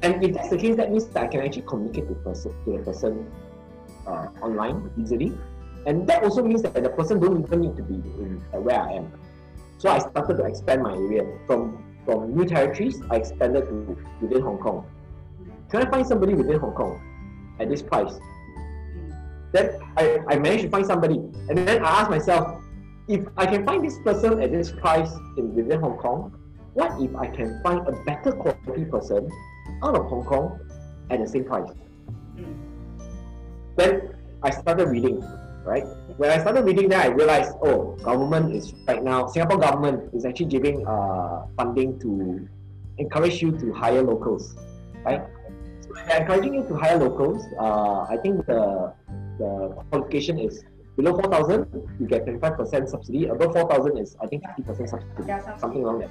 And 0.00 0.24
if 0.24 0.32
that's 0.32 0.48
the 0.48 0.56
case, 0.56 0.76
that 0.76 0.90
means 0.90 1.04
that 1.08 1.24
I 1.24 1.26
can 1.26 1.42
actually 1.42 1.66
communicate 1.68 2.08
to, 2.08 2.14
person, 2.14 2.54
to 2.64 2.72
the 2.72 2.78
person 2.78 3.30
uh, 4.06 4.28
online 4.40 4.90
easily. 4.98 5.34
And 5.84 6.06
that 6.06 6.24
also 6.24 6.42
means 6.42 6.62
that 6.62 6.72
the 6.72 6.88
person 6.88 7.20
don't 7.20 7.44
even 7.44 7.60
need 7.60 7.76
to 7.76 7.82
be 7.82 7.96
in 7.96 8.42
uh, 8.54 8.58
where 8.58 8.80
I 8.80 8.92
am. 8.92 9.12
So 9.76 9.90
I 9.90 9.98
started 9.98 10.38
to 10.38 10.44
expand 10.44 10.82
my 10.82 10.94
area 10.94 11.24
from 11.46 11.84
from 12.06 12.34
new 12.34 12.46
territories. 12.46 13.02
I 13.10 13.16
expanded 13.16 13.68
to 13.68 13.96
within 14.22 14.40
Hong 14.40 14.56
Kong. 14.56 14.86
Can 15.70 15.86
I 15.86 15.90
find 15.90 16.06
somebody 16.06 16.32
within 16.32 16.58
Hong 16.60 16.72
Kong 16.72 16.98
at 17.60 17.68
this 17.68 17.82
price? 17.82 18.18
Then 19.52 19.80
I, 19.96 20.18
I 20.28 20.38
managed 20.38 20.64
to 20.64 20.70
find 20.70 20.86
somebody, 20.86 21.16
and 21.48 21.58
then 21.58 21.84
I 21.84 22.00
asked 22.00 22.10
myself, 22.10 22.62
if 23.08 23.26
I 23.36 23.46
can 23.46 23.66
find 23.66 23.84
this 23.84 23.98
person 24.04 24.40
at 24.40 24.52
this 24.52 24.70
price 24.70 25.10
in 25.36 25.54
within 25.54 25.80
Hong 25.80 25.96
Kong, 25.98 26.32
what 26.74 26.92
if 27.00 27.14
I 27.16 27.26
can 27.26 27.60
find 27.62 27.86
a 27.88 27.92
better 28.04 28.30
quality 28.30 28.84
person 28.84 29.28
out 29.82 29.96
of 29.96 30.06
Hong 30.06 30.24
Kong 30.24 30.60
at 31.10 31.18
the 31.18 31.26
same 31.26 31.44
price? 31.44 31.68
Then 33.76 34.14
I 34.42 34.50
started 34.50 34.88
reading, 34.88 35.20
right? 35.64 35.84
When 36.16 36.30
I 36.30 36.38
started 36.38 36.64
reading, 36.64 36.88
then 36.88 37.00
I 37.00 37.06
realized, 37.06 37.52
oh, 37.62 37.96
government 38.02 38.54
is 38.54 38.72
right 38.86 39.02
now, 39.02 39.26
Singapore 39.26 39.58
government 39.58 40.14
is 40.14 40.24
actually 40.24 40.46
giving 40.46 40.86
uh, 40.86 41.46
funding 41.56 41.98
to 42.00 42.48
encourage 42.98 43.42
you 43.42 43.50
to 43.58 43.72
hire 43.72 44.02
locals, 44.02 44.54
right? 45.04 45.24
So 45.80 45.94
they're 46.06 46.20
encouraging 46.20 46.54
you 46.54 46.62
to 46.68 46.74
hire 46.76 46.98
locals. 46.98 47.44
Uh, 47.58 48.02
I 48.02 48.16
think 48.22 48.46
the 48.46 48.92
the 49.40 49.74
qualification 49.90 50.38
is 50.38 50.62
below 50.96 51.16
4,000, 51.16 51.66
you 51.98 52.06
get 52.06 52.26
25% 52.26 52.88
subsidy. 52.88 53.26
Above 53.26 53.52
4,000 53.52 53.96
is, 53.96 54.16
I 54.20 54.26
think, 54.26 54.44
50% 54.44 54.88
subsidy, 54.88 55.24
yeah, 55.26 55.56
something 55.56 55.82
along 55.82 56.00
that. 56.00 56.10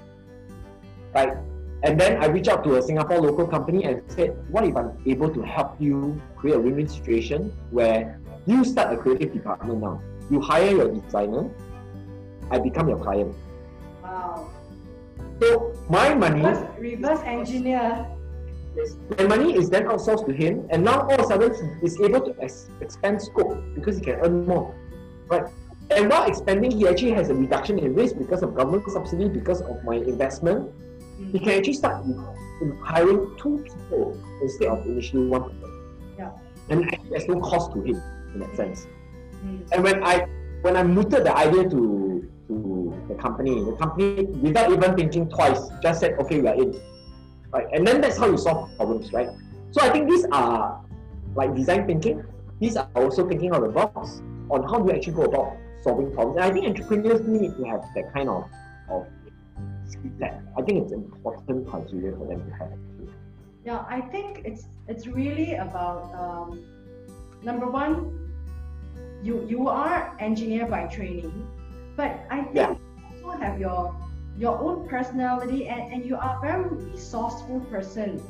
Right? 1.14 1.38
And 1.84 2.00
then 2.00 2.22
I 2.22 2.26
reached 2.26 2.50
out 2.50 2.64
to 2.66 2.76
a 2.76 2.82
Singapore 2.82 3.22
local 3.22 3.48
company 3.48 3.86
and 3.86 4.02
said, 4.08 4.36
what 4.52 4.66
if 4.66 4.76
I'm 4.76 4.98
able 5.06 5.30
to 5.30 5.42
help 5.44 5.80
you 5.80 6.20
create 6.36 6.58
a 6.58 6.60
win-win 6.60 6.90
situation 6.90 7.54
where 7.72 8.20
you 8.46 8.66
start 8.66 8.94
a 8.94 8.98
creative 8.98 9.32
department 9.32 9.80
now. 9.80 10.02
You 10.30 10.42
hire 10.42 10.72
your 10.72 10.90
designer, 10.90 11.50
I 12.52 12.60
become 12.60 12.90
your 12.90 12.98
client. 12.98 13.36
Wow. 14.04 14.50
So 15.40 15.74
my 15.90 16.14
money 16.14 16.42
reverse, 16.42 16.66
reverse 16.80 17.22
engineer. 17.24 18.08
My 19.18 19.26
money 19.26 19.56
is 19.56 19.70
then 19.70 19.86
outsourced 19.86 20.26
to 20.28 20.34
him, 20.34 20.68
and 20.70 20.84
now 20.84 21.02
all 21.02 21.14
of 21.14 21.20
a 21.20 21.24
sudden 21.24 21.80
he 21.80 21.86
is 21.86 22.00
able 22.00 22.22
to 22.22 22.36
ex- 22.42 22.70
expand 22.82 23.22
scope 23.22 23.58
because 23.76 23.98
he 23.98 24.04
can 24.04 24.20
earn 24.22 24.46
more. 24.46 24.76
Right? 25.28 25.46
And 25.92 26.10
while 26.10 26.28
expanding, 26.28 26.72
he 26.72 26.88
actually 26.88 27.12
has 27.12 27.30
a 27.30 27.36
reduction 27.36 27.80
in 27.80 27.96
risk 27.96 28.18
because 28.18 28.44
of 28.44 28.56
government 28.56 28.90
subsidy, 28.90 29.28
because 29.28 29.62
of 29.62 29.84
my 29.84 29.96
investment 29.96 30.72
he 31.32 31.40
can 31.40 31.50
actually 31.50 31.74
start 31.74 32.06
hiring 32.82 33.36
two 33.38 33.64
people 33.64 34.18
instead 34.42 34.70
of 34.70 34.86
initially 34.86 35.28
one 35.28 35.44
person. 35.44 36.16
Yeah. 36.18 36.32
And 36.70 36.98
there's 37.10 37.28
no 37.28 37.40
cost 37.40 37.74
to 37.74 37.82
him 37.82 38.02
in 38.34 38.40
that 38.40 38.56
sense. 38.56 38.88
Mm. 39.44 39.68
And 39.72 39.84
when 39.84 40.04
I 40.04 40.28
when 40.62 40.76
I 40.76 40.84
mooted 40.84 41.26
the 41.26 41.36
idea 41.36 41.70
to 41.70 42.30
to 42.48 43.06
the 43.08 43.16
company, 43.16 43.64
the 43.64 43.74
company 43.74 44.24
without 44.42 44.72
even 44.72 44.96
thinking 44.96 45.30
twice 45.30 45.60
just 45.82 46.00
said, 46.00 46.18
okay, 46.20 46.42
we 46.42 46.48
are 46.48 46.56
in. 46.56 46.80
Right. 47.52 47.68
And 47.74 47.86
then 47.86 48.02
that's 48.02 48.18
how 48.18 48.28
you 48.30 48.38
solve 48.38 48.76
problems, 48.78 49.12
right? 49.12 49.30
So 49.72 49.82
I 49.82 49.90
think 49.90 50.10
these 50.10 50.26
are 50.32 50.82
like 51.36 51.56
design 51.56 51.88
thinking. 51.88 52.24
These 52.60 52.76
are 52.78 52.90
also 52.96 53.28
thinking 53.28 53.52
out 53.52 53.64
of 53.64 53.74
the 53.74 53.74
box 53.74 54.22
on 54.50 54.64
how 54.64 54.80
do 54.80 54.90
you 54.92 54.96
actually 54.96 55.14
go 55.14 55.24
about 55.24 55.58
solving 55.84 56.14
problems. 56.14 56.38
And 56.38 56.46
I 56.46 56.52
think 56.52 56.68
entrepreneurs 56.68 57.22
need 57.22 57.56
to 57.58 57.64
have 57.66 57.82
that 57.96 58.14
kind 58.14 58.30
of, 58.30 58.46
of 58.90 59.08
that 60.20 60.42
I 60.58 60.62
think 60.62 60.84
it's 60.84 60.92
important 60.92 61.68
criteria 61.68 62.16
for 62.18 62.28
them 62.28 62.46
to 62.46 62.56
have. 62.56 62.72
Yeah, 63.66 63.86
I 63.90 64.02
think 64.02 64.42
it's 64.46 64.66
it's 64.88 65.08
really 65.08 65.56
about 65.56 66.14
um, 66.14 66.64
number 67.44 67.68
one, 67.68 68.18
you 69.24 69.46
you 69.48 69.68
are 69.68 70.16
engineer 70.20 70.66
by 70.66 70.86
training, 70.88 71.48
but 71.96 72.20
I 72.30 72.44
think 72.44 72.56
Yeah. 72.56 72.72
you 72.72 73.26
also 73.26 73.38
have 73.40 73.60
your 73.60 73.96
your 74.40 74.58
own 74.58 74.88
personality 74.88 75.68
and, 75.68 75.94
and 75.94 76.06
you 76.06 76.16
are 76.16 76.38
a 76.38 76.42
very 76.42 76.70
resourceful 76.70 77.60
person. 77.72 78.24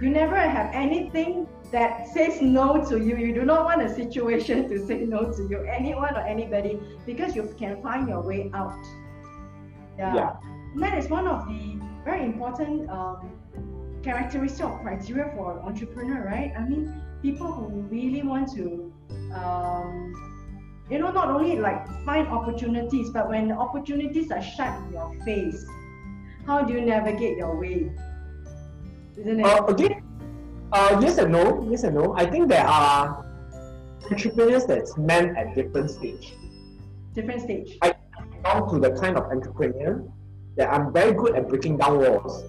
You 0.00 0.10
never 0.10 0.36
have 0.36 0.70
anything 0.74 1.48
that 1.72 2.06
says 2.08 2.40
no 2.42 2.84
to 2.88 2.98
you. 2.98 3.16
You 3.16 3.34
do 3.34 3.44
not 3.44 3.64
want 3.64 3.82
a 3.82 3.92
situation 3.92 4.68
to 4.68 4.86
say 4.86 4.98
no 5.06 5.32
to 5.32 5.42
you, 5.48 5.62
anyone 5.62 6.14
or 6.14 6.20
anybody, 6.20 6.78
because 7.06 7.34
you 7.34 7.52
can 7.58 7.82
find 7.82 8.08
your 8.08 8.20
way 8.20 8.50
out. 8.54 8.78
Yeah. 9.98 10.14
Yeah. 10.14 10.36
That 10.76 10.98
is 10.98 11.08
one 11.08 11.26
of 11.26 11.48
the 11.48 11.80
very 12.04 12.24
important 12.24 12.88
um, 12.90 13.30
characteristic 14.02 14.64
or 14.66 14.78
criteria 14.80 15.32
for 15.34 15.58
an 15.58 15.66
entrepreneur, 15.66 16.24
right? 16.24 16.52
I 16.56 16.68
mean, 16.68 16.94
people 17.22 17.50
who 17.50 17.66
really 17.90 18.22
want 18.22 18.52
to, 18.54 18.92
um, 19.34 20.27
you 20.90 20.98
know, 20.98 21.10
not 21.10 21.28
only 21.28 21.58
like 21.58 21.86
find 22.04 22.28
opportunities, 22.28 23.10
but 23.10 23.28
when 23.28 23.48
the 23.48 23.54
opportunities 23.54 24.30
are 24.30 24.42
shut 24.42 24.78
in 24.82 24.92
your 24.92 25.12
face, 25.24 25.66
how 26.46 26.62
do 26.62 26.72
you 26.72 26.80
navigate 26.80 27.36
your 27.36 27.58
way? 27.60 27.92
Isn't 29.18 29.40
it? 29.40 29.46
Uh, 29.46 29.66
again, 29.66 30.02
uh, 30.72 30.98
yes 31.02 31.18
and 31.18 31.32
no. 31.32 31.66
Yes 31.70 31.84
and 31.84 31.94
no. 31.94 32.14
I 32.16 32.24
think 32.24 32.48
there 32.48 32.66
are 32.66 33.24
entrepreneurs 34.10 34.64
that's 34.64 34.96
meant 34.96 35.36
at 35.36 35.54
different 35.54 35.90
stage. 35.90 36.34
Different 37.14 37.42
stage. 37.42 37.76
I 37.82 37.94
belong 38.42 38.70
to 38.72 38.88
the 38.88 38.98
kind 38.98 39.18
of 39.18 39.24
entrepreneur 39.24 40.02
that 40.56 40.72
I'm 40.72 40.92
very 40.92 41.12
good 41.12 41.36
at 41.36 41.48
breaking 41.48 41.76
down 41.76 41.98
walls. 41.98 42.44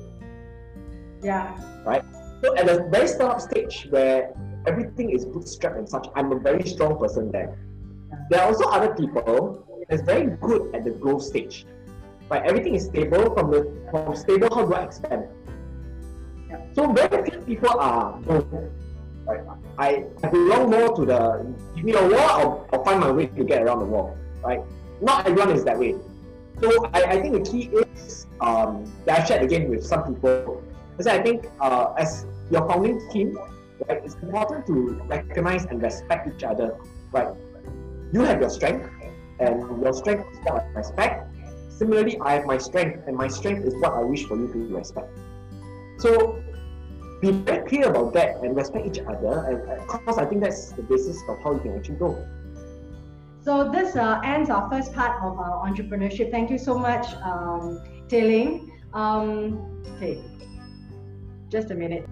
Yeah. 1.21 1.57
Right. 1.85 2.03
So 2.41 2.55
at 2.55 2.67
the 2.67 2.87
very 2.89 3.07
start 3.07 3.41
stage 3.41 3.87
where 3.89 4.33
everything 4.65 5.09
is 5.09 5.25
bootstrapped 5.25 5.77
and 5.77 5.89
such, 5.89 6.07
I'm 6.15 6.31
a 6.31 6.39
very 6.39 6.63
strong 6.63 6.97
person 6.97 7.31
there. 7.31 7.57
There 8.29 8.39
are 8.41 8.47
also 8.47 8.69
other 8.69 8.93
people 8.93 9.65
that's 9.89 10.03
very 10.03 10.27
good 10.39 10.73
at 10.75 10.83
the 10.83 10.91
growth 10.91 11.23
stage. 11.23 11.65
Right? 12.29 12.43
Everything 12.45 12.75
is 12.75 12.85
stable 12.85 13.33
from 13.33 13.49
the 13.49 13.61
from 13.89 14.15
stable, 14.15 14.53
how 14.53 14.65
do 14.65 14.73
I 14.75 14.83
expand? 14.83 15.25
Yeah. 16.47 16.61
So 16.73 16.93
very 16.93 17.29
few 17.29 17.39
people 17.41 17.79
are 17.79 18.13
both. 18.21 18.45
Right? 19.25 19.41
I, 19.79 20.05
I 20.23 20.27
belong 20.29 20.69
more 20.69 20.95
to 20.95 21.05
the 21.05 21.55
give 21.75 21.85
me 21.85 21.93
a 21.93 22.07
wall, 22.07 22.19
I'll, 22.19 22.69
I'll 22.71 22.83
find 22.83 22.99
my 22.99 23.11
way 23.11 23.25
to 23.25 23.43
get 23.43 23.63
around 23.63 23.79
the 23.79 23.85
wall. 23.85 24.15
Right? 24.43 24.61
Not 25.01 25.25
everyone 25.25 25.51
is 25.51 25.63
that 25.63 25.79
way. 25.79 25.95
So 26.61 26.85
I, 26.93 27.03
I 27.03 27.21
think 27.21 27.33
the 27.33 27.51
key 27.51 27.71
is 27.73 28.27
um, 28.41 28.85
that 29.05 29.21
I 29.21 29.23
shared 29.25 29.41
again 29.41 29.69
with 29.69 29.83
some 29.83 30.03
people 30.03 30.63
that 30.97 31.19
I 31.19 31.23
think 31.23 31.47
uh, 31.61 31.93
as 31.97 32.25
your 32.51 32.67
founding 32.67 32.99
team, 33.09 33.39
right, 33.87 34.01
it's 34.03 34.15
important 34.15 34.67
to 34.67 35.01
recognize 35.07 35.65
and 35.65 35.81
respect 35.81 36.27
each 36.27 36.43
other. 36.43 36.77
Right? 37.11 37.29
You 38.11 38.21
have 38.21 38.41
your 38.41 38.49
strength, 38.49 38.89
and 39.39 39.81
your 39.81 39.93
strength 39.93 40.31
is 40.31 40.39
what 40.39 40.63
I 40.63 40.79
respect. 40.79 41.35
Similarly, 41.69 42.19
I 42.19 42.33
have 42.33 42.45
my 42.45 42.57
strength, 42.57 43.07
and 43.07 43.15
my 43.15 43.27
strength 43.27 43.65
is 43.65 43.73
what 43.75 43.93
I 43.93 44.01
wish 44.01 44.25
for 44.25 44.35
you 44.35 44.47
to 44.51 44.75
respect. 44.75 45.09
So 45.99 46.41
be 47.21 47.31
very 47.31 47.67
clear 47.67 47.89
about 47.89 48.13
that 48.13 48.37
and 48.43 48.55
respect 48.55 48.87
each 48.87 48.99
other, 48.99 49.45
and 49.49 49.79
of 49.89 50.05
course, 50.05 50.17
I 50.17 50.25
think 50.25 50.41
that's 50.41 50.71
the 50.71 50.83
basis 50.83 51.21
of 51.27 51.39
how 51.43 51.53
you 51.53 51.59
can 51.59 51.75
actually 51.77 51.95
go. 51.95 52.25
So 53.41 53.69
this 53.71 53.95
uh, 53.95 54.21
ends 54.23 54.49
our 54.49 54.69
first 54.69 54.93
part 54.93 55.21
of 55.23 55.37
our 55.39 55.67
entrepreneurship. 55.67 56.31
Thank 56.31 56.49
you 56.49 56.57
so 56.57 56.77
much, 56.77 57.13
um, 57.23 57.81
Tailing. 58.07 58.71
Um, 58.93 59.83
okay, 59.95 60.23
just 61.49 61.71
a 61.71 61.75
minute. 61.75 62.05